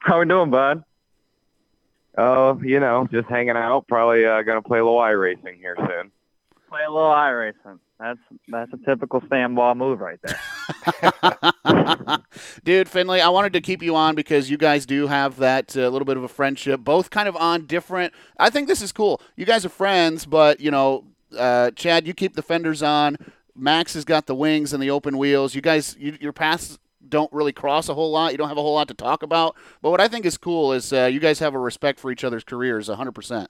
How 0.00 0.20
we 0.20 0.26
doing, 0.26 0.50
bud? 0.50 0.84
Oh, 2.18 2.60
you 2.62 2.78
know, 2.78 3.08
just 3.10 3.28
hanging 3.28 3.56
out. 3.56 3.88
Probably 3.88 4.26
uh, 4.26 4.42
gonna 4.42 4.60
play 4.60 4.80
a 4.80 4.84
little 4.84 4.98
iRacing 4.98 5.56
here 5.56 5.76
soon. 5.78 6.12
Play 6.72 6.84
a 6.88 6.90
little 6.90 7.10
iRacing. 7.10 7.78
That's 8.00 8.18
that's 8.48 8.72
a 8.72 8.78
typical 8.88 9.20
Stambaugh 9.20 9.76
move 9.76 10.00
right 10.00 10.18
there. 10.22 10.40
Dude, 12.64 12.88
Finley, 12.88 13.20
I 13.20 13.28
wanted 13.28 13.52
to 13.52 13.60
keep 13.60 13.82
you 13.82 13.94
on 13.94 14.14
because 14.14 14.50
you 14.50 14.56
guys 14.56 14.86
do 14.86 15.06
have 15.06 15.36
that 15.36 15.76
uh, 15.76 15.88
little 15.88 16.06
bit 16.06 16.16
of 16.16 16.24
a 16.24 16.28
friendship, 16.28 16.80
both 16.80 17.10
kind 17.10 17.28
of 17.28 17.36
on 17.36 17.66
different. 17.66 18.14
I 18.38 18.48
think 18.48 18.68
this 18.68 18.80
is 18.80 18.90
cool. 18.90 19.20
You 19.36 19.44
guys 19.44 19.66
are 19.66 19.68
friends, 19.68 20.24
but, 20.24 20.60
you 20.60 20.70
know, 20.70 21.04
uh, 21.36 21.72
Chad, 21.72 22.06
you 22.06 22.14
keep 22.14 22.36
the 22.36 22.42
fenders 22.42 22.82
on. 22.82 23.18
Max 23.54 23.92
has 23.92 24.06
got 24.06 24.26
the 24.26 24.34
wings 24.34 24.72
and 24.72 24.82
the 24.82 24.90
open 24.90 25.18
wheels. 25.18 25.54
You 25.54 25.60
guys, 25.60 25.94
you, 25.98 26.16
your 26.20 26.32
paths 26.32 26.78
don't 27.06 27.30
really 27.34 27.52
cross 27.52 27.90
a 27.90 27.94
whole 27.94 28.10
lot. 28.10 28.32
You 28.32 28.38
don't 28.38 28.48
have 28.48 28.56
a 28.56 28.62
whole 28.62 28.74
lot 28.74 28.88
to 28.88 28.94
talk 28.94 29.22
about. 29.22 29.56
But 29.82 29.90
what 29.90 30.00
I 30.00 30.08
think 30.08 30.24
is 30.24 30.38
cool 30.38 30.72
is 30.72 30.90
uh, 30.92 31.04
you 31.04 31.20
guys 31.20 31.38
have 31.40 31.54
a 31.54 31.58
respect 31.58 32.00
for 32.00 32.10
each 32.10 32.24
other's 32.24 32.44
careers 32.44 32.88
100%. 32.88 33.46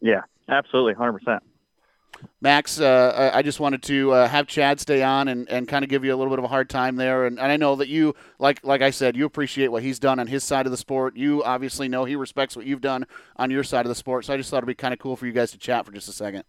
Yeah, 0.00 0.22
absolutely, 0.48 0.94
hundred 0.94 1.18
percent. 1.18 1.42
Max, 2.40 2.80
uh, 2.80 3.30
I 3.32 3.42
just 3.42 3.60
wanted 3.60 3.82
to 3.84 4.12
uh, 4.12 4.28
have 4.28 4.46
Chad 4.46 4.80
stay 4.80 5.02
on 5.02 5.28
and, 5.28 5.48
and 5.48 5.66
kind 5.66 5.84
of 5.84 5.90
give 5.90 6.04
you 6.04 6.14
a 6.14 6.16
little 6.16 6.30
bit 6.30 6.38
of 6.38 6.44
a 6.44 6.48
hard 6.48 6.68
time 6.68 6.96
there. 6.96 7.26
And, 7.26 7.38
and 7.38 7.50
I 7.50 7.56
know 7.56 7.76
that 7.76 7.88
you, 7.88 8.14
like 8.38 8.64
like 8.64 8.82
I 8.82 8.90
said, 8.90 9.16
you 9.16 9.24
appreciate 9.24 9.68
what 9.68 9.82
he's 9.82 9.98
done 9.98 10.18
on 10.18 10.26
his 10.26 10.44
side 10.44 10.66
of 10.66 10.72
the 10.72 10.78
sport. 10.78 11.16
You 11.16 11.42
obviously 11.42 11.88
know 11.88 12.04
he 12.04 12.16
respects 12.16 12.56
what 12.56 12.66
you've 12.66 12.80
done 12.80 13.06
on 13.36 13.50
your 13.50 13.64
side 13.64 13.86
of 13.86 13.88
the 13.88 13.94
sport. 13.94 14.24
So 14.24 14.34
I 14.34 14.36
just 14.36 14.50
thought 14.50 14.58
it'd 14.58 14.66
be 14.66 14.74
kind 14.74 14.92
of 14.92 15.00
cool 15.00 15.16
for 15.16 15.26
you 15.26 15.32
guys 15.32 15.50
to 15.52 15.58
chat 15.58 15.86
for 15.86 15.92
just 15.92 16.08
a 16.08 16.12
second. 16.12 16.44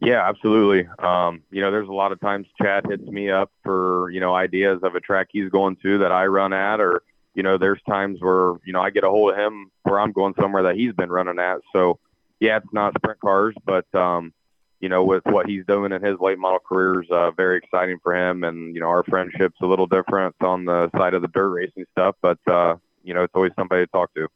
Yeah, 0.00 0.28
absolutely. 0.28 0.88
Um, 0.98 1.42
you 1.50 1.60
know, 1.60 1.70
there's 1.70 1.88
a 1.88 1.92
lot 1.92 2.12
of 2.12 2.20
times 2.20 2.46
Chad 2.60 2.86
hits 2.88 3.02
me 3.02 3.30
up 3.30 3.50
for 3.64 4.10
you 4.10 4.20
know 4.20 4.34
ideas 4.34 4.80
of 4.82 4.94
a 4.94 5.00
track 5.00 5.28
he's 5.30 5.50
going 5.50 5.76
to 5.82 5.98
that 5.98 6.12
I 6.12 6.26
run 6.26 6.52
at, 6.52 6.80
or 6.80 7.02
you 7.34 7.42
know, 7.42 7.58
there's 7.58 7.80
times 7.88 8.20
where 8.20 8.54
you 8.64 8.72
know 8.72 8.80
I 8.80 8.90
get 8.90 9.04
a 9.04 9.10
hold 9.10 9.32
of 9.32 9.38
him 9.38 9.70
where 9.82 10.00
I'm 10.00 10.12
going 10.12 10.34
somewhere 10.40 10.64
that 10.64 10.76
he's 10.76 10.92
been 10.92 11.10
running 11.10 11.38
at. 11.38 11.58
So 11.72 11.98
yeah, 12.40 12.58
it's 12.58 12.72
not 12.72 12.94
sprint 12.96 13.20
cars, 13.20 13.54
but 13.64 13.92
um, 13.94 14.32
you 14.80 14.88
know, 14.88 15.04
with 15.04 15.24
what 15.26 15.46
he's 15.46 15.64
doing 15.66 15.92
in 15.92 16.02
his 16.02 16.18
late 16.20 16.38
model 16.38 16.60
career 16.60 17.02
is 17.02 17.10
uh, 17.10 17.30
very 17.32 17.58
exciting 17.58 17.98
for 18.02 18.14
him. 18.14 18.44
And 18.44 18.74
you 18.74 18.80
know, 18.80 18.88
our 18.88 19.04
friendship's 19.04 19.56
a 19.60 19.66
little 19.66 19.86
different 19.86 20.34
on 20.40 20.64
the 20.64 20.90
side 20.96 21.14
of 21.14 21.22
the 21.22 21.28
dirt 21.28 21.50
racing 21.50 21.86
stuff, 21.92 22.16
but 22.22 22.38
uh, 22.46 22.76
you 23.02 23.14
know, 23.14 23.22
it's 23.22 23.34
always 23.34 23.52
somebody 23.56 23.84
to 23.84 23.90
talk 23.90 24.14
to. 24.14 24.28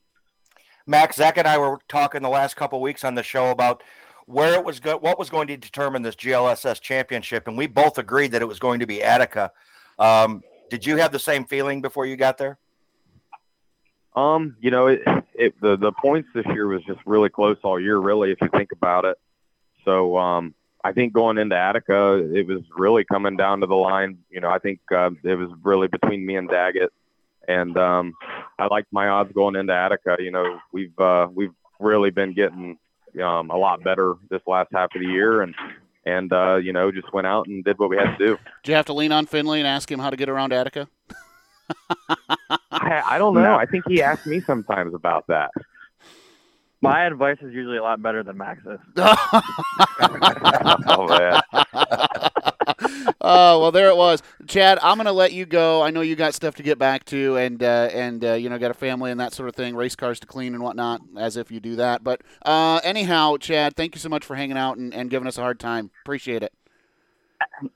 Max, 0.87 1.17
Zach, 1.17 1.39
and 1.39 1.47
I 1.47 1.59
were 1.59 1.79
talking 1.89 2.23
the 2.23 2.29
last 2.29 2.57
couple 2.57 2.79
of 2.79 2.83
weeks 2.83 3.05
on 3.05 3.15
the 3.15 3.23
show 3.23 3.51
about 3.51 3.83
where 4.27 4.55
it 4.55 4.65
was 4.65 4.81
go- 4.81 4.99
what 4.99 5.19
was 5.19 5.31
going 5.31 5.47
to 5.49 5.57
determine 5.57 6.03
this 6.03 6.17
GLSS 6.17 6.81
championship, 6.81 7.47
and 7.47 7.57
we 7.57 7.67
both 7.67 7.99
agreed 7.99 8.33
that 8.33 8.43
it 8.43 8.49
was 8.49 8.59
going 8.59 8.81
to 8.81 8.87
be 8.87 9.03
Attica. 9.03 9.53
Um, 9.99 10.43
did 10.71 10.87
you 10.87 10.97
have 10.97 11.13
the 11.13 11.19
same 11.19 11.45
feeling 11.45 11.83
before 11.83 12.07
you 12.07 12.17
got 12.17 12.39
there? 12.39 12.59
Um, 14.15 14.57
you 14.61 14.71
know, 14.71 14.89
it, 14.89 15.03
it 15.35 15.61
the 15.61 15.77
the 15.77 15.93
points 15.93 16.29
this 16.35 16.47
year 16.47 16.67
was 16.67 16.83
just 16.85 17.01
really 17.07 17.31
close 17.31 17.57
all 17.63 17.81
year, 17.81 17.97
really, 17.97 18.31
if 18.31 18.41
you 18.41 18.49
think 18.49 18.73
about 18.73 19.05
it. 19.05 19.19
So, 19.85 20.17
um, 20.19 20.55
I 20.85 20.93
think 20.93 21.13
going 21.13 21.39
into 21.39 21.57
Attica, 21.57 22.17
it 22.35 22.47
was 22.47 22.61
really 22.77 23.05
coming 23.05 23.37
down 23.37 23.61
to 23.61 23.67
the 23.67 23.75
line. 23.75 24.19
You 24.31 24.41
know, 24.41 24.51
I 24.51 24.59
think 24.59 24.81
uh, 24.95 25.11
it 25.23 25.35
was 25.37 25.51
really 25.63 25.89
between 25.89 26.27
me 26.27 26.37
and 26.37 26.49
Daggett, 26.49 26.93
and 27.49 27.77
um, 27.79 28.15
I 28.59 28.67
liked 28.67 28.93
my 28.93 29.09
odds 29.09 29.33
going 29.33 29.57
into 29.57 29.73
Attica. 29.73 30.17
You 30.19 30.31
know, 30.31 30.61
we've 30.73 30.99
uh, 30.99 31.29
we've 31.33 31.55
really 31.81 32.11
been 32.11 32.35
getting 32.35 32.79
um, 33.23 33.51
a 33.51 33.57
lot 33.57 33.83
better 33.83 34.15
this 34.29 34.43
last 34.47 34.69
half 34.73 34.95
of 34.95 35.01
the 35.01 35.09
year, 35.09 35.43
and 35.43 35.55
and 36.05 36.33
uh, 36.33 36.57
you 36.57 36.73
know, 36.73 36.91
just 36.91 37.13
went 37.13 37.27
out 37.27 37.47
and 37.47 37.65
did 37.65 37.79
what 37.79 37.91
we 37.91 37.97
had 37.97 38.19
to 38.19 38.19
do. 38.19 38.39
Did 38.63 38.73
you 38.73 38.75
have 38.75 38.87
to 38.87 38.93
lean 38.93 39.13
on 39.13 39.27
Finley 39.27 39.59
and 39.59 39.67
ask 39.67 39.91
him 39.91 40.01
how 40.01 40.11
to 40.11 40.17
get 40.17 40.29
around 40.29 40.53
Attica? 40.53 40.89
I, 42.83 43.15
I 43.15 43.19
don't 43.19 43.35
know. 43.35 43.43
No. 43.43 43.55
I 43.55 43.67
think 43.67 43.85
he 43.87 44.03
asked 44.03 44.27
me 44.27 44.41
sometimes 44.41 44.95
about 44.95 45.27
that. 45.29 45.53
My 46.81 47.05
advice 47.05 47.39
is 47.41 47.55
usually 47.55 47.77
a 47.77 47.83
lot 47.83 48.03
better 48.03 48.25
than 48.25 48.37
Max's. 48.37 48.81
oh 48.97 49.47
man. 51.09 51.41
oh 53.21 53.61
well, 53.61 53.71
there 53.71 53.89
it 53.89 53.97
was, 53.97 54.21
Chad. 54.49 54.81
I'm 54.83 54.97
going 54.97 55.07
to 55.07 55.13
let 55.13 55.33
you 55.33 55.47
go. 55.47 55.81
I 55.81 55.91
know 55.91 56.01
you 56.01 56.17
got 56.17 56.35
stuff 56.35 56.57
to 56.57 56.65
get 56.65 56.81
back 56.81 57.05
to, 57.05 57.37
and 57.37 57.63
uh, 57.63 57.89
and 57.93 58.25
uh, 58.25 58.33
you 58.33 58.51
know 58.51 58.59
got 58.59 58.73
a 58.73 58.75
family 58.75 59.13
and 59.13 59.21
that 59.21 59.33
sort 59.33 59.49
of 59.49 59.55
thing, 59.55 59.77
race 59.77 59.95
cars 59.95 60.19
to 60.21 60.27
clean 60.27 60.55
and 60.55 60.63
whatnot. 60.63 61.03
As 61.17 61.37
if 61.37 61.53
you 61.53 61.61
do 61.61 61.77
that, 61.77 62.03
but 62.03 62.23
uh, 62.45 62.81
anyhow, 62.83 63.37
Chad, 63.37 63.77
thank 63.77 63.95
you 63.95 64.01
so 64.01 64.09
much 64.09 64.25
for 64.25 64.35
hanging 64.35 64.59
out 64.59 64.77
and, 64.77 64.93
and 64.93 65.09
giving 65.09 65.29
us 65.29 65.39
a 65.39 65.41
hard 65.41 65.61
time. 65.61 65.93
Appreciate 66.05 66.43
it. 66.43 66.53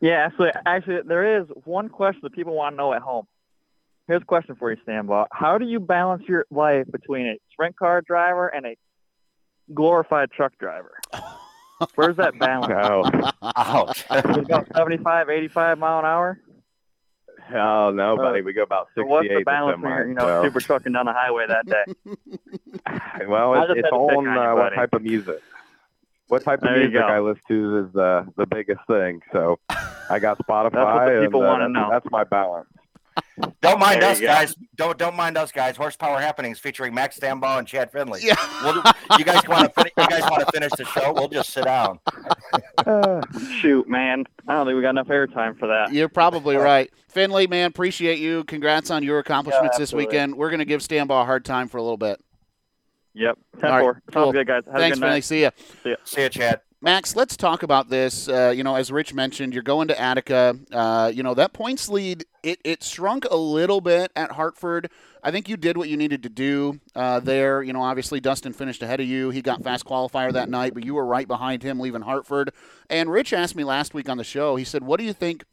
Yeah, 0.00 0.26
actually, 0.26 0.50
actually, 0.66 1.02
there 1.06 1.40
is 1.40 1.46
one 1.64 1.90
question 1.90 2.22
that 2.24 2.32
people 2.32 2.54
want 2.54 2.72
to 2.72 2.76
know 2.76 2.92
at 2.92 3.02
home. 3.02 3.28
Here's 4.08 4.22
a 4.22 4.24
question 4.24 4.54
for 4.54 4.70
you, 4.70 4.76
Stambaugh. 4.86 5.26
How 5.32 5.58
do 5.58 5.66
you 5.66 5.80
balance 5.80 6.22
your 6.28 6.46
life 6.50 6.86
between 6.90 7.26
a 7.26 7.36
sprint 7.52 7.76
car 7.76 8.02
driver 8.02 8.46
and 8.46 8.64
a 8.66 8.76
glorified 9.74 10.30
truck 10.30 10.56
driver? 10.58 10.92
Where's 11.96 12.16
that 12.16 12.38
balance? 12.38 12.72
Oh, 12.88 13.50
Ouch. 13.56 13.98
Is 13.98 14.36
it 14.36 14.44
about 14.44 14.68
75, 14.76 15.28
85 15.28 15.78
mile 15.78 15.98
an 15.98 16.04
hour? 16.04 16.40
oh 17.54 17.90
no, 17.90 18.16
buddy. 18.16 18.42
We 18.42 18.52
go 18.52 18.62
about 18.62 18.88
Or 18.96 19.04
what's 19.04 19.24
sixty-eight 19.24 19.40
the 19.40 19.44
balance 19.44 19.82
when 19.82 19.92
you're, 19.92 20.08
you 20.08 20.14
know, 20.14 20.42
super 20.42 20.60
trucking 20.60 20.92
down 20.92 21.06
the 21.06 21.12
highway 21.12 21.46
that 21.48 21.66
day? 21.66 21.84
well, 23.28 23.54
it's, 23.62 23.80
it's 23.80 23.88
all 23.92 24.18
on 24.18 24.26
on 24.26 24.36
uh, 24.38 24.54
what 24.54 24.74
type 24.74 24.92
of 24.94 25.02
music. 25.02 25.40
What 26.28 26.42
type 26.42 26.62
of 26.62 26.68
There 26.68 26.78
music. 26.78 27.00
I 27.00 27.20
listen 27.20 27.42
to 27.48 27.86
is 27.86 27.96
uh, 27.96 28.24
the 28.36 28.46
biggest 28.46 28.80
thing. 28.88 29.20
So 29.32 29.60
I 30.10 30.18
got 30.18 30.38
Spotify. 30.38 30.72
That's 30.72 30.94
what 30.94 31.14
the 31.14 31.20
people 31.22 31.42
and, 31.42 31.48
uh, 31.48 31.52
wanna 31.52 31.68
know. 31.68 31.88
That's 31.90 32.06
my 32.10 32.24
balance. 32.24 32.68
Don't 33.60 33.78
mind 33.78 34.00
There 34.02 34.10
us, 34.10 34.20
you 34.20 34.26
go. 34.26 34.32
guys. 34.32 34.54
Don't 34.76 34.96
don't 34.98 35.14
mind 35.16 35.36
us, 35.36 35.52
guys. 35.52 35.76
Horsepower 35.76 36.18
happenings 36.20 36.58
featuring 36.58 36.94
Max 36.94 37.18
Stambaugh 37.18 37.58
and 37.58 37.66
Chad 37.68 37.90
Finley. 37.92 38.20
Yeah. 38.22 38.34
We'll, 38.62 38.82
you 39.18 39.24
guys 39.24 39.46
want 39.48 39.74
to 39.74 39.84
you 39.96 40.06
guys 40.08 40.22
want 40.22 40.40
to 40.46 40.52
finish 40.52 40.72
the 40.76 40.84
show? 40.84 41.12
We'll 41.12 41.28
just 41.28 41.50
sit 41.50 41.64
down. 41.64 41.98
Shoot, 43.60 43.88
man. 43.88 44.24
I 44.48 44.54
don't 44.54 44.66
think 44.66 44.76
we 44.76 44.82
got 44.82 44.90
enough 44.90 45.08
airtime 45.08 45.58
for 45.58 45.66
that. 45.68 45.92
You're 45.92 46.08
probably 46.08 46.56
uh, 46.56 46.60
right, 46.60 46.90
Finley. 47.08 47.46
Man, 47.46 47.66
appreciate 47.66 48.18
you. 48.20 48.44
Congrats 48.44 48.90
on 48.90 49.02
your 49.02 49.18
accomplishments 49.18 49.74
Yeah, 49.76 49.80
this 49.80 49.92
weekend. 49.92 50.34
We're 50.36 50.50
going 50.50 50.60
to 50.60 50.64
give 50.64 50.80
Stambaugh 50.80 51.22
a 51.22 51.24
hard 51.24 51.44
time 51.44 51.68
for 51.68 51.78
a 51.78 51.82
little 51.82 51.96
bit. 51.98 52.20
Yep. 53.14 53.38
10 53.60 53.70
All 53.70 53.76
right, 53.76 53.80
4. 53.82 54.02
cool. 54.12 54.22
Sounds 54.24 54.32
good, 54.34 54.46
guys. 54.46 54.62
Have 54.66 54.74
Thanks, 54.74 54.98
a 54.98 55.00
good 55.00 55.04
Finley. 55.06 55.16
night. 55.16 55.24
See 55.24 55.42
ya. 55.42 55.50
See 56.04 56.22
you, 56.22 56.28
Chad. 56.28 56.60
Max, 56.82 57.16
let's 57.16 57.38
talk 57.38 57.62
about 57.62 57.88
this. 57.88 58.28
Uh, 58.28 58.52
you 58.54 58.62
know, 58.62 58.74
as 58.74 58.92
Rich 58.92 59.14
mentioned, 59.14 59.54
you're 59.54 59.62
going 59.62 59.88
to 59.88 59.98
Attica. 59.98 60.58
Uh, 60.70 61.10
you 61.12 61.22
know, 61.22 61.32
that 61.32 61.54
points 61.54 61.88
lead, 61.88 62.26
it, 62.42 62.60
it 62.64 62.82
shrunk 62.82 63.24
a 63.30 63.36
little 63.36 63.80
bit 63.80 64.12
at 64.14 64.32
Hartford. 64.32 64.90
I 65.22 65.30
think 65.30 65.48
you 65.48 65.56
did 65.56 65.78
what 65.78 65.88
you 65.88 65.96
needed 65.96 66.22
to 66.24 66.28
do 66.28 66.78
uh, 66.94 67.20
there. 67.20 67.62
You 67.62 67.72
know, 67.72 67.82
obviously, 67.82 68.20
Dustin 68.20 68.52
finished 68.52 68.82
ahead 68.82 69.00
of 69.00 69.06
you. 69.06 69.30
He 69.30 69.40
got 69.40 69.64
fast 69.64 69.86
qualifier 69.86 70.32
that 70.34 70.50
night, 70.50 70.74
but 70.74 70.84
you 70.84 70.94
were 70.94 71.06
right 71.06 71.26
behind 71.26 71.62
him 71.62 71.80
leaving 71.80 72.02
Hartford. 72.02 72.52
And 72.90 73.10
Rich 73.10 73.32
asked 73.32 73.56
me 73.56 73.64
last 73.64 73.94
week 73.94 74.10
on 74.10 74.18
the 74.18 74.24
show, 74.24 74.56
he 74.56 74.64
said, 74.64 74.84
What 74.84 75.00
do 75.00 75.06
you 75.06 75.14
think? 75.14 75.44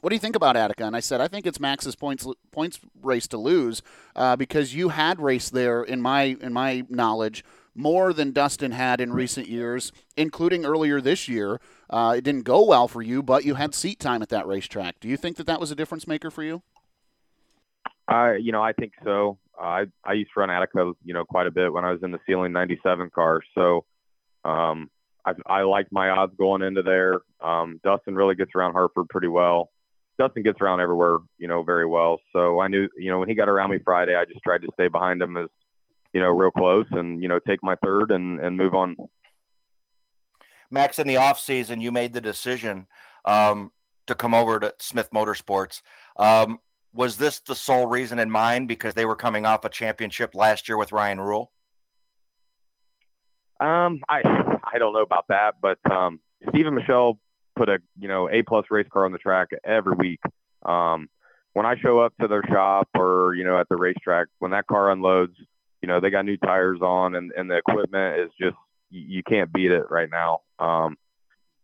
What 0.00 0.10
do 0.10 0.16
you 0.16 0.20
think 0.20 0.36
about 0.36 0.56
Attica? 0.56 0.84
And 0.84 0.96
I 0.96 1.00
said, 1.00 1.20
I 1.20 1.28
think 1.28 1.46
it's 1.46 1.60
Max's 1.60 1.96
points 1.96 2.26
points 2.50 2.80
race 3.02 3.26
to 3.28 3.36
lose 3.36 3.82
uh, 4.14 4.36
because 4.36 4.74
you 4.74 4.88
had 4.88 5.20
raced 5.20 5.52
there 5.52 5.82
in 5.82 6.00
my 6.00 6.36
in 6.40 6.52
my 6.54 6.84
knowledge 6.88 7.44
more 7.76 8.12
than 8.12 8.32
Dustin 8.32 8.72
had 8.72 9.00
in 9.00 9.12
recent 9.12 9.48
years, 9.48 9.92
including 10.16 10.64
earlier 10.64 11.00
this 11.00 11.28
year. 11.28 11.60
Uh, 11.88 12.14
it 12.16 12.24
didn't 12.24 12.42
go 12.42 12.64
well 12.64 12.88
for 12.88 13.02
you, 13.02 13.22
but 13.22 13.44
you 13.44 13.54
had 13.54 13.74
seat 13.74 14.00
time 14.00 14.22
at 14.22 14.28
that 14.30 14.46
racetrack. 14.46 15.00
Do 15.00 15.08
you 15.08 15.16
think 15.16 15.36
that 15.36 15.46
that 15.46 15.60
was 15.60 15.70
a 15.70 15.74
difference 15.74 16.06
maker 16.06 16.30
for 16.30 16.42
you? 16.42 16.62
I, 18.08 18.36
you 18.36 18.52
know, 18.52 18.62
I 18.62 18.72
think 18.72 18.92
so. 19.04 19.38
I 19.58 19.86
I 20.04 20.12
used 20.12 20.30
to 20.34 20.40
run 20.40 20.50
Attica, 20.50 20.92
you 21.04 21.14
know, 21.14 21.24
quite 21.24 21.46
a 21.46 21.50
bit 21.50 21.72
when 21.72 21.84
I 21.84 21.90
was 21.90 22.02
in 22.02 22.10
the 22.10 22.20
ceiling 22.26 22.52
'97 22.52 23.10
car. 23.10 23.40
So, 23.54 23.84
um, 24.44 24.90
I 25.24 25.32
I 25.46 25.62
like 25.62 25.90
my 25.90 26.10
odds 26.10 26.34
going 26.36 26.62
into 26.62 26.82
there. 26.82 27.20
Um, 27.40 27.80
Dustin 27.82 28.14
really 28.14 28.34
gets 28.34 28.52
around 28.54 28.72
Hartford 28.72 29.08
pretty 29.08 29.28
well. 29.28 29.70
Dustin 30.18 30.42
gets 30.42 30.60
around 30.60 30.80
everywhere, 30.80 31.18
you 31.38 31.48
know, 31.48 31.62
very 31.62 31.86
well. 31.86 32.20
So 32.32 32.60
I 32.60 32.68
knew, 32.68 32.88
you 32.96 33.10
know, 33.10 33.18
when 33.18 33.28
he 33.28 33.34
got 33.34 33.48
around 33.48 33.70
me 33.70 33.78
Friday, 33.84 34.14
I 34.14 34.24
just 34.24 34.42
tried 34.42 34.62
to 34.62 34.68
stay 34.74 34.88
behind 34.88 35.20
him 35.20 35.36
as, 35.36 35.48
you 36.16 36.22
know, 36.22 36.30
real 36.30 36.50
close 36.50 36.86
and 36.92 37.22
you 37.22 37.28
know 37.28 37.38
take 37.46 37.62
my 37.62 37.76
third 37.84 38.10
and 38.10 38.40
and 38.40 38.56
move 38.56 38.74
on. 38.74 38.96
Max, 40.70 40.98
in 40.98 41.06
the 41.06 41.18
off 41.18 41.38
season, 41.38 41.82
you 41.82 41.92
made 41.92 42.14
the 42.14 42.22
decision 42.22 42.86
um, 43.26 43.70
to 44.06 44.14
come 44.14 44.32
over 44.32 44.58
to 44.58 44.74
Smith 44.78 45.10
Motorsports. 45.14 45.82
Um, 46.18 46.58
was 46.94 47.18
this 47.18 47.40
the 47.40 47.54
sole 47.54 47.86
reason 47.86 48.18
in 48.18 48.30
mind 48.30 48.66
because 48.66 48.94
they 48.94 49.04
were 49.04 49.14
coming 49.14 49.44
off 49.44 49.66
a 49.66 49.68
championship 49.68 50.34
last 50.34 50.70
year 50.70 50.78
with 50.78 50.90
Ryan 50.90 51.20
Ruhl? 51.20 51.52
Um, 53.60 54.00
I 54.08 54.22
I 54.72 54.78
don't 54.78 54.94
know 54.94 55.02
about 55.02 55.26
that, 55.28 55.56
but 55.60 55.78
um, 55.90 56.18
Steve 56.48 56.66
and 56.66 56.76
Michelle 56.76 57.18
put 57.56 57.68
a 57.68 57.76
you 58.00 58.08
know 58.08 58.30
A 58.30 58.40
plus 58.40 58.64
race 58.70 58.88
car 58.90 59.04
on 59.04 59.12
the 59.12 59.18
track 59.18 59.48
every 59.66 59.94
week. 59.96 60.20
Um, 60.64 61.10
when 61.52 61.66
I 61.66 61.76
show 61.76 61.98
up 61.98 62.14
to 62.22 62.26
their 62.26 62.42
shop 62.48 62.88
or 62.94 63.34
you 63.34 63.44
know 63.44 63.60
at 63.60 63.68
the 63.68 63.76
racetrack, 63.76 64.28
when 64.38 64.52
that 64.52 64.66
car 64.66 64.90
unloads, 64.90 65.36
you 65.86 65.92
know 65.92 66.00
they 66.00 66.10
got 66.10 66.24
new 66.24 66.36
tires 66.36 66.80
on 66.82 67.14
and 67.14 67.30
and 67.36 67.48
the 67.48 67.56
equipment 67.56 68.18
is 68.18 68.30
just 68.40 68.56
you, 68.90 69.22
can't 69.22 69.52
beat 69.52 69.70
it 69.70 69.84
right 69.88 70.08
now. 70.10 70.40
Um, 70.58 70.96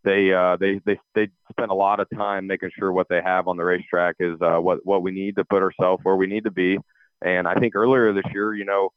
they 0.04 0.32
uh 0.32 0.56
they 0.60 0.80
they 0.86 1.00
they 1.16 1.28
spend 1.50 1.72
a 1.72 1.74
lot 1.74 1.98
of 1.98 2.06
time 2.10 2.46
making 2.46 2.70
sure 2.78 2.92
what 2.92 3.08
they 3.08 3.20
have 3.20 3.48
on 3.48 3.56
the 3.56 3.64
racetrack 3.64 4.16
is 4.20 4.36
uh 4.40 4.58
what 4.58 4.78
what 4.84 5.02
we 5.02 5.10
need 5.10 5.34
to 5.36 5.44
put 5.44 5.62
ourselves 5.62 6.04
where 6.04 6.14
we 6.14 6.28
need 6.28 6.44
to 6.44 6.52
be. 6.52 6.78
And 7.20 7.48
I 7.48 7.54
think 7.54 7.74
earlier 7.74 8.12
this 8.12 8.24
year, 8.32 8.54
you 8.54 8.64
know, 8.64 8.90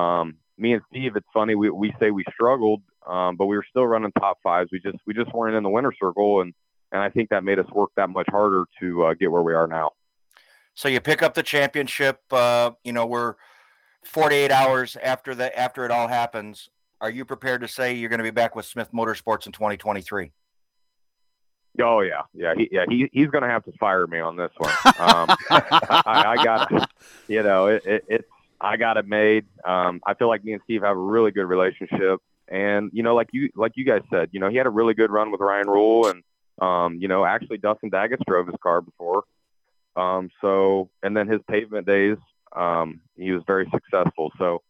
um, 0.00 0.36
me 0.56 0.74
and 0.74 0.82
Steve, 0.90 1.16
it's 1.16 1.26
funny 1.34 1.56
we 1.56 1.70
we 1.70 1.92
say 1.98 2.12
we 2.12 2.24
struggled, 2.32 2.82
um, 3.04 3.34
but 3.34 3.46
we 3.46 3.56
were 3.56 3.66
still 3.68 3.86
running 3.86 4.12
top 4.12 4.38
fives. 4.44 4.70
We 4.70 4.78
just 4.78 4.98
we 5.08 5.12
just 5.12 5.34
weren't 5.34 5.56
in 5.56 5.64
the 5.64 5.70
winner 5.70 5.92
circle, 6.00 6.40
and 6.40 6.54
and 6.92 7.02
I 7.02 7.10
think 7.10 7.30
that 7.30 7.42
made 7.42 7.58
us 7.58 7.66
work 7.72 7.90
that 7.96 8.10
much 8.10 8.28
harder 8.30 8.64
to 8.78 9.06
uh, 9.06 9.14
get 9.14 9.32
where 9.32 9.42
we 9.42 9.54
are 9.54 9.66
now. 9.66 9.90
So 10.74 10.86
you 10.86 11.00
pick 11.00 11.20
up 11.20 11.34
the 11.34 11.42
championship. 11.42 12.20
Uh, 12.30 12.72
you 12.84 12.92
know, 12.92 13.06
we're 13.06 13.34
48 14.04 14.50
hours 14.50 14.96
after 15.02 15.34
the 15.34 15.56
after 15.58 15.84
it 15.84 15.90
all 15.90 16.08
happens. 16.08 16.68
Are 17.00 17.10
you 17.10 17.24
prepared 17.24 17.60
to 17.60 17.68
say 17.68 17.94
you're 17.94 18.08
going 18.08 18.18
to 18.18 18.24
be 18.24 18.30
back 18.30 18.56
with 18.56 18.66
Smith 18.66 18.90
Motorsports 18.92 19.46
in 19.46 19.52
2023? 19.52 20.32
Oh 21.80 22.00
yeah, 22.00 22.22
yeah, 22.34 22.54
he, 22.56 22.68
yeah. 22.72 22.84
He 22.88 23.08
he's 23.12 23.28
gonna 23.28 23.48
have 23.48 23.64
to 23.64 23.72
fire 23.78 24.06
me 24.06 24.18
on 24.18 24.36
this 24.36 24.50
one. 24.56 24.72
Um, 24.98 25.28
I, 25.50 26.02
I 26.26 26.44
got, 26.44 26.90
you 27.28 27.42
know, 27.42 27.68
it, 27.68 27.86
it, 27.86 28.04
it's 28.08 28.28
I 28.60 28.76
got 28.76 28.96
it 28.96 29.06
made. 29.06 29.44
Um, 29.64 30.00
I 30.04 30.14
feel 30.14 30.28
like 30.28 30.44
me 30.44 30.54
and 30.54 30.62
Steve 30.64 30.82
have 30.82 30.96
a 30.96 31.00
really 31.00 31.30
good 31.30 31.44
relationship, 31.44 32.20
and 32.48 32.90
you 32.92 33.02
know, 33.02 33.14
like 33.14 33.28
you 33.32 33.50
like 33.54 33.72
you 33.76 33.84
guys 33.84 34.02
said, 34.10 34.30
you 34.32 34.40
know, 34.40 34.48
he 34.48 34.56
had 34.56 34.66
a 34.66 34.70
really 34.70 34.94
good 34.94 35.10
run 35.10 35.30
with 35.30 35.40
Ryan 35.40 35.68
Ruhl, 35.68 36.08
and 36.08 36.22
um, 36.60 36.96
you 37.00 37.06
know, 37.06 37.24
actually 37.24 37.58
Dustin 37.58 37.90
Daggett 37.90 38.20
drove 38.26 38.48
his 38.48 38.56
car 38.60 38.80
before. 38.80 39.22
Um, 39.94 40.30
so 40.40 40.90
and 41.02 41.16
then 41.16 41.28
his 41.28 41.40
pavement 41.48 41.86
days, 41.86 42.16
um, 42.54 43.00
he 43.16 43.32
was 43.32 43.42
very 43.46 43.68
successful. 43.72 44.32
So. 44.38 44.62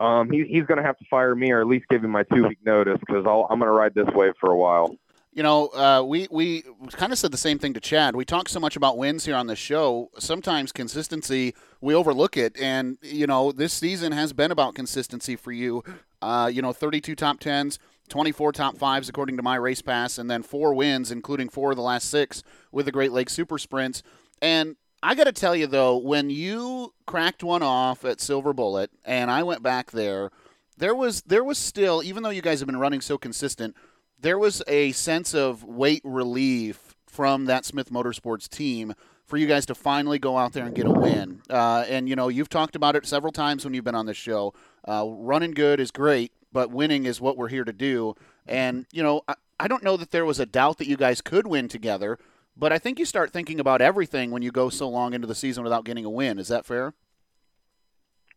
Um, 0.00 0.30
he, 0.32 0.42
he's 0.48 0.64
going 0.64 0.78
to 0.78 0.82
have 0.82 0.98
to 0.98 1.04
fire 1.08 1.32
me 1.32 1.52
or 1.52 1.60
at 1.60 1.68
least 1.68 1.84
give 1.88 2.02
me 2.02 2.08
my 2.08 2.24
two 2.24 2.48
week 2.48 2.58
notice 2.64 2.98
because 2.98 3.24
I'm 3.24 3.60
going 3.60 3.60
to 3.60 3.70
ride 3.70 3.94
this 3.94 4.08
wave 4.14 4.32
for 4.40 4.50
a 4.50 4.56
while. 4.56 4.96
You 5.34 5.42
know, 5.42 5.68
uh, 5.68 6.02
we 6.06 6.28
we 6.30 6.62
kind 6.92 7.10
of 7.10 7.18
said 7.18 7.30
the 7.30 7.38
same 7.38 7.58
thing 7.58 7.72
to 7.72 7.80
Chad. 7.80 8.14
We 8.14 8.26
talk 8.26 8.50
so 8.50 8.60
much 8.60 8.76
about 8.76 8.98
wins 8.98 9.24
here 9.24 9.34
on 9.34 9.46
the 9.46 9.56
show. 9.56 10.10
Sometimes 10.18 10.72
consistency 10.72 11.54
we 11.80 11.94
overlook 11.94 12.36
it, 12.36 12.54
and 12.60 12.98
you 13.00 13.26
know 13.26 13.50
this 13.50 13.72
season 13.72 14.12
has 14.12 14.34
been 14.34 14.50
about 14.50 14.74
consistency 14.74 15.34
for 15.34 15.50
you. 15.50 15.82
Uh, 16.20 16.50
you 16.52 16.60
know, 16.60 16.74
32 16.74 17.16
top 17.16 17.40
tens, 17.40 17.78
24 18.10 18.52
top 18.52 18.76
fives 18.76 19.08
according 19.08 19.38
to 19.38 19.42
my 19.42 19.56
race 19.56 19.80
pass, 19.80 20.18
and 20.18 20.30
then 20.30 20.42
four 20.42 20.74
wins, 20.74 21.10
including 21.10 21.48
four 21.48 21.70
of 21.70 21.76
the 21.76 21.82
last 21.82 22.10
six 22.10 22.42
with 22.70 22.84
the 22.84 22.92
Great 22.92 23.12
Lakes 23.12 23.32
Super 23.32 23.56
Sprints. 23.56 24.02
And 24.42 24.76
I 25.02 25.14
got 25.14 25.24
to 25.24 25.32
tell 25.32 25.56
you 25.56 25.66
though, 25.66 25.96
when 25.96 26.30
you 26.30 26.94
cracked 27.06 27.42
one 27.42 27.62
off 27.62 28.04
at 28.04 28.20
Silver 28.20 28.52
Bullet, 28.52 28.90
and 29.04 29.30
I 29.30 29.42
went 29.42 29.62
back 29.62 29.90
there, 29.90 30.30
there 30.78 30.94
was 30.94 31.22
there 31.22 31.44
was 31.44 31.58
still, 31.58 32.02
even 32.02 32.22
though 32.22 32.30
you 32.30 32.42
guys 32.42 32.60
have 32.60 32.66
been 32.66 32.78
running 32.78 33.00
so 33.00 33.18
consistent, 33.18 33.76
there 34.18 34.38
was 34.38 34.62
a 34.68 34.92
sense 34.92 35.34
of 35.34 35.64
weight 35.64 36.02
relief 36.04 36.94
from 37.06 37.44
that 37.46 37.64
Smith 37.64 37.90
Motorsports 37.90 38.48
team 38.48 38.94
for 39.26 39.36
you 39.36 39.46
guys 39.46 39.66
to 39.66 39.74
finally 39.74 40.18
go 40.18 40.38
out 40.38 40.52
there 40.52 40.64
and 40.64 40.74
get 40.74 40.86
a 40.86 40.90
win. 40.90 41.42
Uh, 41.50 41.84
and 41.88 42.08
you 42.08 42.16
know, 42.16 42.28
you've 42.28 42.48
talked 42.48 42.76
about 42.76 42.96
it 42.96 43.06
several 43.06 43.32
times 43.32 43.64
when 43.64 43.74
you've 43.74 43.84
been 43.84 43.94
on 43.94 44.06
this 44.06 44.16
show. 44.16 44.54
Uh, 44.86 45.04
running 45.08 45.52
good 45.52 45.80
is 45.80 45.90
great, 45.90 46.32
but 46.52 46.70
winning 46.70 47.06
is 47.06 47.20
what 47.20 47.36
we're 47.36 47.48
here 47.48 47.64
to 47.64 47.72
do. 47.72 48.14
And 48.46 48.86
you 48.92 49.02
know, 49.02 49.22
I, 49.26 49.34
I 49.58 49.68
don't 49.68 49.82
know 49.82 49.96
that 49.96 50.10
there 50.10 50.24
was 50.24 50.40
a 50.40 50.46
doubt 50.46 50.78
that 50.78 50.86
you 50.86 50.96
guys 50.96 51.20
could 51.20 51.46
win 51.46 51.68
together, 51.68 52.18
but 52.56 52.72
I 52.72 52.78
think 52.78 52.98
you 52.98 53.04
start 53.04 53.32
thinking 53.32 53.60
about 53.60 53.80
everything 53.80 54.30
when 54.30 54.42
you 54.42 54.50
go 54.50 54.68
so 54.68 54.88
long 54.88 55.14
into 55.14 55.26
the 55.26 55.34
season 55.34 55.64
without 55.64 55.84
getting 55.84 56.04
a 56.04 56.10
win. 56.10 56.38
Is 56.38 56.48
that 56.48 56.66
fair? 56.66 56.94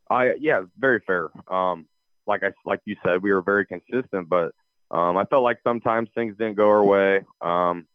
I 0.10 0.34
yeah, 0.40 0.64
very 0.78 1.02
fair. 1.06 1.30
Um, 1.52 1.88
like 2.28 2.44
I 2.44 2.52
like 2.66 2.82
you 2.86 2.96
said, 3.06 3.22
we 3.22 3.32
were 3.34 3.42
very 3.42 3.66
consistent, 3.66 4.30
but 4.30 4.54
um, 4.92 5.18
I 5.18 5.26
felt 5.26 5.44
like 5.44 5.60
sometimes 5.64 6.10
things 6.14 6.36
didn't 6.38 6.56
go 6.56 6.70
our 6.70 6.84
way. 6.84 7.22
Um, 7.42 7.88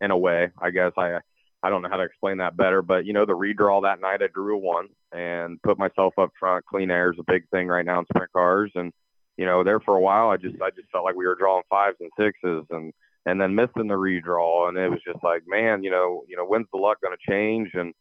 in 0.00 0.10
a 0.10 0.16
way, 0.16 0.50
I 0.60 0.70
guess 0.70 0.92
I 0.98 1.20
I 1.62 1.70
don't 1.70 1.82
know 1.82 1.88
how 1.88 1.96
to 1.96 2.04
explain 2.04 2.38
that 2.38 2.56
better, 2.56 2.82
but 2.82 3.06
you 3.06 3.12
know 3.12 3.24
the 3.24 3.36
redraw 3.36 3.82
that 3.82 4.00
night 4.00 4.22
I 4.22 4.26
drew 4.26 4.56
a 4.56 4.58
one 4.58 4.88
and 5.12 5.60
put 5.62 5.78
myself 5.78 6.14
up 6.18 6.30
front. 6.38 6.66
Clean 6.66 6.90
air 6.90 7.12
is 7.12 7.18
a 7.18 7.24
big 7.24 7.48
thing 7.50 7.68
right 7.68 7.84
now 7.84 8.00
in 8.00 8.06
sprint 8.06 8.32
cars, 8.32 8.72
and 8.74 8.92
you 9.36 9.46
know 9.46 9.64
there 9.64 9.80
for 9.80 9.96
a 9.96 10.00
while 10.00 10.28
I 10.28 10.36
just 10.36 10.60
I 10.60 10.70
just 10.70 10.90
felt 10.90 11.04
like 11.04 11.16
we 11.16 11.26
were 11.26 11.34
drawing 11.34 11.62
fives 11.70 11.96
and 12.00 12.10
sixes 12.18 12.66
and 12.70 12.92
and 13.26 13.40
then 13.40 13.54
missing 13.54 13.88
the 13.88 13.94
redraw, 13.94 14.68
and 14.68 14.78
it 14.78 14.90
was 14.90 15.00
just 15.06 15.22
like 15.22 15.42
man, 15.46 15.82
you 15.82 15.90
know 15.90 16.24
you 16.28 16.36
know 16.36 16.46
when's 16.46 16.66
the 16.72 16.78
luck 16.78 16.98
going 17.02 17.16
to 17.16 17.30
change? 17.30 17.70
And 17.74 17.92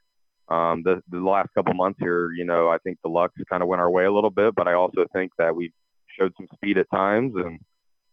um, 0.47 0.83
the, 0.83 1.01
the 1.09 1.19
last 1.19 1.49
couple 1.55 1.73
months 1.73 1.97
here, 1.99 2.31
you 2.31 2.45
know, 2.45 2.69
I 2.69 2.77
think 2.77 2.99
the 3.03 3.09
luck 3.09 3.31
kind 3.49 3.63
of 3.63 3.67
went 3.67 3.81
our 3.81 3.89
way 3.89 4.05
a 4.05 4.11
little 4.11 4.29
bit, 4.29 4.53
but 4.53 4.67
I 4.67 4.73
also 4.73 5.05
think 5.11 5.31
that 5.39 5.55
we 5.55 5.73
showed 6.19 6.33
some 6.37 6.47
speed 6.53 6.77
at 6.77 6.89
times, 6.91 7.33
and 7.35 7.59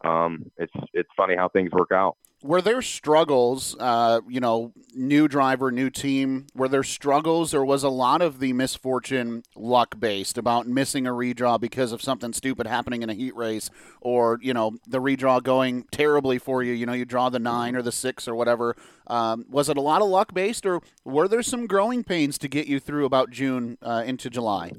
um, 0.02 0.50
it's 0.56 0.72
it's 0.92 1.10
funny 1.16 1.36
how 1.36 1.48
things 1.48 1.70
work 1.72 1.92
out 1.92 2.16
were 2.43 2.61
there 2.61 2.82
struggles 2.82 3.76
uh, 3.78 4.20
you 4.28 4.40
know 4.40 4.72
new 4.95 5.28
driver 5.28 5.70
new 5.70 5.88
team 5.88 6.47
were 6.55 6.68
there 6.68 6.82
struggles 6.82 7.55
or 7.55 7.64
was 7.64 7.82
a 7.82 7.88
lot 7.88 8.20
of 8.20 8.40
the 8.40 8.53
misfortune 8.53 9.43
luck 9.55 9.99
based 9.99 10.36
about 10.36 10.66
missing 10.66 11.07
a 11.07 11.11
redraw 11.11 11.59
because 11.59 11.93
of 11.93 12.03
something 12.03 12.32
stupid 12.32 12.66
happening 12.66 13.03
in 13.03 13.11
a 13.11 13.14
heat 13.14 13.34
race 13.36 13.70
or 14.01 14.38
you 14.43 14.53
know 14.53 14.72
the 14.86 15.01
redraw 15.01 15.43
going 15.43 15.84
terribly 15.93 16.38
for 16.38 16.62
you? 16.62 16.72
You 16.72 16.86
know 16.86 16.93
you 16.93 17.05
draw 17.05 17.28
the 17.28 17.38
nine 17.38 17.76
or 17.76 17.82
the 17.82 17.93
six 17.93 18.26
or 18.26 18.34
whatever. 18.34 18.76
Um, 19.07 19.47
was 19.49 19.68
it 19.68 19.76
a 19.76 19.80
lot 19.80 20.03
of 20.03 20.09
luck 20.09 20.34
based 20.34 20.66
or 20.66 20.80
were 21.05 21.28
there 21.28 21.43
some 21.43 21.66
growing 21.66 22.05
pains 22.05 22.38
to 22.38 22.49
get 22.49 22.66
you 22.66 22.80
through 22.80 23.05
about 23.05 23.30
june 23.30 23.78
uh, 23.82 24.03
into 24.05 24.28
july? 24.28 24.72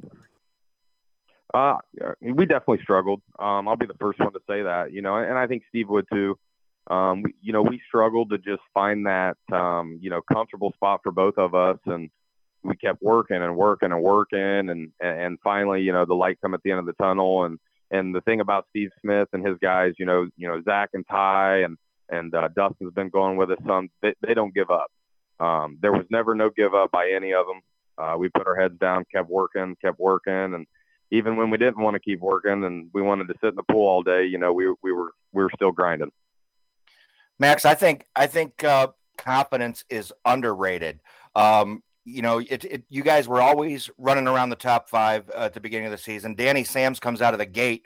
Uh, 1.54 1.78
we 2.20 2.48
definitely 2.48 2.80
struggled. 2.82 3.22
Um, 3.38 3.68
I'll 3.68 3.76
be 3.76 3.86
the 3.86 3.94
first 4.00 4.20
one 4.20 4.34
to 4.34 4.40
say 4.48 4.64
that, 4.64 4.92
you 4.92 5.04
know, 5.04 5.18
and 5.18 5.38
I 5.38 5.46
think 5.46 5.62
Steve 5.70 5.88
would 5.88 6.08
too 6.12 6.36
um, 6.88 7.24
we, 7.24 7.34
you 7.42 7.54
know, 7.54 7.62
we 7.62 7.82
struggled 7.88 8.30
to 8.32 8.38
just 8.38 8.62
find 8.74 9.06
that, 9.06 9.38
um, 9.52 10.00
you 10.02 10.10
know, 10.10 10.22
comfortable 10.22 10.72
spot 10.74 11.02
for 11.04 11.12
both 11.12 11.38
of 11.38 11.56
us. 11.56 11.78
And 11.86 12.10
we 12.64 12.76
kept 12.76 13.02
working 13.02 13.42
and 13.42 13.56
working 13.56 13.92
and 13.92 14.02
working. 14.02 14.70
And, 14.70 14.92
and 15.00 15.40
finally, 15.44 15.82
you 15.82 15.94
know, 15.94 16.06
the 16.06 16.14
light 16.14 16.40
come 16.42 16.54
at 16.54 16.62
the 16.64 16.72
end 16.72 16.80
of 16.80 16.86
the 16.86 16.94
tunnel. 16.94 17.46
And, 17.46 17.60
and 17.92 18.14
the 18.14 18.22
thing 18.22 18.42
about 18.42 18.68
Steve 18.70 18.90
Smith 19.02 19.30
and 19.34 19.46
his 19.46 19.58
guys, 19.62 19.94
you 19.98 20.06
know, 20.06 20.28
you 20.36 20.48
know, 20.48 20.62
Zach 20.64 20.90
and 20.94 21.06
Ty 21.08 21.60
and, 21.60 21.78
and 22.10 22.34
uh, 22.36 22.50
Dustin's 22.50 22.94
been 22.94 23.10
going 23.10 23.38
with 23.38 23.52
us 23.52 23.60
some, 23.66 23.90
they, 24.02 24.14
they 24.26 24.34
don't 24.34 24.54
give 24.54 24.70
up. 24.70 24.92
Um, 25.40 25.78
there 25.82 25.94
was 25.94 26.06
never 26.10 26.36
no 26.36 26.50
give 26.50 26.74
up 26.74 26.92
by 26.92 27.12
any 27.16 27.34
of 27.34 27.46
them. 27.48 27.62
Uh, 27.98 28.18
we 28.18 28.30
put 28.30 28.48
our 28.48 28.56
heads 28.56 28.78
down, 28.80 29.06
kept 29.12 29.30
working, 29.30 29.76
kept 29.82 30.00
working. 30.00 30.54
And 30.54 30.68
even 31.12 31.38
when 31.38 31.50
we 31.50 31.58
didn't 31.58 31.82
want 31.82 31.94
to 31.96 32.00
keep 32.00 32.20
working 32.20 32.64
and 32.64 32.90
we 32.94 33.02
wanted 33.02 33.28
to 33.28 33.36
sit 33.40 33.50
in 33.50 33.56
the 33.56 33.64
pool 33.64 33.88
all 33.88 34.04
day, 34.04 34.26
you 34.26 34.38
know, 34.38 34.52
we, 34.52 34.68
we 34.82 34.92
were, 34.92 35.12
we 35.32 35.44
were 35.44 35.52
still 35.56 35.72
grinding. 35.72 36.12
Max, 37.40 37.66
I 37.66 37.76
think 37.76 38.06
I 38.16 38.28
think 38.28 38.64
uh, 38.64 38.88
confidence 39.18 39.84
is 39.90 40.14
underrated. 40.26 41.00
Um, 41.36 41.84
you 42.06 42.22
know, 42.22 42.40
it, 42.40 42.66
it, 42.66 42.84
you 42.90 43.02
guys 43.02 43.28
were 43.28 43.42
always 43.42 43.90
running 43.98 44.28
around 44.28 44.50
the 44.50 44.56
top 44.56 44.90
five 44.90 45.30
uh, 45.30 45.44
at 45.44 45.54
the 45.54 45.62
beginning 45.62 45.86
of 45.86 45.92
the 45.92 45.98
season. 45.98 46.36
Danny 46.36 46.64
Sams 46.64 47.00
comes 47.00 47.22
out 47.22 47.34
of 47.34 47.40
the 47.40 47.46
gate 47.46 47.86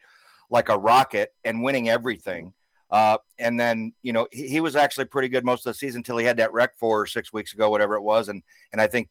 like 0.50 0.70
a 0.70 0.78
rocket 0.78 1.34
and 1.44 1.62
winning 1.62 1.90
everything. 1.90 2.54
Uh, 2.90 3.18
and 3.38 3.60
then, 3.60 3.94
you 4.02 4.14
know, 4.14 4.28
he, 4.32 4.48
he, 4.48 4.60
was 4.62 4.76
actually 4.76 5.06
pretty 5.06 5.28
good 5.28 5.44
most 5.44 5.66
of 5.66 5.72
the 5.72 5.78
season 5.78 6.00
until 6.00 6.18
he 6.18 6.26
had 6.26 6.38
that 6.38 6.54
wreck 6.54 6.78
four 6.78 7.02
or 7.02 7.06
six 7.06 7.34
weeks 7.34 7.54
ago, 7.54 7.70
whatever 7.70 7.96
it 7.96 8.02
was. 8.02 8.30
And 8.30 8.42
and 8.72 8.80
I 8.80 8.88
think 8.88 9.10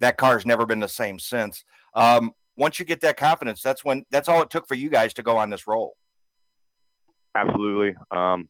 that 0.00 0.16
car's 0.16 0.44
never 0.44 0.66
been 0.66 0.80
the 0.80 0.88
same 0.88 1.20
since. 1.20 1.64
Um, 1.94 2.32
once 2.56 2.80
you 2.80 2.84
get 2.84 3.00
that 3.02 3.16
confidence, 3.16 3.62
that's 3.62 3.84
when 3.84 4.04
that's 4.10 4.28
all 4.28 4.42
it 4.42 4.50
took 4.50 4.66
for 4.66 4.74
you 4.74 4.90
guys 4.90 5.14
to 5.14 5.22
go 5.22 5.36
on 5.36 5.50
this 5.50 5.68
roll. 5.68 5.96
Absolutely. 7.36 7.94
Um, 8.10 8.48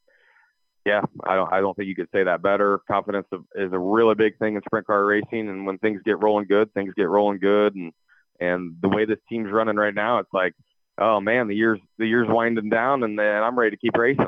yeah, 0.84 1.02
I 1.24 1.36
don't 1.36 1.52
I 1.52 1.60
don't 1.60 1.76
think 1.76 1.88
you 1.88 1.94
could 1.94 2.08
say 2.12 2.24
that 2.24 2.42
better. 2.42 2.80
Confidence 2.90 3.28
is 3.54 3.72
a 3.72 3.78
really 3.78 4.14
big 4.14 4.38
thing 4.38 4.56
in 4.56 4.62
sprint 4.62 4.86
car 4.86 5.04
racing, 5.04 5.48
and 5.48 5.64
when 5.64 5.78
things 5.78 6.02
get 6.04 6.20
rolling 6.20 6.46
good, 6.46 6.72
things 6.74 6.92
get 6.96 7.08
rolling 7.08 7.38
good, 7.38 7.74
and 7.74 7.92
and 8.40 8.76
the 8.80 8.88
way 8.88 9.04
this 9.04 9.18
team's 9.28 9.52
running 9.52 9.76
right 9.76 9.94
now, 9.94 10.18
it's 10.18 10.32
like, 10.32 10.54
oh 10.98 11.20
man, 11.20 11.46
the 11.46 11.54
years 11.54 11.78
the 11.98 12.06
years 12.06 12.26
winding 12.28 12.68
down, 12.68 13.04
and 13.04 13.18
then 13.18 13.42
I'm 13.42 13.56
ready 13.56 13.70
to 13.70 13.76
keep 13.76 13.96
racing. 13.96 14.26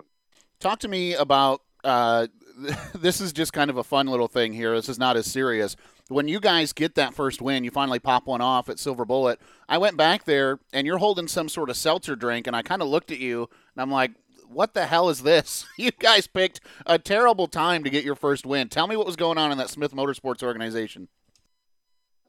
Talk 0.60 0.78
to 0.80 0.88
me 0.88 1.14
about 1.14 1.62
uh, 1.82 2.28
this 2.94 3.20
is 3.20 3.32
just 3.32 3.52
kind 3.52 3.70
of 3.70 3.76
a 3.76 3.84
fun 3.84 4.06
little 4.06 4.28
thing 4.28 4.52
here. 4.52 4.74
This 4.74 4.88
is 4.88 4.98
not 4.98 5.16
as 5.16 5.26
serious. 5.26 5.76
When 6.08 6.28
you 6.28 6.38
guys 6.38 6.72
get 6.72 6.96
that 6.96 7.14
first 7.14 7.40
win, 7.40 7.64
you 7.64 7.70
finally 7.70 7.98
pop 7.98 8.26
one 8.26 8.42
off 8.42 8.68
at 8.68 8.78
Silver 8.78 9.04
Bullet. 9.04 9.40
I 9.68 9.78
went 9.78 9.96
back 9.96 10.24
there, 10.24 10.60
and 10.72 10.86
you're 10.86 10.98
holding 10.98 11.28
some 11.28 11.48
sort 11.48 11.70
of 11.70 11.76
seltzer 11.76 12.14
drink, 12.14 12.46
and 12.46 12.54
I 12.54 12.62
kind 12.62 12.82
of 12.82 12.88
looked 12.88 13.10
at 13.10 13.18
you, 13.18 13.48
and 13.74 13.82
I'm 13.82 13.90
like, 13.90 14.12
what 14.48 14.74
the 14.74 14.86
hell 14.86 15.08
is 15.08 15.22
this? 15.22 15.66
You 15.76 15.90
guys 15.90 16.26
picked 16.26 16.60
a 16.86 16.98
terrible 16.98 17.46
time 17.46 17.84
to 17.84 17.90
get 17.90 18.04
your 18.04 18.14
first 18.14 18.46
win. 18.46 18.68
Tell 18.68 18.86
me 18.86 18.96
what 18.96 19.06
was 19.06 19.16
going 19.16 19.38
on 19.38 19.52
in 19.52 19.58
that 19.58 19.70
Smith 19.70 19.92
Motorsports 19.92 20.42
organization. 20.42 21.08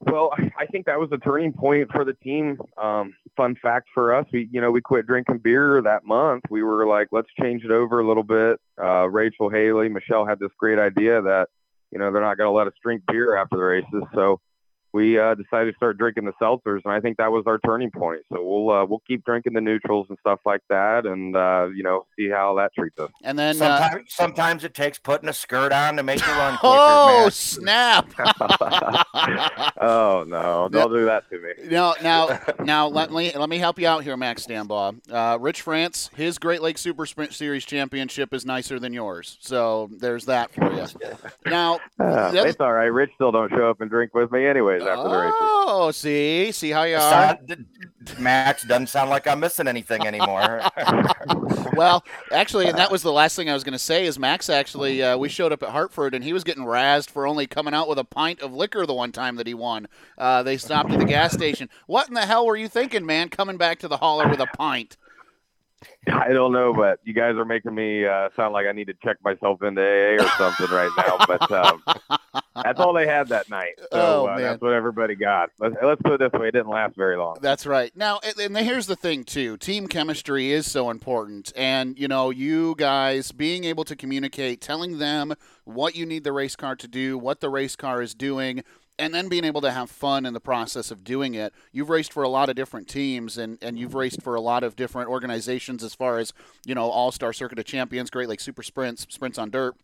Well, 0.02 0.32
I 0.58 0.66
think 0.66 0.86
that 0.88 1.00
was 1.00 1.10
a 1.12 1.18
turning 1.18 1.54
point 1.54 1.92
for 1.92 2.04
the 2.04 2.14
team. 2.14 2.60
Um, 2.78 3.14
fun 3.38 3.56
fact 3.62 3.88
for 3.94 4.14
us, 4.14 4.26
we 4.32 4.50
you 4.52 4.62
know 4.62 4.70
we 4.72 4.82
quit 4.82 5.08
drinking 5.08 5.40
beer 5.40 5.82
that 5.82 6.06
month. 6.06 6.44
We 6.50 6.64
were 6.64 6.86
like, 6.86 7.08
let's 7.12 7.30
change 7.42 7.64
it 7.64 7.72
over 7.72 8.00
a 8.00 8.08
little 8.08 8.24
bit. 8.24 8.60
Uh, 8.82 9.10
Rachel 9.10 9.50
Haley, 9.50 9.90
Michelle 9.90 10.26
had 10.26 10.40
this 10.40 10.52
great 10.58 10.80
idea 10.80 11.22
that 11.22 11.50
you 11.92 12.00
know 12.00 12.12
they're 12.12 12.22
not 12.22 12.38
going 12.38 12.48
to 12.48 12.52
let 12.52 12.68
us 12.68 12.74
drink 12.84 13.04
beer 13.08 13.36
after 13.36 13.58
the 13.58 13.64
races, 13.64 14.04
so 14.14 14.40
we 14.96 15.20
uh, 15.20 15.36
decided 15.36 15.74
to 15.74 15.76
start 15.76 15.98
drinking 15.98 16.24
the 16.24 16.32
seltzers, 16.42 16.80
and 16.86 16.94
I 16.94 17.02
think 17.02 17.18
that 17.18 17.30
was 17.30 17.44
our 17.48 17.60
turning 17.60 17.92
point. 17.92 18.22
So 18.32 18.42
we'll 18.42 18.70
uh, 18.72 18.86
we'll 18.86 19.02
keep 19.06 19.26
drinking 19.26 19.52
the 19.52 19.60
neutrals 19.60 20.08
and 20.08 20.18
stuff 20.22 20.40
like 20.46 20.62
that, 20.70 21.06
and 21.06 21.36
uh, 21.36 21.68
you 21.76 21.84
know 21.84 22.06
see 22.18 22.30
how 22.30 22.56
that 22.56 22.74
treats 22.74 22.98
us. 22.98 23.12
And 23.22 23.38
then 23.38 23.56
sometimes, 23.56 23.96
uh, 23.96 24.00
sometimes 24.08 24.64
it 24.64 24.74
takes 24.74 24.98
putting 24.98 25.28
a 25.28 25.34
skirt 25.34 25.74
on 25.74 25.98
to 25.98 26.04
make 26.04 26.26
you 26.26 26.32
run. 26.32 26.58
Quicker, 26.58 26.76
oh 26.78 27.24
man. 27.24 27.32
snap! 27.32 28.14
oh 29.82 30.24
no! 30.26 30.70
Don't 30.72 30.94
do 30.94 31.06
that 31.06 31.30
to 31.30 31.40
me. 31.40 31.70
No, 31.70 31.94
now 32.02 32.40
now 32.64 32.88
let 32.88 33.12
me 33.12 33.34
let 33.36 33.50
me 33.50 33.58
help 33.58 33.78
you 33.78 33.90
out 33.90 34.06
here, 34.06 34.16
Max 34.16 34.46
Stambaugh. 34.46 34.98
Uh, 35.12 35.38
Rich 35.42 35.62
France, 35.62 36.10
his 36.16 36.38
Great 36.38 36.62
Lakes 36.62 36.80
Super 36.80 37.06
Sprint 37.06 37.34
Series 37.34 37.66
championship 37.66 38.34
is 38.34 38.46
nicer 38.46 38.80
than 38.80 38.94
yours, 38.94 39.38
so 39.42 39.90
there's 39.92 40.24
that 40.26 40.54
for 40.54 40.72
you. 40.72 40.86
Now 41.46 41.80
uh, 42.00 42.32
it's 42.34 42.62
all 42.62 42.72
right. 42.72 42.86
Rich 42.86 43.12
still 43.16 43.34
don't 43.34 43.50
show 43.50 43.70
up 43.70 43.82
and 43.82 43.90
drink 43.90 44.14
with 44.14 44.32
me, 44.32 44.48
anyways 44.48 44.85
after 44.86 45.10
the 45.10 45.18
race. 45.18 45.34
Oh, 45.40 45.92
see, 45.92 46.52
see 46.52 46.70
how 46.70 46.84
you 46.84 46.98
are. 46.98 47.38
Max 48.20 48.64
doesn't 48.64 48.88
sound 48.88 49.10
like 49.10 49.28
I'm 49.28 49.40
missing 49.40 49.68
anything 49.68 50.06
anymore. 50.06 50.62
well, 51.74 52.04
actually, 52.32 52.68
and 52.68 52.78
that 52.78 52.92
was 52.92 53.02
the 53.02 53.12
last 53.12 53.36
thing 53.36 53.50
I 53.50 53.54
was 53.54 53.64
going 53.64 53.74
to 53.74 53.80
say. 53.80 54.06
Is 54.06 54.20
Max 54.20 54.50
actually? 54.50 55.02
Uh, 55.02 55.18
we 55.18 55.30
showed 55.30 55.52
up 55.52 55.64
at 55.64 55.70
Hartford, 55.70 56.14
and 56.14 56.24
he 56.24 56.34
was 56.34 56.44
getting 56.44 56.64
razzed 56.64 57.10
for 57.10 57.26
only 57.26 57.48
coming 57.48 57.74
out 57.74 57.88
with 57.88 57.98
a 57.98 58.04
pint 58.04 58.42
of 58.42 58.54
liquor 58.54 58.86
the 58.86 58.94
one 58.94 59.12
time 59.12 59.36
that 59.38 59.48
he 59.48 59.54
won. 59.54 59.88
Uh, 60.18 60.44
they 60.44 60.58
stopped 60.58 60.92
at 60.92 61.00
the 61.00 61.06
gas 61.06 61.34
station. 61.34 61.70
What 61.88 62.08
in 62.08 62.14
the 62.14 62.26
hell 62.26 62.46
were 62.46 62.58
you 62.58 62.68
thinking, 62.68 63.06
man? 63.06 63.30
Coming 63.30 63.58
back 63.58 63.80
to 63.80 63.88
the 63.88 63.98
holler 63.98 64.28
with 64.28 64.40
a 64.40 64.48
pint? 64.48 64.98
I 66.08 66.30
don't 66.30 66.52
know, 66.52 66.74
but 66.74 67.00
you 67.04 67.14
guys 67.14 67.36
are 67.36 67.46
making 67.46 67.74
me 67.74 68.06
uh, 68.06 68.30
sound 68.36 68.54
like 68.54 68.68
I 68.68 68.72
need 68.72 68.88
to 68.88 68.94
check 69.04 69.18
myself 69.24 69.64
into 69.64 69.82
AA 69.82 70.24
or 70.24 70.30
something 70.38 70.70
right 70.70 70.92
now. 70.98 71.18
But 71.26 71.52
um, 71.52 71.84
that's 72.64 72.80
all 72.80 72.94
they 72.94 73.08
had 73.08 73.30
that 73.30 73.50
night. 73.50 73.74
So 73.78 73.88
oh, 73.94 74.28
uh, 74.28 74.38
that's 74.38 74.62
what 74.62 74.74
everybody 74.74 75.16
got. 75.16 75.50
Let's, 75.60 75.76
let's 75.84 76.02
put 76.02 76.14
it 76.14 76.20
this 76.20 76.40
way: 76.40 76.50
it 76.50 76.52
didn't 76.52 76.70
last 76.70 76.96
very 76.96 77.18
long. 77.18 77.38
That's 77.42 77.66
right. 77.66 77.96
Now, 77.96 78.20
and 78.24 78.58
here's 78.58 78.88
the 78.88 78.96
thing 78.96 79.24
too: 79.24 79.58
team 79.58 79.88
chemistry 79.88 80.52
is 80.52 80.70
so 80.70 80.90
important, 80.90 81.52
and 81.56 81.98
you 81.98 82.08
know, 82.08 82.30
you 82.30 82.76
guys 82.78 83.32
being 83.32 83.64
able 83.64 83.84
to 83.86 83.96
communicate, 83.96 84.62
telling 84.62 85.00
them 85.00 85.34
what 85.64 85.96
you 85.96 86.06
need 86.06 86.24
the 86.24 86.34
race 86.34 86.56
car 86.56 86.76
to 86.76 86.88
do, 86.88 87.18
what 87.18 87.40
the 87.40 87.50
race 87.50 87.76
car 87.76 88.02
is 88.02 88.14
doing 88.14 88.64
and 88.98 89.14
then 89.14 89.28
being 89.28 89.44
able 89.44 89.62
to 89.62 89.72
have 89.72 89.90
fun 89.90 90.26
in 90.26 90.34
the 90.34 90.40
process 90.40 90.92
of 90.92 91.04
doing 91.04 91.34
it. 91.34 91.54
You've 91.72 91.90
raced 91.90 92.14
for 92.14 92.24
a 92.24 92.30
lot 92.30 92.50
of 92.50 92.56
different 92.56 92.88
teams 92.88 93.38
and, 93.38 93.58
and 93.62 93.78
you've 93.78 93.94
raced 93.96 94.22
for 94.22 94.36
a 94.36 94.42
lot 94.42 94.64
of 94.64 94.76
different 94.76 95.10
organizations 95.10 95.84
as 95.84 95.94
far 95.94 96.18
as, 96.18 96.34
you 96.66 96.76
know, 96.76 96.90
All 96.90 97.12
Star 97.12 97.34
Circuit 97.34 97.60
of 97.60 97.66
Champions, 97.66 98.10
Great 98.10 98.30
Lakes 98.30 98.44
Super 98.44 98.64
Sprints, 98.64 99.06
Sprints 99.10 99.38
on 99.38 99.50
Dirt. 99.50 99.76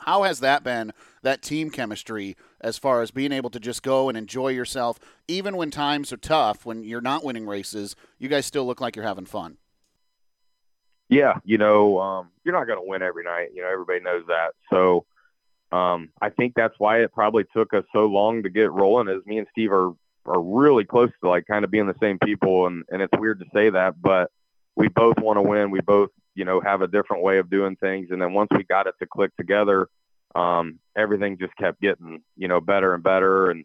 How 0.00 0.22
has 0.22 0.38
that 0.40 0.62
been, 0.62 0.92
that 1.22 1.42
team 1.42 1.70
chemistry, 1.70 2.36
as 2.60 2.78
far 2.78 3.02
as 3.02 3.10
being 3.10 3.32
able 3.32 3.50
to 3.50 3.58
just 3.58 3.82
go 3.82 4.08
and 4.08 4.16
enjoy 4.16 4.48
yourself, 4.50 5.00
even 5.26 5.56
when 5.56 5.72
times 5.72 6.12
are 6.12 6.18
tough, 6.18 6.64
when 6.64 6.84
you're 6.84 7.00
not 7.00 7.24
winning 7.24 7.46
races, 7.46 7.96
you 8.18 8.28
guys 8.28 8.46
still 8.46 8.64
look 8.64 8.80
like 8.80 8.94
you're 8.94 9.04
having 9.04 9.26
fun? 9.26 9.56
Yeah, 11.08 11.38
you 11.44 11.58
know, 11.58 11.98
um, 11.98 12.28
you're 12.44 12.54
not 12.54 12.66
going 12.66 12.78
to 12.78 12.88
win 12.88 13.02
every 13.02 13.24
night. 13.24 13.48
You 13.54 13.62
know, 13.62 13.68
everybody 13.72 13.98
knows 13.98 14.24
that. 14.28 14.50
So 14.70 15.04
um, 15.72 16.10
I 16.20 16.30
think 16.30 16.54
that's 16.54 16.74
why 16.78 17.00
it 17.00 17.12
probably 17.12 17.44
took 17.54 17.74
us 17.74 17.84
so 17.92 18.06
long 18.06 18.42
to 18.42 18.50
get 18.50 18.72
rolling. 18.72 19.08
Is 19.08 19.24
me 19.26 19.38
and 19.38 19.46
Steve 19.50 19.72
are 19.72 19.92
are 20.26 20.40
really 20.42 20.84
close 20.84 21.10
to 21.22 21.28
like 21.28 21.46
kind 21.46 21.64
of 21.64 21.70
being 21.70 21.86
the 21.86 21.96
same 22.00 22.18
people, 22.24 22.66
and 22.66 22.84
and 22.90 23.02
it's 23.02 23.18
weird 23.18 23.40
to 23.40 23.46
say 23.54 23.70
that, 23.70 24.00
but 24.00 24.30
we 24.76 24.88
both 24.88 25.18
want 25.18 25.36
to 25.36 25.42
win. 25.42 25.70
We 25.70 25.80
both 25.80 26.10
you 26.34 26.44
know 26.44 26.60
have 26.60 26.80
a 26.80 26.88
different 26.88 27.22
way 27.22 27.38
of 27.38 27.50
doing 27.50 27.76
things, 27.76 28.08
and 28.10 28.20
then 28.20 28.32
once 28.32 28.48
we 28.56 28.64
got 28.64 28.86
it 28.86 28.94
to 29.00 29.06
click 29.06 29.36
together, 29.36 29.88
um, 30.34 30.78
everything 30.96 31.36
just 31.38 31.56
kept 31.56 31.80
getting 31.80 32.22
you 32.36 32.48
know 32.48 32.60
better 32.60 32.94
and 32.94 33.02
better. 33.02 33.50
And 33.50 33.64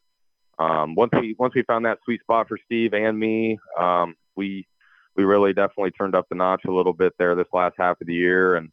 um, 0.60 0.96
once 0.96 1.12
we 1.14 1.36
once 1.40 1.56
we 1.56 1.64
found 1.64 1.86
that 1.86 2.00
sweet 2.04 2.22
spot 2.22 2.50
for 2.50 2.58
Steve 2.66 2.94
and 2.94 3.18
me, 3.18 3.60
um, 3.80 4.16
we 4.36 4.68
we 5.16 5.24
really 5.24 5.54
definitely 5.54 5.92
turned 5.92 6.16
up 6.16 6.28
the 6.28 6.36
notch 6.36 6.64
a 6.68 6.72
little 6.72 6.94
bit 6.94 7.14
there 7.18 7.36
this 7.36 7.48
last 7.54 7.76
half 7.78 8.02
of 8.02 8.08
the 8.08 8.14
year 8.14 8.56
and 8.56 8.72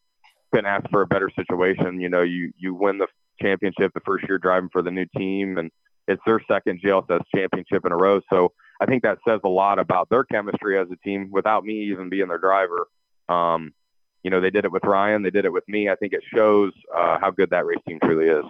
couldn't 0.50 0.66
ask 0.66 0.88
for 0.90 1.02
a 1.02 1.06
better 1.06 1.30
situation. 1.36 2.00
You 2.00 2.08
know, 2.08 2.22
you 2.22 2.52
you 2.56 2.74
win 2.74 2.98
the 2.98 3.06
championship 3.40 3.92
the 3.94 4.00
first 4.00 4.28
year 4.28 4.38
driving 4.38 4.70
for 4.70 4.82
the 4.82 4.90
new 4.90 5.06
team, 5.16 5.58
and 5.58 5.70
it's 6.08 6.22
their 6.26 6.40
second 6.48 6.80
GLSS 6.82 7.22
championship 7.34 7.84
in 7.84 7.92
a 7.92 7.96
row. 7.96 8.20
So 8.30 8.52
I 8.80 8.86
think 8.86 9.02
that 9.02 9.18
says 9.26 9.40
a 9.44 9.48
lot 9.48 9.78
about 9.78 10.08
their 10.10 10.24
chemistry 10.24 10.78
as 10.78 10.88
a 10.90 10.96
team 10.96 11.30
without 11.30 11.64
me 11.64 11.74
even 11.90 12.08
being 12.08 12.28
their 12.28 12.38
driver. 12.38 12.88
Um, 13.28 13.72
you 14.22 14.30
know, 14.30 14.40
they 14.40 14.50
did 14.50 14.64
it 14.64 14.72
with 14.72 14.84
Ryan, 14.84 15.22
they 15.22 15.30
did 15.30 15.44
it 15.44 15.52
with 15.52 15.66
me. 15.68 15.88
I 15.88 15.96
think 15.96 16.12
it 16.12 16.22
shows 16.34 16.72
uh, 16.94 17.18
how 17.20 17.30
good 17.30 17.50
that 17.50 17.64
race 17.64 17.78
team 17.88 17.98
truly 18.02 18.26
is. 18.28 18.44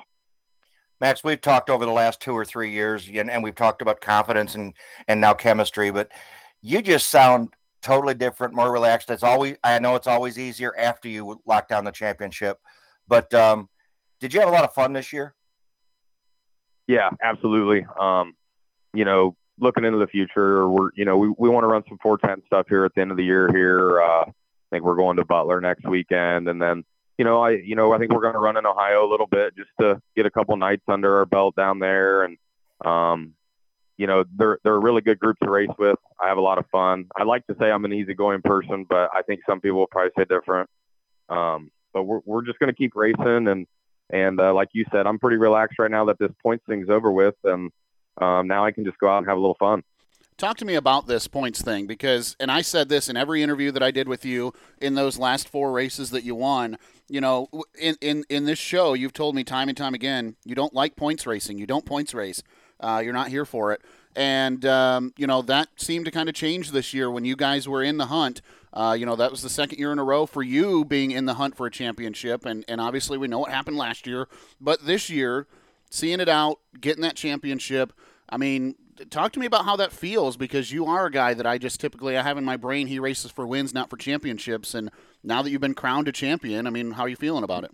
Max, 1.01 1.25
we've 1.25 1.41
talked 1.41 1.71
over 1.71 1.87
the 1.87 1.93
last 1.93 2.21
two 2.21 2.33
or 2.33 2.45
three 2.45 2.71
years, 2.71 3.09
and, 3.13 3.31
and 3.31 3.43
we've 3.43 3.55
talked 3.55 3.81
about 3.81 4.01
confidence 4.01 4.55
and 4.55 4.75
and 5.09 5.21
now 5.21 5.33
chemistry, 5.33 5.91
but 5.91 6.11
you 6.61 6.83
just 6.83 7.09
sound 7.09 7.55
totally 7.83 8.15
different, 8.15 8.55
more 8.55 8.71
relaxed. 8.71 9.11
It's 9.11 9.23
always 9.23 9.57
I 9.65 9.79
know 9.79 9.97
it's 9.97 10.07
always 10.07 10.39
easier 10.39 10.77
after 10.77 11.09
you 11.09 11.41
lock 11.47 11.69
down 11.69 11.85
the 11.85 11.91
championship, 11.91 12.59
but 13.09 13.33
um, 13.33 13.69
did 14.21 14.33
you 14.35 14.41
have 14.41 14.49
a 14.49 14.53
lot 14.53 14.65
of 14.65 14.73
fun 14.73 14.93
this 14.93 15.13
year? 15.13 15.35
Yeah, 16.87 17.11
absolutely. 17.23 17.87
Um, 17.99 18.35
you 18.93 19.05
know, 19.05 19.37
looking 19.59 19.85
into 19.85 19.99
the 19.99 20.07
future, 20.07 20.69
we're 20.69 20.91
you 20.95 21.05
know 21.05 21.17
we, 21.17 21.33
we 21.39 21.49
want 21.49 21.65
to 21.65 21.69
run 21.69 21.83
some 21.89 21.99
410 22.03 22.47
stuff 22.47 22.67
here 22.69 22.85
at 22.85 22.95
the 22.95 23.01
end 23.01 23.11
of 23.11 23.17
the 23.17 23.25
year. 23.25 23.49
Here, 23.53 24.01
uh, 24.01 24.25
I 24.25 24.33
think 24.71 24.85
we're 24.85 24.97
going 24.97 25.17
to 25.17 25.25
Butler 25.25 25.61
next 25.61 25.87
weekend, 25.89 26.49
and 26.49 26.61
then 26.61 26.85
you 27.19 27.25
know 27.25 27.43
I 27.43 27.51
you 27.51 27.75
know 27.77 27.93
I 27.93 27.99
think 27.99 28.13
we're 28.13 28.23
going 28.23 28.35
to 28.35 28.41
run 28.41 28.57
in 28.57 28.67
Ohio 28.67 29.07
a 29.07 29.11
little 29.11 29.27
bit 29.27 29.57
just 29.57 29.71
to 29.81 30.01
get 30.17 30.27
a 30.27 30.31
couple 30.31 30.57
nights 30.57 30.85
under 30.89 31.19
our 31.19 31.27
belt 31.27 31.57
down 31.57 31.79
there, 31.79 32.25
and 32.25 32.37
um, 32.85 33.35
you 34.01 34.07
know, 34.07 34.25
they're 34.35 34.59
they're 34.65 34.77
a 34.77 34.79
really 34.79 35.03
good 35.03 35.19
group 35.19 35.37
to 35.43 35.51
race 35.51 35.69
with. 35.79 35.99
I 36.19 36.29
have 36.29 36.39
a 36.39 36.41
lot 36.41 36.57
of 36.57 36.65
fun. 36.73 37.05
I 37.19 37.25
like 37.25 37.47
to 37.49 37.57
say 37.61 37.71
I'm 37.71 37.85
an 37.85 37.93
easygoing 37.93 38.41
person, 38.41 38.87
but 38.89 39.11
I 39.15 39.21
think 39.21 39.43
some 39.47 39.61
people 39.61 39.79
will 39.79 39.89
probably 39.89 40.13
say 40.17 40.25
different. 40.25 40.71
Um, 41.29 41.71
but 41.93 42.05
we're 42.05 42.21
we're 42.25 42.43
just 42.43 42.59
going 42.59 42.71
to 42.71 42.75
keep 42.75 42.97
racing, 42.97 43.47
and 43.49 43.67
and 44.13 44.41
uh, 44.41 44.53
like 44.55 44.69
you 44.73 44.85
said, 44.91 45.07
I'm 45.07 45.19
pretty 45.19 45.37
relaxed 45.37 45.79
right 45.79 45.91
now 45.91 46.05
that 46.07 46.19
this 46.19 46.31
points 46.43 46.65
thing's 46.69 46.89
over 46.89 47.11
with, 47.11 47.35
and 47.45 47.71
um, 48.19 48.47
now 48.47 48.65
I 48.65 48.71
can 48.71 48.85
just 48.85 48.99
go 48.99 49.09
out 49.09 49.19
and 49.19 49.27
have 49.27 49.37
a 49.37 49.41
little 49.41 49.57
fun. 49.59 49.83
Talk 50.37 50.57
to 50.59 50.65
me 50.65 50.75
about 50.75 51.07
this 51.07 51.27
points 51.27 51.61
thing 51.61 51.87
because, 51.87 52.35
and 52.41 52.51
I 52.51 52.63
said 52.63 52.89
this 52.89 53.11
in 53.11 53.17
every 53.17 53.43
interview 53.43 53.71
that 53.73 53.83
I 53.83 53.91
did 53.91 54.09
with 54.09 54.25
you 54.25 54.55
in 54.81 54.95
those 54.95 55.19
last 55.19 55.49
four 55.49 55.71
races 55.71 56.11
that 56.11 56.25
you 56.25 56.35
won. 56.35 56.79
You 57.09 57.21
know, 57.21 57.49
in 57.79 57.97
in 58.01 58.25
in 58.31 58.47
this 58.47 58.59
show, 58.59 58.95
you've 58.95 59.13
told 59.13 59.35
me 59.35 59.45
time 59.45 59.69
and 59.69 59.77
time 59.77 59.95
again 59.95 60.37
you 60.45 60.55
don't 60.55 60.73
like 60.73 60.97
points 60.97 61.27
racing. 61.27 61.59
You 61.59 61.67
don't 61.67 61.85
points 61.85 62.15
race. 62.15 62.43
Uh, 62.81 63.03
you're 63.05 63.13
not 63.13 63.29
here 63.29 63.45
for 63.45 63.73
it. 63.73 63.83
And, 64.17 64.65
um, 64.67 65.13
you 65.17 65.27
know, 65.27 65.43
that 65.43 65.69
seemed 65.77 66.05
to 66.07 66.11
kind 66.11 66.29
of 66.29 66.35
change 66.35 66.73
this 66.73 66.93
year 66.93 67.11
when 67.11 67.25
you 67.25 67.37
guys 67.37 67.69
were 67.69 67.83
in 67.83 67.97
the 67.97 68.07
hunt. 68.07 68.43
Uh, 68.73 68.97
you 68.99 69.05
know, 69.05 69.17
that 69.17 69.31
was 69.31 69.43
the 69.43 69.51
second 69.51 69.79
year 69.79 69.93
in 69.93 69.99
a 69.99 70.05
row 70.05 70.27
for 70.27 70.43
you 70.43 70.85
being 70.85 71.11
in 71.11 71.25
the 71.25 71.35
hunt 71.35 71.57
for 71.57 71.67
a 71.67 71.71
championship. 71.71 72.47
And, 72.47 72.65
and 72.69 72.81
obviously, 72.81 73.19
we 73.19 73.29
know 73.29 73.41
what 73.41 73.51
happened 73.51 73.77
last 73.77 74.07
year. 74.07 74.29
But 74.61 74.87
this 74.87 75.11
year, 75.11 75.47
seeing 75.91 76.21
it 76.21 76.29
out, 76.29 76.61
getting 76.81 77.03
that 77.03 77.17
championship, 77.17 77.93
I 78.29 78.37
mean, 78.37 78.77
talk 79.11 79.33
to 79.33 79.41
me 79.41 79.47
about 79.47 79.65
how 79.65 79.77
that 79.77 79.93
feels 79.93 80.37
because 80.37 80.71
you 80.73 80.87
are 80.87 81.07
a 81.07 81.11
guy 81.11 81.35
that 81.35 81.47
I 81.47 81.59
just 81.59 81.81
typically 81.81 82.17
I 82.17 82.23
have 82.23 82.39
in 82.39 82.45
my 82.45 82.57
brain 82.57 82.87
he 82.87 82.99
races 82.99 83.31
for 83.31 83.47
wins, 83.47 83.75
not 83.75 83.91
for 83.91 83.97
championships. 83.97 84.75
And 84.75 84.91
now 85.25 85.43
that 85.43 85.51
you've 85.51 85.61
been 85.61 85.75
crowned 85.75 86.09
a 86.09 86.13
champion, 86.13 86.67
I 86.67 86.71
mean, 86.71 86.93
how 86.93 87.05
are 87.05 87.09
you 87.09 87.17
feeling 87.17 87.45
about 87.45 87.65
it? 87.65 87.73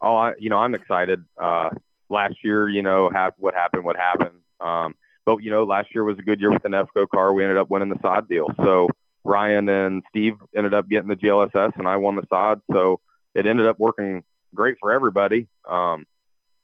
Oh, 0.00 0.16
I, 0.16 0.32
you 0.38 0.50
know, 0.50 0.58
I'm 0.58 0.74
excited. 0.74 1.24
Uh, 1.40 1.70
last 2.08 2.36
year, 2.42 2.68
you 2.68 2.82
know, 2.82 3.10
have 3.12 3.34
what 3.38 3.54
happened, 3.54 3.84
what 3.84 3.96
happened. 3.96 4.40
Um, 4.60 4.94
but 5.24 5.38
you 5.38 5.50
know, 5.50 5.64
last 5.64 5.94
year 5.94 6.04
was 6.04 6.18
a 6.18 6.22
good 6.22 6.40
year 6.40 6.52
with 6.52 6.62
the 6.62 6.68
Nefco 6.68 7.08
car. 7.08 7.32
We 7.32 7.42
ended 7.42 7.58
up 7.58 7.70
winning 7.70 7.88
the 7.88 7.98
sod 8.00 8.28
deal. 8.28 8.46
So 8.62 8.88
Ryan 9.26 9.68
and 9.68 10.02
Steve 10.08 10.36
ended 10.56 10.74
up 10.74 10.88
getting 10.88 11.08
the 11.08 11.16
GLSS, 11.16 11.76
and 11.76 11.88
I 11.88 11.96
won 11.96 12.16
the 12.16 12.26
sod. 12.28 12.60
So 12.72 13.00
it 13.34 13.46
ended 13.46 13.66
up 13.66 13.78
working 13.78 14.24
great 14.54 14.76
for 14.80 14.92
everybody. 14.92 15.48
Um, 15.68 16.06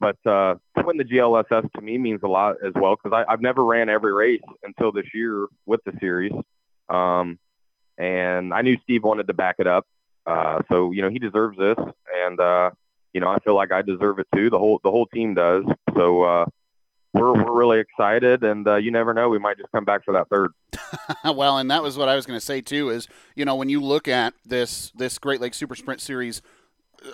but 0.01 0.17
uh, 0.27 0.57
to 0.77 0.85
win 0.85 0.97
the 0.97 1.05
GLSS 1.05 1.71
to 1.73 1.81
me 1.81 1.99
means 1.99 2.21
a 2.25 2.29
lot 2.29 2.57
as 2.65 2.73
well 2.75 2.97
because 2.97 3.25
I've 3.29 3.41
never 3.41 3.65
ran 3.65 3.89
every 3.89 4.13
race 4.13 4.41
until 4.63 4.91
this 4.91 5.07
year 5.15 5.47
with 5.67 5.81
the 5.85 5.93
series. 6.01 6.33
Um, 6.89 7.39
and 7.99 8.53
I 8.53 8.63
knew 8.63 8.79
Steve 8.83 9.05
wanted 9.05 9.29
to 9.29 9.35
back 9.35 9.57
it 9.59 9.67
up. 9.67 9.87
Uh, 10.27 10.63
so, 10.69 10.91
you 10.93 11.03
know, 11.03 11.09
he 11.09 11.19
deserves 11.19 11.57
this. 11.59 11.77
And, 12.27 12.41
uh, 12.41 12.71
you 13.13 13.21
know, 13.21 13.29
I 13.29 13.39
feel 13.41 13.55
like 13.55 13.71
I 13.71 13.83
deserve 13.83 14.19
it 14.19 14.27
too. 14.35 14.51
The 14.51 14.59
whole 14.59 14.81
the 14.83 14.91
whole 14.91 15.07
team 15.07 15.35
does. 15.35 15.65
So 15.95 16.23
uh, 16.23 16.47
we're 17.13 17.33
we're 17.33 17.53
really 17.53 17.79
excited, 17.79 18.43
and 18.43 18.67
uh, 18.67 18.77
you 18.77 18.91
never 18.91 19.13
know, 19.13 19.29
we 19.29 19.39
might 19.39 19.59
just 19.59 19.71
come 19.73 19.85
back 19.85 20.05
for 20.05 20.13
that 20.13 20.29
third. 20.29 20.53
well, 21.25 21.59
and 21.59 21.71
that 21.71 21.83
was 21.83 21.99
what 21.99 22.09
I 22.09 22.17
was 22.17 22.27
going 22.27 22.39
to 22.39 22.45
say 22.45 22.61
too. 22.61 22.91
Is 22.91 23.09
you 23.35 23.45
know 23.45 23.55
when 23.55 23.69
you 23.69 23.81
look 23.81 24.09
at 24.09 24.35
this 24.45 24.91
this 24.95 25.19
Great 25.19 25.41
Lakes 25.41 25.57
Super 25.57 25.75
Sprint 25.75 26.01
Series 26.01 26.41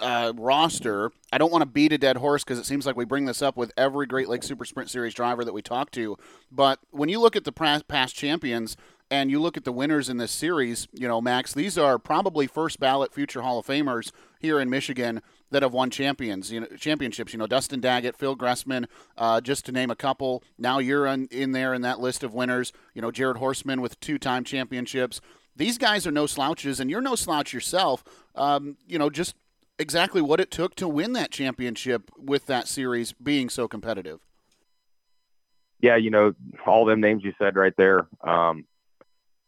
uh, 0.00 0.32
roster, 0.36 1.10
I 1.32 1.38
don't 1.38 1.50
want 1.50 1.62
to 1.62 1.66
beat 1.66 1.92
a 1.92 1.98
dead 1.98 2.18
horse 2.18 2.44
because 2.44 2.58
it 2.58 2.66
seems 2.66 2.86
like 2.86 2.96
we 2.96 3.04
bring 3.04 3.24
this 3.24 3.42
up 3.42 3.56
with 3.56 3.72
every 3.76 4.06
Great 4.06 4.28
Lakes 4.28 4.46
Super 4.46 4.64
Sprint 4.64 4.90
Series 4.90 5.14
driver 5.14 5.44
that 5.44 5.52
we 5.52 5.62
talk 5.62 5.90
to. 5.92 6.16
But 6.52 6.78
when 6.90 7.08
you 7.08 7.20
look 7.20 7.36
at 7.36 7.44
the 7.44 7.52
past 7.52 8.14
champions, 8.14 8.76
and 9.10 9.30
you 9.30 9.40
look 9.40 9.56
at 9.56 9.64
the 9.64 9.72
winners 9.72 10.08
in 10.08 10.18
this 10.18 10.30
series, 10.30 10.86
you 10.92 11.08
know, 11.08 11.20
Max, 11.20 11.54
these 11.54 11.78
are 11.78 11.98
probably 11.98 12.46
first 12.46 12.78
ballot 12.78 13.14
future 13.14 13.42
Hall 13.42 13.58
of 13.58 13.66
Famers 13.66 14.12
here 14.38 14.60
in 14.60 14.68
Michigan 14.68 15.22
that 15.50 15.62
have 15.62 15.72
won 15.72 15.90
champions, 15.90 16.52
you 16.52 16.60
know, 16.60 16.66
championships. 16.78 17.32
You 17.32 17.38
know, 17.38 17.46
Dustin 17.46 17.80
Daggett, 17.80 18.16
Phil 18.16 18.36
Gressman, 18.36 18.86
uh, 19.16 19.40
just 19.40 19.64
to 19.66 19.72
name 19.72 19.90
a 19.90 19.96
couple. 19.96 20.42
Now 20.58 20.78
you're 20.78 21.06
in, 21.06 21.26
in 21.28 21.52
there 21.52 21.74
in 21.74 21.82
that 21.82 22.00
list 22.00 22.22
of 22.22 22.34
winners. 22.34 22.72
You 22.94 23.02
know, 23.02 23.10
Jared 23.10 23.38
Horseman 23.38 23.80
with 23.80 23.98
two-time 24.00 24.44
championships. 24.44 25.20
These 25.56 25.78
guys 25.78 26.06
are 26.06 26.12
no 26.12 26.26
slouches, 26.26 26.78
and 26.80 26.90
you're 26.90 27.00
no 27.00 27.14
slouch 27.14 27.52
yourself. 27.52 28.04
Um, 28.34 28.76
you 28.86 28.98
know, 28.98 29.10
just 29.10 29.34
exactly 29.78 30.20
what 30.20 30.40
it 30.40 30.50
took 30.50 30.74
to 30.76 30.88
win 30.88 31.12
that 31.14 31.30
championship 31.30 32.10
with 32.16 32.46
that 32.46 32.68
series 32.68 33.12
being 33.12 33.48
so 33.48 33.66
competitive. 33.66 34.20
Yeah, 35.80 35.96
you 35.96 36.10
know, 36.10 36.34
all 36.66 36.84
them 36.84 37.00
names 37.00 37.22
you 37.24 37.32
said 37.38 37.56
right 37.56 37.74
there. 37.76 38.08
Um, 38.22 38.66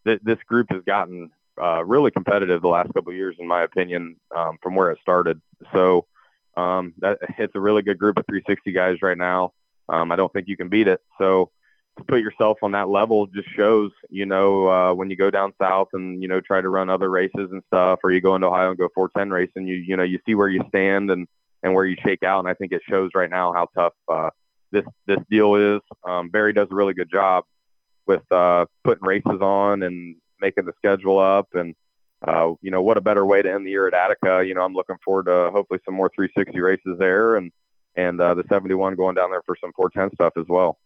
th- 0.04 0.20
this 0.22 0.38
group 0.46 0.68
has 0.70 0.82
gotten 0.84 1.30
uh, 1.60 1.84
really 1.84 2.10
competitive 2.10 2.62
the 2.62 2.68
last 2.68 2.92
couple 2.94 3.12
years, 3.12 3.36
in 3.38 3.46
my 3.46 3.62
opinion, 3.62 4.16
um, 4.34 4.58
from 4.62 4.74
where 4.74 4.90
it 4.90 4.98
started. 5.02 5.40
So 5.72 6.06
um, 6.56 6.94
that 6.98 7.18
it's 7.38 7.54
a 7.54 7.60
really 7.60 7.82
good 7.82 7.98
group 7.98 8.18
of 8.18 8.26
360 8.26 8.72
guys 8.72 8.98
right 9.02 9.18
now. 9.18 9.52
Um, 9.88 10.12
I 10.12 10.16
don't 10.16 10.32
think 10.32 10.48
you 10.48 10.56
can 10.56 10.68
beat 10.68 10.88
it. 10.88 11.00
So 11.18 11.50
to 11.98 12.04
put 12.04 12.20
yourself 12.20 12.58
on 12.62 12.72
that 12.72 12.88
level 12.88 13.26
just 13.26 13.48
shows, 13.56 13.90
you 14.08 14.26
know, 14.26 14.68
uh, 14.68 14.94
when 14.94 15.10
you 15.10 15.16
go 15.16 15.30
down 15.30 15.52
south 15.60 15.88
and 15.92 16.22
you 16.22 16.28
know 16.28 16.40
try 16.40 16.60
to 16.60 16.68
run 16.68 16.90
other 16.90 17.10
races 17.10 17.50
and 17.50 17.62
stuff, 17.66 18.00
or 18.04 18.12
you 18.12 18.20
go 18.20 18.34
into 18.34 18.46
Ohio 18.46 18.70
and 18.70 18.78
go 18.78 18.88
410 18.94 19.30
racing, 19.30 19.66
you 19.66 19.76
you 19.76 19.96
know 19.96 20.02
you 20.02 20.18
see 20.26 20.34
where 20.34 20.48
you 20.48 20.62
stand 20.68 21.10
and 21.10 21.26
and 21.62 21.74
where 21.74 21.84
you 21.84 21.96
shake 22.04 22.22
out. 22.22 22.40
And 22.40 22.48
I 22.48 22.54
think 22.54 22.72
it 22.72 22.82
shows 22.88 23.10
right 23.14 23.30
now 23.30 23.52
how 23.52 23.68
tough 23.74 23.94
uh, 24.08 24.30
this 24.72 24.84
this 25.06 25.18
deal 25.30 25.54
is. 25.56 25.80
Um, 26.08 26.28
Barry 26.28 26.52
does 26.52 26.68
a 26.70 26.74
really 26.74 26.94
good 26.94 27.10
job 27.10 27.44
with 28.06 28.22
uh, 28.32 28.66
putting 28.84 29.06
races 29.06 29.40
on 29.40 29.82
and 29.82 30.16
making 30.40 30.64
the 30.64 30.72
schedule 30.76 31.18
up. 31.18 31.48
And, 31.54 31.74
uh, 32.26 32.52
you 32.60 32.70
know, 32.70 32.82
what 32.82 32.96
a 32.96 33.00
better 33.00 33.24
way 33.24 33.42
to 33.42 33.50
end 33.50 33.66
the 33.66 33.70
year 33.70 33.88
at 33.88 33.94
Attica. 33.94 34.44
You 34.46 34.54
know, 34.54 34.62
I'm 34.62 34.74
looking 34.74 34.96
forward 35.04 35.26
to 35.26 35.50
hopefully 35.52 35.80
some 35.84 35.94
more 35.94 36.10
360 36.14 36.60
races 36.60 36.98
there 36.98 37.36
and, 37.36 37.50
and 37.96 38.20
uh, 38.20 38.34
the 38.34 38.44
71 38.48 38.94
going 38.94 39.14
down 39.14 39.30
there 39.30 39.42
for 39.46 39.56
some 39.60 39.72
410 39.74 40.14
stuff 40.14 40.34
as 40.36 40.46
well. 40.48 40.78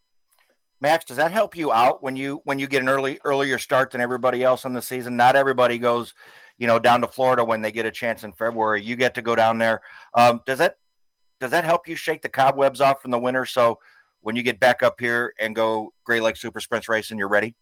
Max, 0.80 1.05
does 1.05 1.16
that 1.16 1.32
help 1.32 1.57
you 1.57 1.72
out 1.72 2.03
when 2.03 2.14
you 2.14 2.43
when 2.45 2.59
you 2.59 2.66
get 2.66 2.82
an 2.82 2.89
early 2.89 3.18
earlier 3.24 3.59
start 3.59 3.91
than 3.91 4.01
everybody 4.01 4.43
else 4.43 4.64
in 4.64 4.74
the 4.74 4.82
season? 4.82 5.16
Not 5.16 5.35
everybody 5.35 5.78
goes, 5.78 6.12
you 6.59 6.66
know, 6.66 6.78
down 6.78 7.01
to 7.01 7.09
Florida 7.09 7.45
when 7.45 7.62
they 7.62 7.72
get 7.72 7.87
a 7.87 7.91
chance 7.91 8.22
in 8.22 8.32
February. 8.32 8.82
You 8.82 8.95
get 8.95 9.14
to 9.14 9.22
go 9.22 9.35
down 9.35 9.59
there. 9.59 9.80
Um, 10.12 10.43
does 10.45 10.59
that 10.59 10.76
does 11.41 11.53
that 11.53 11.64
help 11.64 11.89
you 11.89 11.97
shake 11.97 12.22
the 12.22 12.28
cobwebs 12.28 12.80
off 12.80 13.01
from 13.01 13.12
the 13.12 13.18
winter? 13.18 13.47
So 13.47 13.78
when 14.20 14.37
you 14.37 14.43
get 14.43 14.61
back 14.61 14.82
up 14.82 15.01
here 15.01 15.32
and 15.39 15.55
go 15.55 15.93
Great 16.05 16.22
Lakes 16.22 16.41
Super 16.41 16.61
Sprints 16.61 16.89
racing, 16.89 17.18
you're 17.18 17.28
ready? 17.28 17.55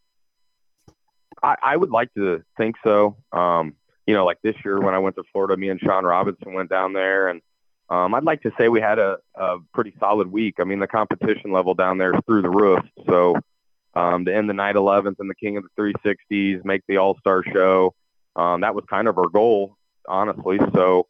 I, 1.43 1.57
I 1.63 1.77
would 1.77 1.91
like 1.91 2.13
to 2.15 2.43
think 2.57 2.77
so. 2.85 3.17
Um, 3.33 3.75
you 4.07 4.15
know, 4.15 4.25
like 4.25 4.39
this 4.43 4.57
year 4.65 4.81
when 4.81 4.95
I 4.95 4.99
went 4.99 5.17
to 5.17 5.25
Florida, 5.33 5.57
me 5.57 5.69
and 5.69 5.81
Sean 5.81 6.05
Robinson 6.05 6.53
went 6.55 6.71
down 6.71 6.93
there, 6.93 7.29
and 7.29 7.41
um, 7.89 8.15
I'd 8.15 8.25
like 8.25 8.43
to 8.43 8.53
say 8.59 8.69
we 8.69 8.81
had 8.81 8.99
a, 8.99 9.19
a 9.35 9.59
pretty 9.75 9.95
solid 10.01 10.31
week. 10.31 10.57
I 10.59 10.65
mean, 10.65 10.79
the 10.79 10.87
competition 10.87 11.53
level 11.53 11.75
down 11.75 11.99
there 11.99 12.15
is 12.15 12.21
through 12.27 12.43
the 12.43 12.51
roof. 12.51 12.81
So 13.09 13.37
um, 13.95 14.25
to 14.25 14.35
end 14.35 14.49
the 14.49 14.55
night 14.55 14.77
11th 14.77 15.17
and 15.19 15.29
the 15.29 15.35
King 15.35 15.57
of 15.57 15.65
the 15.77 15.93
360s, 16.31 16.65
make 16.65 16.83
the 16.89 16.97
All 16.97 17.19
Star 17.19 17.45
show, 17.53 17.95
um, 18.35 18.63
that 18.63 18.75
was 18.75 18.85
kind 18.89 19.09
of 19.09 19.19
our 19.19 19.29
goal, 19.29 19.77
honestly. 20.09 20.59
So 20.75 21.07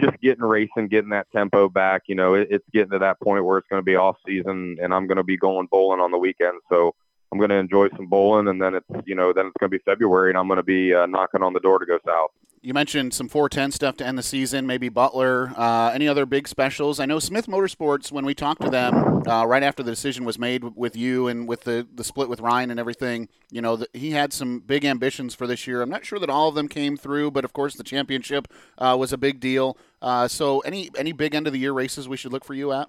just 0.00 0.18
getting 0.20 0.44
racing, 0.44 0.88
getting 0.88 1.10
that 1.10 1.30
tempo 1.30 1.68
back. 1.68 2.04
You 2.06 2.14
know, 2.14 2.34
it, 2.34 2.48
it's 2.50 2.64
getting 2.72 2.92
to 2.92 3.00
that 3.00 3.20
point 3.20 3.44
where 3.44 3.58
it's 3.58 3.68
going 3.68 3.80
to 3.80 3.84
be 3.84 3.96
off 3.96 4.16
season, 4.26 4.78
and 4.80 4.94
I'm 4.94 5.06
going 5.06 5.16
to 5.16 5.24
be 5.24 5.36
going 5.36 5.68
bowling 5.70 6.00
on 6.00 6.10
the 6.10 6.18
weekend. 6.18 6.60
So 6.70 6.94
I'm 7.30 7.38
going 7.38 7.50
to 7.50 7.56
enjoy 7.56 7.88
some 7.96 8.06
bowling, 8.06 8.48
and 8.48 8.60
then 8.60 8.74
it's 8.74 9.06
you 9.06 9.14
know 9.14 9.32
then 9.32 9.46
it's 9.46 9.56
going 9.58 9.70
to 9.70 9.78
be 9.78 9.82
February, 9.84 10.30
and 10.30 10.38
I'm 10.38 10.48
going 10.48 10.56
to 10.58 10.62
be 10.62 10.94
uh, 10.94 11.06
knocking 11.06 11.42
on 11.42 11.52
the 11.52 11.60
door 11.60 11.78
to 11.78 11.86
go 11.86 11.98
south. 12.06 12.30
You 12.60 12.74
mentioned 12.74 13.14
some 13.14 13.28
410 13.28 13.70
stuff 13.72 13.96
to 13.98 14.06
end 14.06 14.18
the 14.18 14.22
season, 14.22 14.66
maybe 14.66 14.88
Butler. 14.88 15.52
Uh, 15.56 15.90
any 15.94 16.08
other 16.08 16.26
big 16.26 16.48
specials? 16.48 16.98
I 16.98 17.06
know 17.06 17.20
Smith 17.20 17.46
Motorsports, 17.46 18.10
when 18.10 18.24
we 18.24 18.34
talked 18.34 18.62
to 18.62 18.70
them 18.70 19.22
uh, 19.28 19.44
right 19.44 19.62
after 19.62 19.84
the 19.84 19.92
decision 19.92 20.24
was 20.24 20.38
made 20.38 20.64
with 20.76 20.96
you 20.96 21.28
and 21.28 21.46
with 21.46 21.62
the, 21.62 21.86
the 21.94 22.02
split 22.02 22.28
with 22.28 22.40
Ryan 22.40 22.72
and 22.72 22.80
everything, 22.80 23.28
you 23.50 23.62
know, 23.62 23.76
the, 23.76 23.88
he 23.92 24.10
had 24.10 24.32
some 24.32 24.58
big 24.58 24.84
ambitions 24.84 25.34
for 25.34 25.46
this 25.46 25.68
year. 25.68 25.82
I'm 25.82 25.90
not 25.90 26.04
sure 26.04 26.18
that 26.18 26.30
all 26.30 26.48
of 26.48 26.56
them 26.56 26.66
came 26.66 26.96
through, 26.96 27.30
but 27.30 27.44
of 27.44 27.52
course 27.52 27.76
the 27.76 27.84
championship 27.84 28.48
uh, 28.76 28.96
was 28.98 29.12
a 29.12 29.18
big 29.18 29.38
deal. 29.38 29.78
Uh, 30.02 30.26
so 30.26 30.58
any 30.60 30.90
any 30.98 31.12
big 31.12 31.34
end 31.34 31.46
of 31.46 31.52
the 31.52 31.58
year 31.60 31.72
races 31.72 32.08
we 32.08 32.16
should 32.16 32.32
look 32.32 32.44
for 32.44 32.54
you 32.54 32.72
at? 32.72 32.88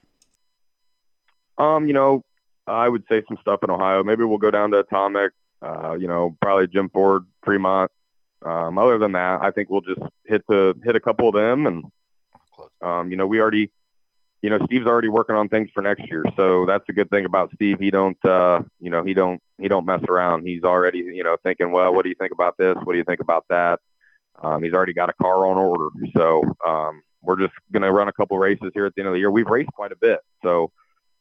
Um, 1.60 1.88
you 1.88 1.94
know, 1.94 2.24
I 2.70 2.88
would 2.88 3.04
say 3.10 3.24
some 3.28 3.38
stuff 3.42 3.64
in 3.64 3.70
Ohio. 3.70 4.04
Maybe 4.04 4.24
we'll 4.24 4.38
go 4.38 4.52
down 4.52 4.72
to 4.72 4.80
Atomic. 4.80 5.34
Uh, 5.62 5.98
you 6.00 6.08
know, 6.08 6.38
probably 6.42 6.68
Jim 6.68 6.90
Ford, 6.90 7.26
Fremont. 7.44 7.92
Um, 8.46 8.78
other 8.78 8.98
than 8.98 9.12
that, 9.14 9.42
I 9.42 9.52
think 9.52 9.70
we'll 9.70 9.82
just 9.82 10.00
hit 10.26 10.44
the 10.48 10.74
hit 10.84 10.96
a 10.96 11.00
couple 11.02 11.28
of 11.28 11.36
them, 11.36 11.68
and 11.68 11.84
um, 12.82 13.12
you 13.12 13.18
know, 13.18 13.28
we 13.28 13.42
already, 13.42 13.70
you 14.42 14.50
know, 14.50 14.60
Steve's 14.66 14.88
already 14.88 15.10
working 15.10 15.36
on 15.36 15.50
things 15.50 15.70
for 15.74 15.82
next 15.82 16.10
year, 16.10 16.24
so 16.38 16.66
that's 16.66 16.88
a 16.88 16.94
good 16.94 17.10
thing 17.10 17.26
about 17.26 17.52
Steve. 17.56 17.80
He 17.80 17.92
don't, 17.92 18.24
uh, 18.24 18.62
you 18.80 18.90
know, 18.90 19.04
he 19.04 19.14
don't 19.14 19.42
he 19.58 19.68
don't 19.68 19.86
mess 19.86 20.02
around. 20.08 20.48
He's 20.48 20.64
already, 20.64 21.00
you 21.00 21.24
know, 21.24 21.36
thinking, 21.44 21.72
well, 21.72 21.94
what 21.94 22.04
do 22.04 22.10
you 22.10 22.16
think 22.16 22.32
about 22.32 22.58
this? 22.58 22.76
What 22.84 22.94
do 22.94 22.98
you 22.98 23.04
think 23.04 23.20
about 23.20 23.44
that? 23.50 23.82
Um, 24.42 24.64
he's 24.64 24.74
already 24.74 24.94
got 24.94 25.10
a 25.10 25.14
car 25.22 25.46
on 25.46 25.58
order, 25.58 25.90
so 26.16 26.42
um, 26.66 27.02
we're 27.22 27.40
just 27.40 27.54
going 27.74 27.84
to 27.84 27.92
run 27.92 28.08
a 28.08 28.14
couple 28.14 28.38
races 28.38 28.72
here 28.74 28.86
at 28.86 28.96
the 28.96 29.02
end 29.02 29.10
of 29.10 29.14
the 29.14 29.20
year. 29.20 29.32
We've 29.32 29.48
raced 29.48 29.74
quite 29.74 29.92
a 29.92 29.98
bit, 29.98 30.20
so 30.42 30.72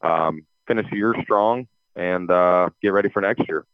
um, 0.01 0.45
finish 0.69 0.89
the 0.89 0.97
year 0.97 1.15
strong 1.23 1.67
and 1.95 2.29
uh, 2.29 2.69
get 2.81 2.93
ready 2.93 3.09
for 3.09 3.21
next 3.21 3.43
year. 3.49 3.65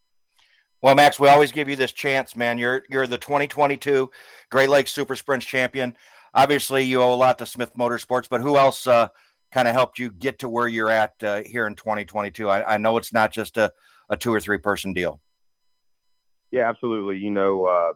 Well, 0.82 0.96
Max, 0.96 1.20
we 1.20 1.28
always 1.28 1.52
give 1.52 1.68
you 1.68 1.76
this 1.76 1.92
chance, 1.92 2.36
man. 2.36 2.58
You're 2.58 2.84
you're 2.90 3.08
the 3.08 3.18
2022 3.18 4.10
Great 4.50 4.70
Lakes 4.70 4.92
Super 4.92 5.16
Sprints 5.16 5.46
champion. 5.46 5.96
Obviously, 6.34 6.84
you 6.84 7.02
owe 7.02 7.14
a 7.14 7.16
lot 7.16 7.38
to 7.40 7.46
Smith 7.46 7.74
Motorsports, 7.76 8.28
but 8.30 8.42
who 8.42 8.58
else 8.58 8.88
uh, 8.88 9.08
kind 9.52 9.68
of 9.68 9.74
helped 9.74 10.00
you 10.00 10.12
get 10.12 10.40
to 10.40 10.50
where 10.50 10.68
you're 10.68 10.92
at 10.92 11.14
uh, 11.24 11.42
here 11.46 11.66
in 11.66 11.76
2022? 11.76 12.50
I, 12.50 12.76
I, 12.76 12.78
know 12.78 12.98
it's 12.98 13.14
not 13.14 13.32
just 13.32 13.58
a, 13.58 13.72
a 14.10 14.18
two 14.18 14.34
or 14.34 14.42
three 14.42 14.58
person 14.58 14.94
deal. 14.94 15.22
Yeah, 16.52 16.70
absolutely. 16.70 17.18
You 17.18 17.32
know, 17.32 17.66
uh, 17.66 17.94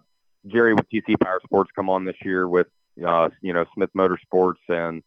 Jerry 0.47 0.73
with 0.73 0.89
TC 0.89 1.19
Power 1.21 1.41
Sports 1.43 1.69
come 1.75 1.89
on 1.89 2.05
this 2.05 2.15
year 2.23 2.47
with 2.47 2.67
uh, 3.05 3.29
you 3.41 3.53
know 3.53 3.65
Smith 3.75 3.91
Motorsports, 3.95 4.67
and 4.67 5.03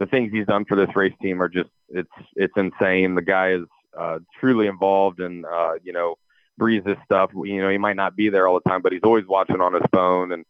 the 0.00 0.06
things 0.06 0.32
he's 0.32 0.46
done 0.46 0.64
for 0.64 0.76
this 0.76 0.94
race 0.96 1.14
team 1.22 1.42
are 1.42 1.48
just 1.48 1.70
it's 1.88 2.10
it's 2.36 2.52
insane. 2.56 3.14
The 3.14 3.22
guy 3.22 3.52
is 3.52 3.64
uh, 3.98 4.18
truly 4.40 4.66
involved 4.66 5.20
and 5.20 5.44
uh, 5.44 5.74
you 5.82 5.92
know 5.92 6.16
breathes 6.56 6.84
this 6.84 6.98
stuff. 7.04 7.30
You 7.34 7.62
know, 7.62 7.70
he 7.70 7.78
might 7.78 7.96
not 7.96 8.16
be 8.16 8.28
there 8.28 8.48
all 8.48 8.60
the 8.62 8.68
time, 8.68 8.82
but 8.82 8.92
he's 8.92 9.02
always 9.04 9.26
watching 9.26 9.60
on 9.60 9.74
his 9.74 9.82
phone 9.92 10.32
and 10.32 10.44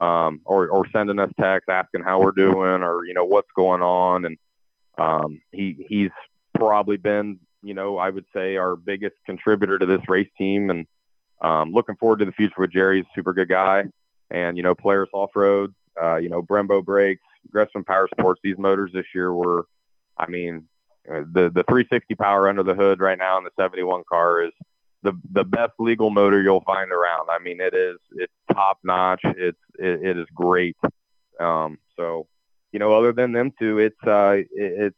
um, 0.00 0.40
or 0.44 0.68
or 0.68 0.86
sending 0.90 1.18
us 1.18 1.30
texts 1.40 1.68
asking 1.68 2.02
how 2.02 2.20
we're 2.20 2.32
doing 2.32 2.82
or 2.82 3.04
you 3.04 3.14
know 3.14 3.24
what's 3.24 3.50
going 3.56 3.82
on. 3.82 4.24
And 4.24 4.38
um, 4.98 5.40
he 5.52 5.84
he's 5.88 6.10
probably 6.54 6.96
been 6.96 7.40
you 7.62 7.74
know 7.74 7.98
I 7.98 8.10
would 8.10 8.26
say 8.34 8.56
our 8.56 8.76
biggest 8.76 9.16
contributor 9.26 9.78
to 9.78 9.86
this 9.86 10.08
race 10.08 10.30
team. 10.38 10.70
And 10.70 10.86
um, 11.40 11.72
looking 11.72 11.96
forward 11.96 12.20
to 12.20 12.24
the 12.24 12.32
future 12.32 12.54
with 12.58 12.72
Jerry. 12.72 12.98
He's 12.98 13.06
a 13.06 13.14
super 13.14 13.32
good 13.32 13.48
guy. 13.48 13.84
And 14.30 14.56
you 14.56 14.62
know, 14.62 14.74
Polaris 14.74 15.10
Off 15.12 15.30
Road, 15.34 15.74
uh, 16.00 16.16
you 16.16 16.28
know, 16.28 16.42
Brembo 16.42 16.84
brakes, 16.84 17.22
Gressman 17.52 17.86
Power 17.86 18.08
Sports. 18.18 18.40
These 18.42 18.58
motors 18.58 18.90
this 18.92 19.06
year 19.14 19.32
were, 19.32 19.66
I 20.18 20.28
mean, 20.28 20.68
uh, 21.08 21.20
the 21.32 21.50
the 21.50 21.64
360 21.68 22.14
power 22.14 22.48
under 22.48 22.62
the 22.62 22.74
hood 22.74 23.00
right 23.00 23.18
now 23.18 23.38
in 23.38 23.44
the 23.44 23.50
71 23.58 24.04
car 24.08 24.42
is 24.42 24.52
the 25.02 25.12
the 25.32 25.44
best 25.44 25.72
legal 25.78 26.10
motor 26.10 26.42
you'll 26.42 26.62
find 26.62 26.90
around. 26.90 27.28
I 27.30 27.38
mean, 27.38 27.60
it 27.60 27.74
is 27.74 27.98
it's 28.12 28.32
top 28.52 28.78
notch. 28.82 29.20
It's 29.24 29.58
it, 29.78 30.02
it 30.02 30.18
is 30.18 30.26
great. 30.34 30.76
Um, 31.38 31.78
so, 31.96 32.26
you 32.72 32.78
know, 32.78 32.92
other 32.94 33.12
than 33.12 33.32
them 33.32 33.52
two, 33.58 33.78
it's 33.78 34.02
uh, 34.06 34.36
it, 34.38 34.46
it's 34.52 34.96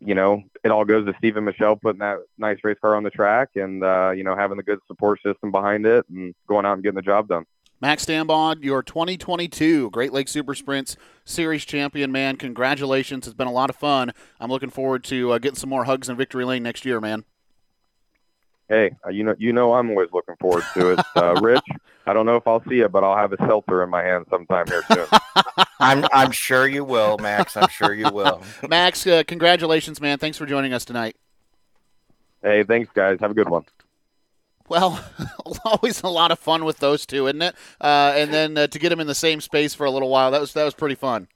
you 0.00 0.14
know, 0.14 0.42
it 0.64 0.70
all 0.70 0.84
goes 0.84 1.06
to 1.06 1.14
Stephen 1.18 1.44
Michelle 1.44 1.76
putting 1.76 2.00
that 2.00 2.18
nice 2.36 2.58
race 2.62 2.76
car 2.80 2.94
on 2.94 3.04
the 3.04 3.10
track 3.10 3.50
and 3.54 3.82
uh, 3.82 4.12
you 4.14 4.24
know 4.24 4.36
having 4.36 4.56
the 4.56 4.62
good 4.62 4.80
support 4.86 5.20
system 5.24 5.50
behind 5.50 5.86
it 5.86 6.04
and 6.10 6.34
going 6.46 6.66
out 6.66 6.74
and 6.74 6.82
getting 6.82 6.96
the 6.96 7.02
job 7.02 7.28
done. 7.28 7.44
Max 7.82 8.06
Stambaugh, 8.06 8.64
your 8.64 8.82
2022 8.82 9.90
Great 9.90 10.14
Lakes 10.14 10.30
Super 10.30 10.54
Sprints 10.54 10.96
Series 11.26 11.66
champion, 11.66 12.10
man. 12.10 12.36
Congratulations. 12.36 13.26
It's 13.26 13.36
been 13.36 13.46
a 13.46 13.52
lot 13.52 13.68
of 13.68 13.76
fun. 13.76 14.12
I'm 14.40 14.50
looking 14.50 14.70
forward 14.70 15.04
to 15.04 15.32
uh, 15.32 15.38
getting 15.38 15.56
some 15.56 15.68
more 15.68 15.84
hugs 15.84 16.08
in 16.08 16.16
Victory 16.16 16.46
Lane 16.46 16.62
next 16.62 16.86
year, 16.86 17.00
man 17.00 17.24
hey, 18.72 18.96
uh, 19.04 19.10
you 19.10 19.22
know, 19.22 19.34
you 19.38 19.52
know, 19.52 19.74
I'm 19.74 19.90
always 19.90 20.08
looking 20.12 20.34
forward 20.36 20.64
to 20.74 20.92
it. 20.92 21.00
Uh, 21.14 21.34
Rich, 21.42 21.62
I 22.06 22.12
don't 22.14 22.26
know 22.26 22.36
if 22.36 22.46
I'll 22.46 22.64
see 22.68 22.80
it, 22.80 22.90
but 22.90 23.04
I'll 23.04 23.16
have 23.16 23.32
a 23.32 23.36
seltzer 23.46 23.82
in 23.82 23.90
my 23.90 24.02
hand 24.02 24.26
sometime 24.30 24.66
here 24.66 24.82
soon. 24.90 25.06
I'm 25.78 26.06
I'm 26.12 26.30
sure 26.30 26.66
you 26.66 26.84
will, 26.84 27.18
Max. 27.18 27.56
I'm 27.56 27.68
sure 27.68 27.92
you 27.92 28.10
will. 28.10 28.42
Max, 28.68 29.06
uh, 29.06 29.22
congratulations, 29.26 30.00
man. 30.00 30.18
Thanks 30.18 30.38
for 30.38 30.46
joining 30.46 30.72
us 30.72 30.84
tonight. 30.84 31.16
Hey, 32.42 32.64
thanks, 32.64 32.90
guys. 32.94 33.18
Have 33.20 33.30
a 33.30 33.34
good 33.34 33.48
one. 33.48 33.64
Well, 34.68 35.04
always 35.64 36.02
a 36.02 36.08
lot 36.08 36.30
of 36.30 36.38
fun 36.38 36.64
with 36.64 36.78
those 36.78 37.06
two, 37.06 37.26
isn't 37.26 37.42
it? 37.42 37.54
Uh, 37.80 38.12
and 38.16 38.32
then 38.32 38.56
uh, 38.56 38.66
to 38.68 38.78
get 38.78 38.88
them 38.88 39.00
in 39.00 39.06
the 39.06 39.14
same 39.14 39.40
space 39.40 39.74
for 39.74 39.84
a 39.84 39.90
little 39.90 40.08
while, 40.08 40.30
that 40.30 40.40
was 40.40 40.52
that 40.54 40.64
was 40.64 40.74
pretty 40.74 40.94
fun. 40.94 41.28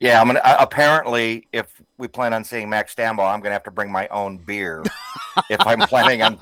Yeah, 0.00 0.20
I'm 0.20 0.26
gonna. 0.26 0.40
Uh, 0.40 0.56
apparently, 0.58 1.46
if 1.52 1.80
we 1.98 2.08
plan 2.08 2.34
on 2.34 2.44
seeing 2.44 2.68
Max 2.68 2.94
Stambaugh, 2.94 3.32
I'm 3.32 3.40
gonna 3.40 3.52
have 3.52 3.62
to 3.64 3.70
bring 3.70 3.90
my 3.90 4.08
own 4.08 4.38
beer 4.38 4.82
if 5.50 5.60
I'm 5.66 5.80
planning 5.80 6.22
on 6.22 6.38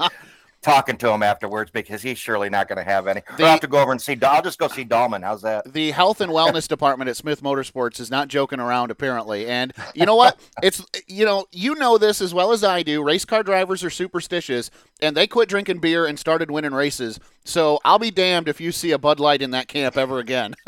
talking 0.63 0.97
to 0.97 1.11
him 1.11 1.23
afterwards 1.23 1.71
because 1.71 2.03
he's 2.03 2.19
surely 2.19 2.49
not 2.49 2.69
going 2.69 2.79
to 2.79 2.85
have 2.85 3.07
any. 3.07 3.23
The, 3.37 3.45
I'll 3.45 3.51
have 3.51 3.61
to 3.61 3.67
go 3.67 3.81
over 3.81 3.93
and 3.93 4.01
see. 4.01 4.17
I'll 4.23 4.43
just 4.43 4.59
go 4.59 4.69
see 4.69 4.85
Dahlman. 4.85 5.23
How's 5.23 5.43
that? 5.43 5.73
The 5.73 5.91
health 5.91 6.21
and 6.21 6.33
wellness 6.33 6.69
department 6.69 7.11
at 7.11 7.17
Smith 7.17 7.43
Motorsports 7.43 8.01
is 8.01 8.11
not 8.11 8.29
joking 8.29 8.61
around, 8.61 8.91
apparently. 8.91 9.47
And 9.47 9.73
you 9.95 10.07
know 10.07 10.17
what? 10.17 10.39
It's 10.63 10.85
you 11.09 11.25
know 11.25 11.47
you 11.51 11.75
know 11.75 11.99
this 11.99 12.21
as 12.21 12.33
well 12.33 12.53
as 12.53 12.63
I 12.63 12.83
do. 12.83 13.03
Race 13.03 13.25
car 13.25 13.43
drivers 13.43 13.83
are 13.83 13.91
superstitious, 13.91 14.71
and 15.01 15.17
they 15.17 15.27
quit 15.27 15.49
drinking 15.49 15.81
beer 15.81 16.07
and 16.07 16.19
started 16.19 16.51
winning 16.51 16.73
races. 16.73 17.19
So 17.45 17.81
I'll 17.85 17.99
be 17.99 18.13
damned 18.13 18.49
if 18.49 18.61
you 18.61 18.71
see 18.71 18.93
a 18.93 18.99
Bud 18.99 19.19
Light 19.19 19.43
in 19.43 19.51
that 19.53 19.67
camp 19.67 19.97
ever 19.97 20.21
again. 20.21 20.55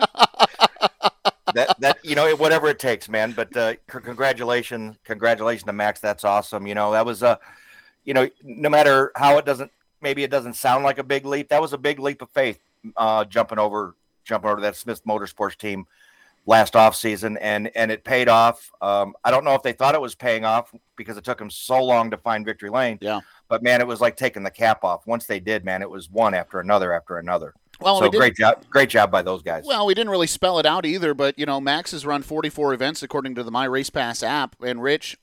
that 1.55 1.79
that 1.81 1.99
you 2.03 2.15
know 2.15 2.35
whatever 2.37 2.69
it 2.69 2.79
takes, 2.79 3.09
man. 3.09 3.33
But 3.33 3.57
uh, 3.57 3.75
congratulations, 3.87 4.97
congratulations 5.05 5.65
to 5.65 5.73
Max. 5.73 6.01
That's 6.01 6.25
awesome. 6.25 6.67
You 6.67 6.75
know 6.75 6.93
that 6.93 7.07
was 7.07 7.23
a, 7.23 7.39
you 8.05 8.15
know, 8.15 8.29
no 8.43 8.69
matter 8.69 9.13
how 9.17 9.39
it 9.39 9.45
doesn't, 9.45 9.71
maybe 10.05 10.23
it 10.23 10.31
doesn't 10.31 10.55
sound 10.55 10.85
like 10.85 10.99
a 10.99 11.03
big 11.03 11.27
leap. 11.27 11.49
That 11.49 11.61
was 11.61 11.73
a 11.73 11.79
big 11.79 11.99
leap 11.99 12.23
of 12.23 12.31
faith, 12.31 12.61
uh, 12.97 13.25
jumping 13.25 13.59
over, 13.59 13.97
jumping 14.23 14.51
over 14.51 14.61
that 14.61 14.77
Smith 14.77 15.05
Motorsports 15.05 15.57
team 15.57 15.87
last 16.47 16.77
off 16.77 16.95
season, 16.95 17.37
and 17.39 17.71
and 17.75 17.91
it 17.91 18.05
paid 18.05 18.29
off. 18.29 18.71
Um, 18.81 19.15
I 19.25 19.33
don't 19.33 19.45
know 19.45 19.55
if 19.55 19.63
they 19.63 19.73
thought 19.73 19.97
it 19.97 20.01
was 20.01 20.15
paying 20.15 20.45
off 20.45 20.73
because 20.97 21.17
it 21.17 21.25
took 21.25 21.39
them 21.39 21.51
so 21.51 21.83
long 21.83 22.11
to 22.13 22.17
find 22.19 22.45
victory 22.45 22.71
lane. 22.71 22.99
Yeah. 23.01 23.21
But 23.49 23.63
man, 23.63 23.81
it 23.81 23.87
was 23.87 24.01
like 24.01 24.17
taking 24.17 24.43
the 24.43 24.51
cap 24.51 24.85
off. 24.85 25.07
Once 25.07 25.27
they 25.27 25.41
did, 25.41 25.65
man, 25.65 25.83
it 25.83 25.91
was 25.91 26.11
one 26.11 26.35
after 26.35 26.61
another 26.61 26.93
after 26.93 27.19
another. 27.19 27.55
Well, 27.81 27.99
so 27.99 28.09
we 28.09 28.19
great 28.19 28.37
job, 28.37 28.65
great 28.71 28.89
job 28.89 29.11
by 29.11 29.23
those 29.23 29.43
guys. 29.43 29.65
Well, 29.67 29.87
we 29.87 29.95
didn't 29.95 30.11
really 30.11 30.27
spell 30.27 30.59
it 30.59 30.67
out 30.67 30.87
either, 30.87 31.13
but 31.13 31.39
you 31.39 31.47
know, 31.47 31.61
Max 31.61 31.91
has 31.91 32.07
run 32.07 32.23
44 32.23 32.73
events 32.73 33.03
according 33.03 33.35
to 33.35 33.43
the 33.43 33.51
My 33.51 33.65
Race 33.65 33.91
Pass 33.91 34.23
app, 34.23 34.57
and 34.63 34.83
Rich, 34.83 35.19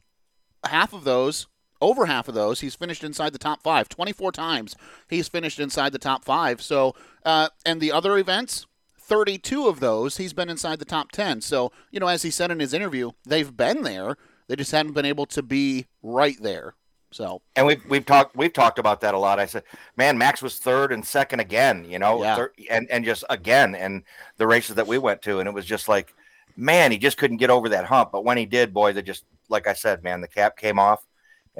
half 0.65 0.93
of 0.93 1.03
those, 1.03 1.47
over 1.81 2.05
half 2.05 2.27
of 2.27 2.35
those, 2.35 2.61
he's 2.61 2.75
finished 2.75 3.03
inside 3.03 3.33
the 3.33 3.39
top 3.39 3.63
five. 3.63 3.89
24 3.89 4.31
times 4.31 4.75
he's 5.09 5.27
finished 5.27 5.59
inside 5.59 5.91
the 5.91 5.99
top 5.99 6.23
five. 6.23 6.61
So, 6.61 6.95
uh, 7.25 7.49
and 7.65 7.81
the 7.81 7.91
other 7.91 8.17
events, 8.17 8.65
32 8.97 9.67
of 9.67 9.79
those, 9.79 10.17
he's 10.17 10.33
been 10.33 10.49
inside 10.49 10.79
the 10.79 10.85
top 10.85 11.11
10. 11.11 11.41
So, 11.41 11.71
you 11.91 11.99
know, 11.99 12.07
as 12.07 12.21
he 12.21 12.31
said 12.31 12.51
in 12.51 12.59
his 12.59 12.73
interview, 12.73 13.11
they've 13.25 13.55
been 13.55 13.83
there. 13.83 14.15
They 14.47 14.55
just 14.55 14.71
hadn't 14.71 14.93
been 14.93 15.05
able 15.05 15.25
to 15.27 15.41
be 15.41 15.87
right 16.01 16.37
there. 16.41 16.75
So 17.11 17.41
and 17.57 17.67
we've 17.67 17.83
we've 17.89 18.05
talked 18.05 18.37
we've 18.37 18.53
talked 18.53 18.79
about 18.79 19.01
that 19.01 19.13
a 19.13 19.17
lot. 19.17 19.37
I 19.37 19.45
said, 19.45 19.63
man, 19.97 20.17
Max 20.17 20.41
was 20.41 20.59
third 20.59 20.93
and 20.93 21.05
second 21.05 21.41
again, 21.41 21.85
you 21.89 21.99
know, 21.99 22.23
yeah. 22.23 22.35
third, 22.37 22.51
and 22.69 22.89
and 22.89 23.03
just 23.03 23.25
again, 23.29 23.75
and 23.75 24.03
the 24.37 24.47
races 24.47 24.75
that 24.75 24.87
we 24.87 24.97
went 24.97 25.21
to, 25.23 25.39
and 25.39 25.47
it 25.47 25.53
was 25.53 25.65
just 25.65 25.89
like, 25.89 26.13
man, 26.55 26.91
he 26.91 26.97
just 26.97 27.17
couldn't 27.17 27.37
get 27.37 27.49
over 27.49 27.67
that 27.69 27.85
hump. 27.85 28.13
But 28.13 28.23
when 28.23 28.37
he 28.37 28.45
did, 28.45 28.73
boy, 28.73 28.93
that 28.93 29.01
just 29.03 29.25
like 29.49 29.67
I 29.67 29.73
said, 29.73 30.03
man, 30.03 30.21
the 30.21 30.27
cap 30.27 30.57
came 30.57 30.79
off, 30.79 31.05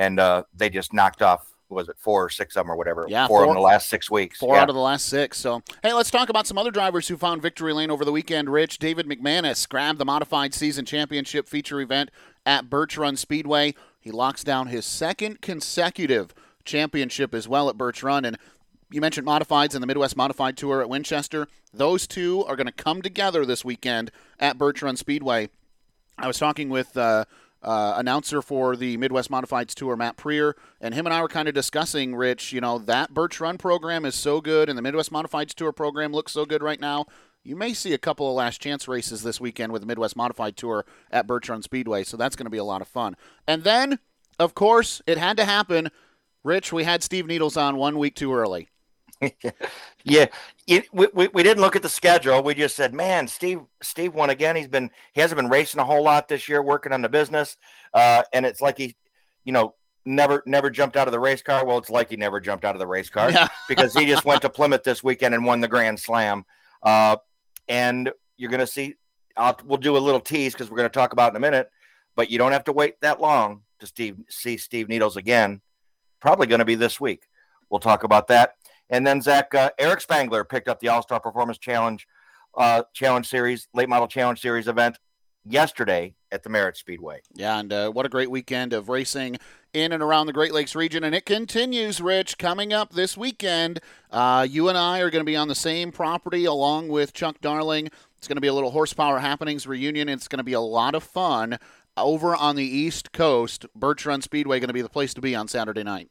and 0.01 0.19
uh, 0.19 0.43
they 0.55 0.69
just 0.69 0.93
knocked 0.93 1.21
off. 1.21 1.47
Was 1.69 1.87
it 1.87 1.95
four 1.97 2.25
or 2.25 2.29
six 2.29 2.57
of 2.57 2.65
them 2.65 2.71
or 2.71 2.75
whatever? 2.75 3.05
Yeah, 3.07 3.27
four, 3.27 3.45
four- 3.45 3.47
in 3.47 3.55
the 3.55 3.61
last 3.61 3.87
six 3.87 4.11
weeks. 4.11 4.39
Four 4.39 4.55
Yeah. 4.55 4.63
out 4.63 4.69
of 4.69 4.75
the 4.75 4.81
last 4.81 5.05
six. 5.05 5.37
So, 5.37 5.61
hey, 5.83 5.93
let's 5.93 6.11
talk 6.11 6.27
about 6.27 6.45
some 6.45 6.57
other 6.57 6.71
drivers 6.71 7.07
who 7.07 7.15
found 7.15 7.41
victory 7.41 7.71
lane 7.71 7.89
over 7.89 8.03
the 8.03 8.11
weekend. 8.11 8.49
Rich, 8.49 8.79
David 8.79 9.07
McManus 9.07 9.69
grabbed 9.69 9.97
the 9.97 10.03
modified 10.03 10.53
season 10.53 10.83
championship 10.83 11.47
feature 11.47 11.79
event 11.79 12.11
at 12.45 12.69
Birch 12.69 12.97
Run 12.97 13.15
Speedway. 13.15 13.73
He 14.01 14.11
locks 14.11 14.43
down 14.43 14.67
his 14.67 14.85
second 14.85 15.39
consecutive 15.41 16.33
championship 16.65 17.33
as 17.33 17.47
well 17.47 17.69
at 17.69 17.77
Birch 17.77 18.03
Run. 18.03 18.25
And 18.25 18.37
you 18.91 18.99
mentioned 18.99 19.25
modifieds 19.25 19.73
in 19.73 19.79
the 19.79 19.87
Midwest 19.87 20.17
Modified 20.17 20.57
Tour 20.57 20.81
at 20.81 20.89
Winchester. 20.89 21.47
Those 21.73 22.05
two 22.05 22.43
are 22.45 22.57
going 22.57 22.67
to 22.67 22.73
come 22.73 23.01
together 23.01 23.45
this 23.45 23.63
weekend 23.63 24.11
at 24.39 24.57
Birch 24.57 24.81
Run 24.81 24.97
Speedway. 24.97 25.49
I 26.17 26.27
was 26.27 26.37
talking 26.37 26.67
with 26.67 26.97
uh, 26.97 27.23
uh, 27.63 27.93
announcer 27.97 28.41
for 28.41 28.75
the 28.75 28.97
Midwest 28.97 29.29
Modifieds 29.29 29.73
Tour, 29.73 29.95
Matt 29.95 30.17
Preer, 30.17 30.55
and 30.79 30.93
him 30.93 31.05
and 31.05 31.13
I 31.13 31.21
were 31.21 31.27
kind 31.27 31.47
of 31.47 31.53
discussing, 31.53 32.15
Rich, 32.15 32.51
you 32.51 32.61
know, 32.61 32.79
that 32.79 33.13
Birch 33.13 33.39
Run 33.39 33.57
program 33.57 34.05
is 34.05 34.15
so 34.15 34.41
good, 34.41 34.69
and 34.69 34.77
the 34.77 34.81
Midwest 34.81 35.11
Modifieds 35.11 35.53
Tour 35.53 35.71
program 35.71 36.11
looks 36.11 36.31
so 36.31 36.45
good 36.45 36.63
right 36.63 36.79
now. 36.79 37.05
You 37.43 37.55
may 37.55 37.73
see 37.73 37.93
a 37.93 37.97
couple 37.97 38.27
of 38.29 38.35
last 38.35 38.61
chance 38.61 38.87
races 38.87 39.23
this 39.23 39.39
weekend 39.39 39.71
with 39.71 39.81
the 39.81 39.87
Midwest 39.87 40.15
Modified 40.15 40.57
Tour 40.57 40.85
at 41.11 41.27
Birch 41.27 41.49
Run 41.49 41.61
Speedway, 41.61 42.03
so 42.03 42.17
that's 42.17 42.35
going 42.35 42.45
to 42.45 42.51
be 42.51 42.57
a 42.57 42.63
lot 42.63 42.81
of 42.81 42.87
fun. 42.87 43.15
And 43.47 43.63
then, 43.63 43.99
of 44.39 44.53
course, 44.53 45.01
it 45.07 45.17
had 45.17 45.37
to 45.37 45.45
happen. 45.45 45.89
Rich, 46.43 46.73
we 46.73 46.83
had 46.83 47.03
Steve 47.03 47.27
Needles 47.27 47.57
on 47.57 47.77
one 47.77 47.99
week 47.99 48.15
too 48.15 48.33
early. 48.33 48.70
Yeah, 50.03 50.25
it, 50.65 50.91
we, 50.91 51.07
we, 51.13 51.27
we 51.27 51.43
didn't 51.43 51.61
look 51.61 51.75
at 51.75 51.83
the 51.83 51.89
schedule. 51.89 52.41
We 52.41 52.55
just 52.55 52.75
said, 52.75 52.91
man, 52.91 53.27
Steve 53.27 53.61
Steve 53.83 54.15
won 54.15 54.31
again. 54.31 54.55
He's 54.55 54.67
been 54.67 54.89
he 55.13 55.21
hasn't 55.21 55.37
been 55.37 55.49
racing 55.49 55.79
a 55.79 55.85
whole 55.85 56.03
lot 56.03 56.27
this 56.27 56.49
year, 56.49 56.63
working 56.63 56.91
on 56.91 57.03
the 57.03 57.09
business, 57.09 57.55
uh, 57.93 58.23
and 58.33 58.45
it's 58.47 58.61
like 58.61 58.79
he, 58.79 58.95
you 59.43 59.53
know, 59.53 59.75
never 60.05 60.41
never 60.47 60.71
jumped 60.71 60.97
out 60.97 61.07
of 61.07 61.11
the 61.11 61.19
race 61.19 61.43
car. 61.43 61.65
Well, 61.65 61.77
it's 61.77 61.89
like 61.91 62.09
he 62.09 62.15
never 62.15 62.39
jumped 62.39 62.65
out 62.65 62.73
of 62.73 62.79
the 62.79 62.87
race 62.87 63.09
car 63.09 63.29
Yeah. 63.29 63.47
because 63.69 63.93
he 63.93 64.07
just 64.07 64.25
went 64.25 64.41
to 64.41 64.49
Plymouth 64.49 64.83
this 64.83 65.03
weekend 65.03 65.35
and 65.35 65.45
won 65.45 65.61
the 65.61 65.67
Grand 65.67 65.99
Slam. 65.99 66.45
Uh, 66.81 67.17
and 67.67 68.11
you're 68.37 68.49
going 68.49 68.59
to 68.59 68.67
see. 68.67 68.95
I'll, 69.37 69.57
we'll 69.65 69.77
do 69.77 69.95
a 69.95 69.99
little 69.99 70.19
tease 70.19 70.53
because 70.53 70.69
we're 70.69 70.77
going 70.77 70.89
to 70.89 70.93
talk 70.93 71.13
about 71.13 71.27
it 71.27 71.31
in 71.33 71.35
a 71.37 71.39
minute. 71.41 71.69
But 72.15 72.31
you 72.31 72.37
don't 72.39 72.51
have 72.51 72.65
to 72.65 72.73
wait 72.73 72.99
that 73.01 73.21
long 73.21 73.61
to 73.79 73.85
Steve 73.85 74.17
see 74.29 74.57
Steve 74.57 74.89
Needles 74.89 75.15
again. 75.15 75.61
Probably 76.19 76.47
going 76.47 76.59
to 76.59 76.65
be 76.65 76.75
this 76.75 76.99
week. 76.99 77.27
We'll 77.69 77.79
talk 77.79 78.03
about 78.03 78.27
that. 78.27 78.55
And 78.91 79.07
then 79.07 79.21
Zach 79.21 79.55
uh, 79.55 79.71
Eric 79.79 80.01
Spangler 80.01 80.43
picked 80.43 80.67
up 80.67 80.79
the 80.79 80.89
All 80.89 81.01
Star 81.01 81.19
Performance 81.19 81.57
Challenge 81.57 82.05
uh, 82.55 82.83
Challenge 82.93 83.27
Series 83.27 83.67
Late 83.73 83.89
Model 83.89 84.07
Challenge 84.07 84.39
Series 84.39 84.67
event 84.67 84.99
yesterday 85.45 86.13
at 86.31 86.43
the 86.43 86.49
Merritt 86.49 86.77
Speedway. 86.77 87.21
Yeah, 87.33 87.59
and 87.59 87.73
uh, 87.73 87.89
what 87.89 88.05
a 88.05 88.09
great 88.09 88.29
weekend 88.29 88.73
of 88.73 88.89
racing 88.89 89.37
in 89.73 89.91
and 89.91 90.03
around 90.03 90.27
the 90.27 90.33
Great 90.33 90.53
Lakes 90.53 90.75
region. 90.75 91.03
And 91.03 91.15
it 91.15 91.25
continues, 91.25 92.01
Rich. 92.01 92.37
Coming 92.37 92.73
up 92.73 92.93
this 92.93 93.17
weekend, 93.17 93.79
uh, 94.11 94.45
you 94.49 94.69
and 94.69 94.77
I 94.77 94.99
are 94.99 95.09
going 95.09 95.21
to 95.21 95.29
be 95.29 95.35
on 95.35 95.47
the 95.47 95.55
same 95.55 95.91
property 95.91 96.45
along 96.45 96.89
with 96.89 97.13
Chuck 97.13 97.37
Darling. 97.41 97.89
It's 98.17 98.27
going 98.27 98.37
to 98.37 98.41
be 98.41 98.47
a 98.47 98.53
little 98.53 98.71
Horsepower 98.71 99.19
Happenings 99.19 99.65
reunion. 99.65 100.09
It's 100.09 100.27
going 100.27 100.37
to 100.37 100.43
be 100.43 100.53
a 100.53 100.61
lot 100.61 100.93
of 100.93 101.03
fun 101.03 101.57
over 101.97 102.35
on 102.35 102.55
the 102.55 102.65
East 102.65 103.11
Coast. 103.11 103.65
Birch 103.75 104.05
Run 104.05 104.21
Speedway 104.21 104.59
going 104.59 104.67
to 104.67 104.73
be 104.73 104.81
the 104.81 104.89
place 104.89 105.13
to 105.15 105.21
be 105.21 105.35
on 105.35 105.47
Saturday 105.47 105.83
night. 105.83 106.09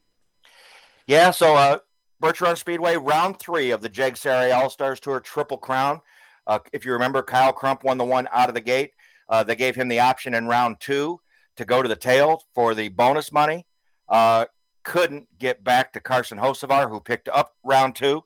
Yeah, 1.06 1.30
so 1.30 1.56
uh, 1.56 1.78
Birch 2.20 2.42
Run 2.42 2.54
Speedway, 2.54 2.96
round 2.96 3.38
three 3.38 3.70
of 3.70 3.80
the 3.80 3.88
JEGS 3.88 4.20
CRA 4.20 4.50
All 4.50 4.68
Stars 4.68 5.00
Tour 5.00 5.20
Triple 5.20 5.56
Crown. 5.56 6.00
Uh, 6.46 6.58
if 6.72 6.84
you 6.84 6.92
remember, 6.92 7.22
Kyle 7.22 7.52
Crump 7.52 7.82
won 7.82 7.96
the 7.96 8.04
one 8.04 8.28
out 8.32 8.50
of 8.50 8.54
the 8.54 8.60
gate. 8.60 8.92
Uh, 9.28 9.42
they 9.42 9.56
gave 9.56 9.74
him 9.74 9.88
the 9.88 10.00
option 10.00 10.34
in 10.34 10.46
round 10.46 10.76
two 10.80 11.18
to 11.56 11.64
go 11.64 11.82
to 11.82 11.88
the 11.88 11.96
tail 11.96 12.42
for 12.54 12.74
the 12.74 12.88
bonus 12.90 13.32
money. 13.32 13.66
Uh, 14.08 14.44
couldn't 14.82 15.28
get 15.38 15.64
back 15.64 15.92
to 15.94 16.00
Carson 16.00 16.38
Hosevar, 16.38 16.90
who 16.90 17.00
picked 17.00 17.28
up 17.28 17.54
round 17.64 17.96
two. 17.96 18.22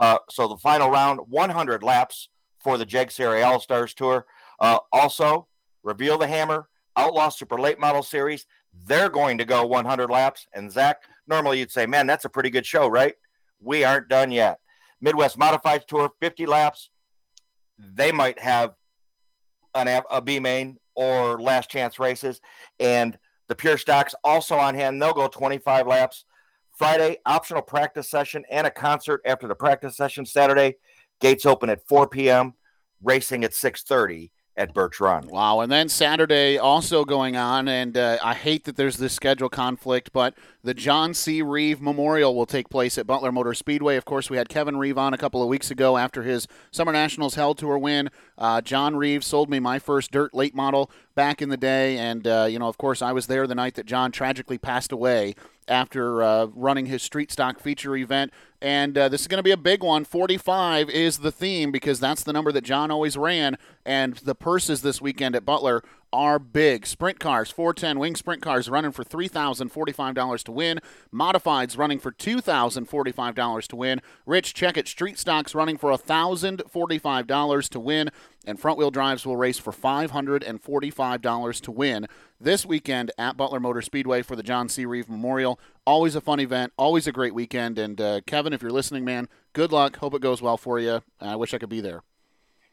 Uh, 0.00 0.18
so 0.28 0.48
the 0.48 0.56
final 0.56 0.90
round, 0.90 1.20
100 1.28 1.82
laps 1.82 2.28
for 2.58 2.76
the 2.76 2.86
JEGS 2.86 3.16
CRA 3.16 3.42
All 3.42 3.60
Stars 3.60 3.94
Tour. 3.94 4.26
Uh, 4.58 4.78
also, 4.92 5.46
Reveal 5.84 6.18
the 6.18 6.26
Hammer, 6.26 6.68
Outlaw 6.96 7.28
Super 7.28 7.58
Late 7.58 7.78
Model 7.78 8.02
Series. 8.02 8.46
They're 8.86 9.08
going 9.08 9.38
to 9.38 9.44
go 9.44 9.64
100 9.64 10.10
laps. 10.10 10.46
And 10.52 10.70
Zach, 10.70 11.02
normally 11.26 11.60
you'd 11.60 11.70
say, 11.70 11.86
man, 11.86 12.06
that's 12.06 12.24
a 12.24 12.28
pretty 12.28 12.50
good 12.50 12.66
show, 12.66 12.88
right? 12.88 13.14
We 13.60 13.84
aren't 13.84 14.08
done 14.08 14.30
yet. 14.30 14.60
Midwest 15.00 15.38
Modified 15.38 15.86
Tour, 15.86 16.10
50 16.20 16.46
laps. 16.46 16.90
They 17.78 18.12
might 18.12 18.38
have 18.38 18.74
an 19.74 19.88
A- 19.88 20.20
B 20.20 20.40
main 20.40 20.78
or 20.94 21.40
last 21.40 21.70
chance 21.70 21.98
races. 21.98 22.40
And 22.80 23.18
the 23.48 23.54
Pure 23.54 23.78
Stocks 23.78 24.14
also 24.24 24.56
on 24.56 24.74
hand. 24.74 25.00
They'll 25.00 25.12
go 25.12 25.28
25 25.28 25.86
laps. 25.86 26.24
Friday, 26.76 27.18
optional 27.26 27.62
practice 27.62 28.08
session 28.08 28.44
and 28.50 28.66
a 28.66 28.70
concert 28.70 29.20
after 29.24 29.48
the 29.48 29.54
practice 29.54 29.96
session. 29.96 30.24
Saturday, 30.24 30.76
gates 31.20 31.46
open 31.46 31.70
at 31.70 31.86
4 31.88 32.08
p.m. 32.08 32.54
Racing 33.02 33.44
at 33.44 33.52
6:30 33.52 34.30
at 34.58 34.74
Birch 34.74 35.00
Run. 35.00 35.28
Wow. 35.28 35.60
And 35.60 35.70
then 35.70 35.88
Saturday 35.88 36.58
also 36.58 37.04
going 37.04 37.36
on, 37.36 37.68
and 37.68 37.96
uh, 37.96 38.18
I 38.22 38.34
hate 38.34 38.64
that 38.64 38.76
there's 38.76 38.96
this 38.96 39.12
schedule 39.12 39.48
conflict, 39.48 40.12
but 40.12 40.34
the 40.64 40.74
John 40.74 41.14
C. 41.14 41.40
Reeve 41.40 41.80
Memorial 41.80 42.34
will 42.34 42.44
take 42.44 42.68
place 42.68 42.98
at 42.98 43.06
Butler 43.06 43.30
Motor 43.30 43.54
Speedway. 43.54 43.96
Of 43.96 44.04
course, 44.04 44.28
we 44.28 44.36
had 44.36 44.48
Kevin 44.48 44.76
Reeve 44.76 44.98
on 44.98 45.14
a 45.14 45.18
couple 45.18 45.42
of 45.42 45.48
weeks 45.48 45.70
ago 45.70 45.96
after 45.96 46.24
his 46.24 46.48
Summer 46.72 46.92
Nationals 46.92 47.36
Hell 47.36 47.54
Tour 47.54 47.78
win. 47.78 48.10
Uh, 48.36 48.60
John 48.60 48.96
Reeve 48.96 49.24
sold 49.24 49.48
me 49.48 49.60
my 49.60 49.78
first 49.78 50.10
dirt 50.10 50.34
late 50.34 50.56
model 50.56 50.90
back 51.14 51.40
in 51.40 51.48
the 51.48 51.56
day, 51.56 51.96
and, 51.96 52.26
uh, 52.26 52.48
you 52.50 52.58
know, 52.58 52.68
of 52.68 52.78
course, 52.78 53.00
I 53.00 53.12
was 53.12 53.28
there 53.28 53.46
the 53.46 53.54
night 53.54 53.76
that 53.76 53.86
John 53.86 54.10
tragically 54.10 54.58
passed 54.58 54.90
away 54.90 55.34
after 55.68 56.22
uh, 56.22 56.46
running 56.54 56.86
his 56.86 57.02
street 57.02 57.30
stock 57.30 57.60
feature 57.60 57.96
event. 57.96 58.32
And 58.60 58.98
uh, 58.98 59.08
this 59.08 59.20
is 59.20 59.28
going 59.28 59.38
to 59.38 59.44
be 59.44 59.52
a 59.52 59.56
big 59.56 59.84
one. 59.84 60.04
45 60.04 60.90
is 60.90 61.18
the 61.18 61.30
theme 61.30 61.70
because 61.70 62.00
that's 62.00 62.24
the 62.24 62.32
number 62.32 62.50
that 62.50 62.64
John 62.64 62.90
always 62.90 63.16
ran. 63.16 63.56
And 63.86 64.16
the 64.16 64.34
purses 64.34 64.82
this 64.82 65.00
weekend 65.00 65.36
at 65.36 65.44
Butler 65.44 65.84
are 66.12 66.38
big. 66.40 66.86
Sprint 66.86 67.20
cars, 67.20 67.50
410 67.50 67.98
wing 67.98 68.16
sprint 68.16 68.42
cars 68.42 68.68
running 68.68 68.92
for 68.92 69.04
$3,045 69.04 70.42
to 70.44 70.52
win. 70.52 70.80
Modifieds 71.14 71.78
running 71.78 71.98
for 72.00 72.10
$2,045 72.10 73.66
to 73.68 73.76
win. 73.76 74.00
Rich, 74.26 74.54
check 74.54 74.76
it. 74.76 74.88
Street 74.88 75.18
stocks 75.18 75.54
running 75.54 75.76
for 75.76 75.92
$1,045 75.92 77.68
to 77.68 77.80
win. 77.80 78.10
And 78.46 78.58
front 78.58 78.78
wheel 78.78 78.90
drives 78.90 79.26
will 79.26 79.36
race 79.36 79.58
for 79.58 79.72
$545 79.72 81.60
to 81.60 81.70
win 81.70 82.06
this 82.40 82.64
weekend 82.64 83.10
at 83.18 83.36
Butler 83.36 83.60
Motor 83.60 83.82
Speedway 83.82 84.22
for 84.22 84.36
the 84.36 84.42
John 84.42 84.68
C. 84.68 84.86
Reeve 84.86 85.08
Memorial. 85.08 85.58
Always 85.84 86.14
a 86.14 86.20
fun 86.20 86.40
event, 86.40 86.72
always 86.76 87.06
a 87.06 87.12
great 87.12 87.34
weekend. 87.34 87.78
And 87.78 88.00
uh, 88.00 88.20
Kevin, 88.26 88.52
if 88.52 88.62
you're 88.62 88.70
listening, 88.70 89.04
man, 89.04 89.28
good 89.52 89.72
luck. 89.72 89.96
Hope 89.96 90.14
it 90.14 90.22
goes 90.22 90.42
well 90.42 90.56
for 90.56 90.78
you. 90.78 91.02
I 91.20 91.36
wish 91.36 91.54
I 91.54 91.58
could 91.58 91.68
be 91.68 91.80
there. 91.80 92.02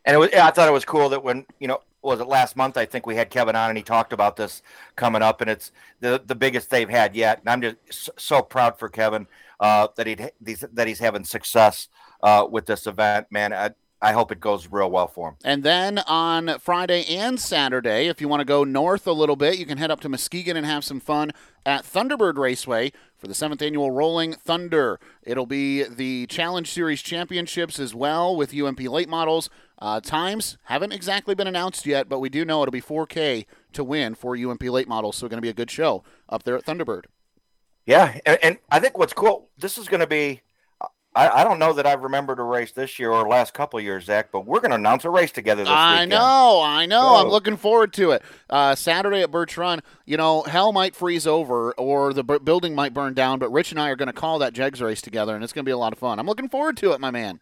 And 0.05 0.20
was, 0.20 0.30
I 0.34 0.51
thought 0.51 0.68
it 0.68 0.74
was 0.74 0.86
cool 0.86 1.09
that 1.09 1.24
when 1.24 1.45
you 1.59 1.68
know 1.68 1.82
was 2.01 2.20
it 2.20 2.28
last 2.28 2.55
month? 2.55 2.78
I 2.78 2.86
think 2.86 3.07
we 3.07 3.16
had 3.16 3.30
Kevin 3.32 3.55
on 3.55 3.70
and 3.70 3.78
he 3.78 3.84
talked 3.84 4.13
about 4.13 4.36
this 4.36 4.61
coming 4.95 5.24
up, 5.24 5.41
and 5.41 5.49
it's 5.49 5.72
the 5.99 6.22
the 6.24 6.36
biggest 6.36 6.70
they've 6.70 6.89
had 6.89 7.16
yet. 7.16 7.39
And 7.39 7.49
I'm 7.49 7.61
just 7.61 7.78
so, 7.89 8.11
so 8.18 8.41
proud 8.43 8.78
for 8.78 8.88
Kevin 8.88 9.28
uh, 9.59 9.88
that 9.95 10.05
he 10.05 10.16
that 10.74 10.88
he's 10.88 10.99
having 10.99 11.24
success 11.24 11.89
uh, 12.22 12.45
with 12.49 12.68
this 12.68 12.86
event. 12.86 13.28
Man, 13.32 13.51
I, 13.51 13.72
I 14.06 14.12
hope 14.12 14.32
it 14.32 14.39
goes 14.39 14.68
real 14.72 14.91
well 14.91 15.08
for 15.08 15.30
him. 15.30 15.36
And 15.43 15.64
then 15.64 15.97
on 15.97 16.60
Friday 16.60 17.03
and 17.06 17.39
Saturday, 17.39 18.08
if 18.08 18.22
you 18.22 18.28
want 18.28 18.41
to 18.41 18.45
go 18.45 18.64
north 18.64 19.08
a 19.08 19.12
little 19.12 19.36
bit, 19.36 19.58
you 19.58 19.66
can 19.66 19.80
head 19.80 19.89
up 19.89 19.99
to 20.01 20.10
Muskegon 20.10 20.56
and 20.56 20.64
have 20.64 20.84
some 20.84 20.99
fun 20.99 21.32
at 21.66 21.86
Thunderbird 21.86 22.38
Raceway 22.38 22.91
for 23.18 23.28
the 23.28 23.34
seventh 23.34 23.64
annual 23.64 23.89
Rolling 23.89 24.34
Thunder. 24.34 24.99
It'll 25.24 25.47
be 25.47 25.82
the 25.86 26.28
Challenge 26.28 26.70
Series 26.70 27.01
Championships 27.01 27.80
as 27.80 27.95
well 27.95 28.36
with 28.36 28.53
UMP 28.53 28.82
late 28.82 29.10
models. 29.10 29.49
Uh, 29.80 29.99
times 30.01 30.60
haven't 30.66 30.91
exactly 30.91 31.34
been 31.34 31.47
announced 31.47 31.88
yet, 31.88 32.08
but 32.08 32.20
we 32.20 32.30
do 32.30 32.45
know 32.45 32.62
it'll 32.62 32.72
be 32.72 32.82
4K 32.82 33.47
to 33.74 33.84
win 33.84 34.14
for 34.14 34.38
UMP 34.38 34.62
late 34.66 34.88
models, 34.88 35.16
so 35.16 35.26
it's 35.26 35.32
going 35.32 35.39
to 35.39 35.41
be 35.41 35.49
a 35.49 35.53
good 35.53 35.72
show 35.72 36.03
up 36.30 36.43
there 36.43 36.56
at 36.56 36.64
Thunderbird. 36.64 37.06
Yeah, 37.88 38.20
and, 38.24 38.38
and 38.43 38.58
I 38.70 38.80
think 38.80 38.99
what's 38.99 39.14
cool, 39.14 39.49
this 39.58 39.80
is 39.80 39.88
going 39.88 40.01
to 40.01 40.08
be. 40.08 40.41
I, 41.16 41.30
I 41.30 41.43
don't 41.45 41.59
know 41.59 41.72
that 41.72 41.86
I've 41.86 42.03
remembered 42.03 42.39
a 42.39 42.43
race 42.43 42.74
this 42.74 42.99
year 42.99 43.09
or 43.09 43.26
last 43.28 43.53
couple 43.53 43.80
of 43.80 43.86
years, 43.86 44.05
Zach, 44.05 44.32
but 44.34 44.45
we're 44.45 44.59
going 44.59 44.72
to 44.72 44.76
announce 44.76 45.05
a 45.05 45.09
race 45.09 45.32
together 45.32 45.63
this 45.63 45.72
I 45.72 45.93
weekend. 45.93 46.11
know, 46.11 46.61
I 46.61 46.86
know. 46.86 47.16
I'm 47.16 47.30
looking 47.30 47.55
forward 47.55 47.93
to 47.93 48.11
it. 48.11 48.22
Uh, 48.49 48.76
Saturday 48.76 49.22
at 49.22 49.32
Birch 49.32 49.57
Run, 49.57 49.80
you 50.05 50.18
know, 50.18 50.43
hell 50.43 50.74
might 50.74 50.93
freeze 50.93 51.26
over 51.26 51.72
or 51.74 52.11
the 52.11 52.24
b- 52.24 52.39
building 52.39 52.76
might 52.76 52.93
burn 52.93 53.13
down, 53.13 53.39
but 53.39 53.49
Rich 53.51 53.72
and 53.72 53.80
I 53.80 53.89
are 53.89 53.95
going 53.95 54.07
to 54.07 54.13
call 54.13 54.39
that 54.39 54.51
Jegs 54.53 54.82
race 54.82 55.01
together, 55.01 55.36
and 55.36 55.43
it's 55.43 55.53
going 55.53 55.63
to 55.63 55.70
be 55.70 55.72
a 55.74 55.78
lot 55.78 55.93
of 55.93 55.99
fun. 55.99 56.20
I'm 56.20 56.28
looking 56.28 56.49
forward 56.49 56.76
to 56.78 56.91
it, 56.91 56.99
my 56.99 57.11
man. 57.11 57.39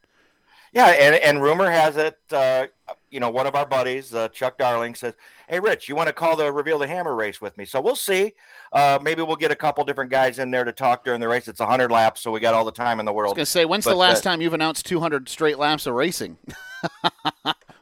Yeah, 0.72 0.88
and, 0.88 1.16
and 1.16 1.42
rumor 1.42 1.70
has 1.70 1.98
it, 1.98 2.18
uh, 2.32 2.68
you 3.10 3.20
know, 3.20 3.30
one 3.30 3.46
of 3.48 3.56
our 3.56 3.66
buddies, 3.66 4.14
uh, 4.14 4.28
Chuck 4.30 4.58
Darling, 4.58 4.96
says, 4.96 5.14
"Hey, 5.54 5.60
Rich, 5.60 5.88
you 5.88 5.96
want 5.96 6.08
to 6.08 6.14
call 6.14 6.36
the 6.36 6.52
Reveal 6.52 6.80
the 6.80 6.88
Hammer 6.88 7.16
race 7.16 7.40
with 7.40 7.56
me?" 7.58 7.66
So 7.66 7.80
we'll 7.80 7.96
see. 7.96 8.34
Uh, 8.72 8.98
maybe 9.02 9.22
we'll 9.22 9.36
get 9.36 9.52
a 9.52 9.56
couple 9.56 9.84
different 9.84 10.10
guys 10.10 10.40
in 10.40 10.50
there 10.50 10.64
to 10.64 10.72
talk 10.72 11.06
during 11.06 11.20
the 11.22 11.28
race. 11.28 11.48
It's 11.48 11.60
100 11.60 11.92
laps, 11.92 12.22
so 12.22 12.32
we 12.32 12.40
got 12.40 12.54
all 12.54 12.66
the 12.66 12.72
time 12.72 13.00
in 13.00 13.06
the 13.06 13.14
world. 13.14 13.30
I 13.30 13.34
was 13.34 13.36
going 13.38 13.46
to 13.46 13.52
say, 13.52 13.66
when's 13.66 13.86
the 13.86 13.94
last 13.96 14.26
uh, 14.26 14.32
time 14.32 14.42
you've 14.42 14.54
announced 14.56 14.86
200 14.88 15.30
straight 15.30 15.60
laps 15.60 15.86
of 15.86 15.94
racing? 15.94 16.38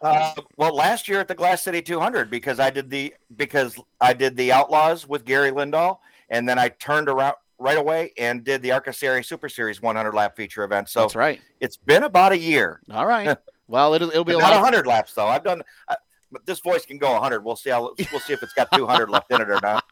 Uh, 0.02 0.34
well, 0.58 0.76
last 0.76 1.08
year 1.08 1.20
at 1.20 1.28
the 1.28 1.36
Glass 1.36 1.62
City 1.62 1.80
200, 1.80 2.32
because 2.32 2.60
I 2.60 2.72
did 2.72 2.90
the 2.90 3.14
because 3.36 3.78
I 4.00 4.14
did 4.14 4.36
the 4.36 4.52
Outlaws 4.52 5.08
with 5.08 5.26
Gary 5.26 5.52
Lindahl, 5.52 6.00
and 6.30 6.50
then 6.50 6.58
I 6.58 6.70
turned 6.70 7.08
around 7.08 7.36
right 7.60 7.78
away 7.78 8.12
and 8.18 8.44
did 8.44 8.64
the 8.64 8.72
Arca 8.72 8.94
Series 8.94 9.28
Super 9.28 9.48
Series 9.48 9.80
100 9.80 10.14
lap 10.16 10.36
feature 10.36 10.64
event. 10.64 10.90
So 10.90 11.02
That's 11.02 11.16
right. 11.16 11.40
it's 11.60 11.78
been 11.78 12.02
about 12.02 12.32
a 12.32 12.38
year. 12.38 12.82
All 12.92 13.06
right. 13.06 13.38
Well, 13.68 13.94
it'll, 13.94 14.10
it'll 14.10 14.26
be 14.26 14.34
a 14.34 14.38
Not 14.38 14.50
lot. 14.50 14.54
of- 14.56 14.64
100 14.64 14.86
laps 14.86 15.14
though. 15.14 15.28
I've 15.28 15.46
done. 15.46 15.62
But 15.88 16.00
this 16.46 16.60
voice 16.60 16.86
can 16.86 16.98
go 16.98 17.12
100. 17.14 17.44
We'll 17.44 17.56
see 17.56 17.70
how. 17.70 17.94
We'll 18.12 18.20
see 18.22 18.34
if 18.34 18.44
it's 18.44 18.54
got 18.54 18.72
200 18.76 19.10
left 19.10 19.32
in 19.32 19.42
it 19.42 19.50
or 19.50 19.60
not. 19.62 19.84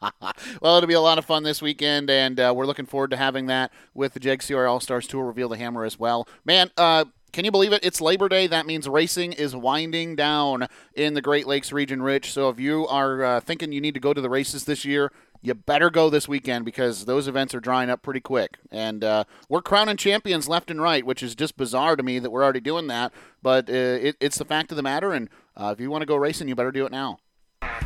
well, 0.60 0.76
it'll 0.76 0.86
be 0.86 0.94
a 0.94 1.00
lot 1.00 1.18
of 1.18 1.24
fun 1.24 1.42
this 1.42 1.62
weekend, 1.62 2.10
and 2.10 2.38
uh, 2.38 2.52
we're 2.54 2.66
looking 2.66 2.86
forward 2.86 3.10
to 3.10 3.16
having 3.16 3.46
that 3.46 3.72
with 3.94 4.14
the 4.14 4.20
JEGS 4.20 4.46
CRA 4.46 4.70
All 4.70 4.80
Stars 4.80 5.06
Tour 5.06 5.24
Reveal 5.24 5.48
the 5.48 5.56
Hammer 5.56 5.84
as 5.84 5.98
well. 5.98 6.28
Man, 6.44 6.70
uh, 6.76 7.04
can 7.32 7.44
you 7.44 7.50
believe 7.50 7.72
it? 7.72 7.84
It's 7.84 8.00
Labor 8.00 8.28
Day. 8.28 8.46
That 8.46 8.66
means 8.66 8.88
racing 8.88 9.32
is 9.32 9.54
winding 9.54 10.16
down 10.16 10.66
in 10.94 11.14
the 11.14 11.22
Great 11.22 11.46
Lakes 11.46 11.72
region, 11.72 12.02
Rich. 12.02 12.32
So 12.32 12.48
if 12.48 12.58
you 12.58 12.86
are 12.88 13.22
uh, 13.22 13.40
thinking 13.40 13.72
you 13.72 13.80
need 13.80 13.94
to 13.94 14.00
go 14.00 14.12
to 14.12 14.20
the 14.20 14.30
races 14.30 14.64
this 14.64 14.84
year, 14.84 15.12
you 15.42 15.54
better 15.54 15.90
go 15.90 16.10
this 16.10 16.28
weekend 16.28 16.64
because 16.64 17.04
those 17.04 17.26
events 17.28 17.54
are 17.54 17.60
drying 17.60 17.88
up 17.88 18.02
pretty 18.02 18.20
quick. 18.20 18.58
And 18.70 19.02
uh, 19.04 19.24
we're 19.48 19.62
crowning 19.62 19.96
champions 19.96 20.48
left 20.48 20.70
and 20.70 20.82
right, 20.82 21.06
which 21.06 21.22
is 21.22 21.34
just 21.34 21.56
bizarre 21.56 21.96
to 21.96 22.02
me 22.02 22.18
that 22.18 22.30
we're 22.30 22.42
already 22.42 22.60
doing 22.60 22.88
that. 22.88 23.12
But 23.42 23.70
uh, 23.70 23.72
it, 23.72 24.16
it's 24.20 24.38
the 24.38 24.44
fact 24.44 24.70
of 24.72 24.76
the 24.76 24.82
matter. 24.82 25.12
And 25.12 25.30
uh, 25.60 25.72
if 25.72 25.80
you 25.80 25.90
want 25.90 26.02
to 26.02 26.06
go 26.06 26.16
racing, 26.16 26.48
you 26.48 26.54
better 26.54 26.72
do 26.72 26.86
it 26.86 26.92
now. 26.92 27.18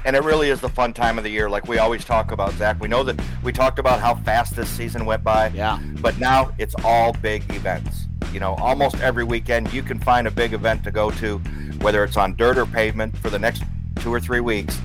And 0.04 0.14
it 0.14 0.22
really 0.22 0.50
is 0.50 0.60
the 0.60 0.68
fun 0.68 0.92
time 0.92 1.18
of 1.18 1.24
the 1.24 1.30
year, 1.30 1.50
like 1.50 1.66
we 1.66 1.78
always 1.78 2.04
talk 2.04 2.30
about, 2.30 2.52
Zach. 2.52 2.80
We 2.80 2.88
know 2.88 3.02
that 3.02 3.20
we 3.42 3.52
talked 3.52 3.78
about 3.78 4.00
how 4.00 4.14
fast 4.14 4.54
this 4.54 4.68
season 4.68 5.04
went 5.06 5.24
by. 5.24 5.48
Yeah. 5.48 5.80
But 6.00 6.18
now 6.18 6.52
it's 6.58 6.74
all 6.84 7.12
big 7.14 7.42
events. 7.52 8.06
You 8.32 8.38
know, 8.38 8.54
almost 8.54 8.96
every 9.00 9.24
weekend 9.24 9.72
you 9.72 9.82
can 9.82 9.98
find 9.98 10.28
a 10.28 10.30
big 10.30 10.52
event 10.52 10.84
to 10.84 10.90
go 10.90 11.10
to, 11.12 11.38
whether 11.80 12.04
it's 12.04 12.16
on 12.16 12.36
dirt 12.36 12.58
or 12.58 12.66
pavement 12.66 13.16
for 13.18 13.30
the 13.30 13.38
next 13.38 13.64
two 13.96 14.12
or 14.12 14.20
three 14.20 14.40
weeks. 14.40 14.80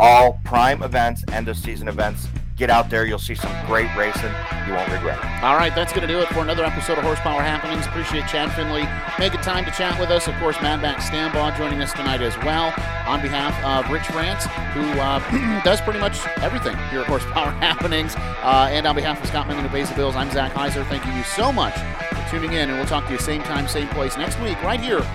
All 0.00 0.40
prime 0.44 0.82
events, 0.82 1.24
end 1.30 1.48
of 1.48 1.56
season 1.56 1.86
events. 1.86 2.26
Get 2.58 2.70
out 2.70 2.90
there. 2.90 3.06
You'll 3.06 3.20
see 3.20 3.36
some 3.36 3.54
great 3.66 3.88
racing. 3.96 4.32
You 4.66 4.74
won't 4.74 4.90
regret 4.90 5.18
it. 5.18 5.44
All 5.44 5.56
right, 5.56 5.72
that's 5.72 5.92
going 5.92 6.06
to 6.06 6.12
do 6.12 6.18
it 6.18 6.26
for 6.28 6.40
another 6.40 6.64
episode 6.64 6.98
of 6.98 7.04
Horsepower 7.04 7.40
Happenings. 7.40 7.86
Appreciate 7.86 8.26
Chad 8.26 8.50
Finley 8.52 8.82
making 9.16 9.42
time 9.42 9.64
to 9.64 9.70
chat 9.70 9.98
with 10.00 10.10
us. 10.10 10.26
Of 10.26 10.34
course, 10.40 10.60
Mad 10.60 10.82
Max 10.82 11.08
Stambaugh 11.08 11.56
joining 11.56 11.80
us 11.80 11.92
tonight 11.92 12.20
as 12.20 12.36
well 12.38 12.74
on 13.06 13.22
behalf 13.22 13.54
of 13.64 13.88
Rich 13.92 14.06
France, 14.06 14.44
who 14.74 14.82
uh, 15.00 15.62
does 15.64 15.80
pretty 15.82 16.00
much 16.00 16.26
everything 16.38 16.76
here 16.90 17.02
at 17.02 17.06
Horsepower 17.06 17.50
Happenings. 17.60 18.16
Uh, 18.16 18.68
and 18.72 18.88
on 18.88 18.96
behalf 18.96 19.22
of 19.22 19.28
Scott 19.28 19.46
the 19.46 19.68
Base 19.68 19.90
of 19.90 19.96
Bills, 19.96 20.16
I'm 20.16 20.30
Zach 20.32 20.52
Heiser. 20.52 20.84
Thanking 20.88 21.16
you 21.16 21.22
so 21.22 21.52
much 21.52 21.74
for 21.74 22.28
tuning 22.28 22.54
in, 22.54 22.70
and 22.70 22.72
we'll 22.72 22.88
talk 22.88 23.06
to 23.06 23.12
you 23.12 23.18
same 23.18 23.42
time, 23.44 23.68
same 23.68 23.86
place 23.88 24.16
next 24.16 24.38
week 24.40 24.60
right 24.64 24.80
here 24.80 25.06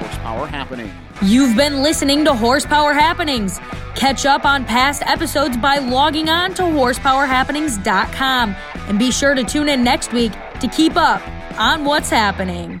Horsepower 0.00 0.46
Happening. 0.46 0.90
You've 1.22 1.56
been 1.56 1.82
listening 1.82 2.24
to 2.24 2.34
Horsepower 2.34 2.94
Happenings. 2.94 3.58
Catch 3.94 4.24
up 4.24 4.46
on 4.46 4.64
past 4.64 5.02
episodes 5.04 5.56
by 5.58 5.76
logging 5.76 6.30
on 6.30 6.54
to 6.54 6.62
horsepowerhappenings.com 6.62 8.56
and 8.88 8.98
be 8.98 9.10
sure 9.10 9.34
to 9.34 9.44
tune 9.44 9.68
in 9.68 9.84
next 9.84 10.12
week 10.12 10.32
to 10.60 10.68
keep 10.68 10.96
up 10.96 11.20
on 11.58 11.84
what's 11.84 12.08
happening. 12.08 12.80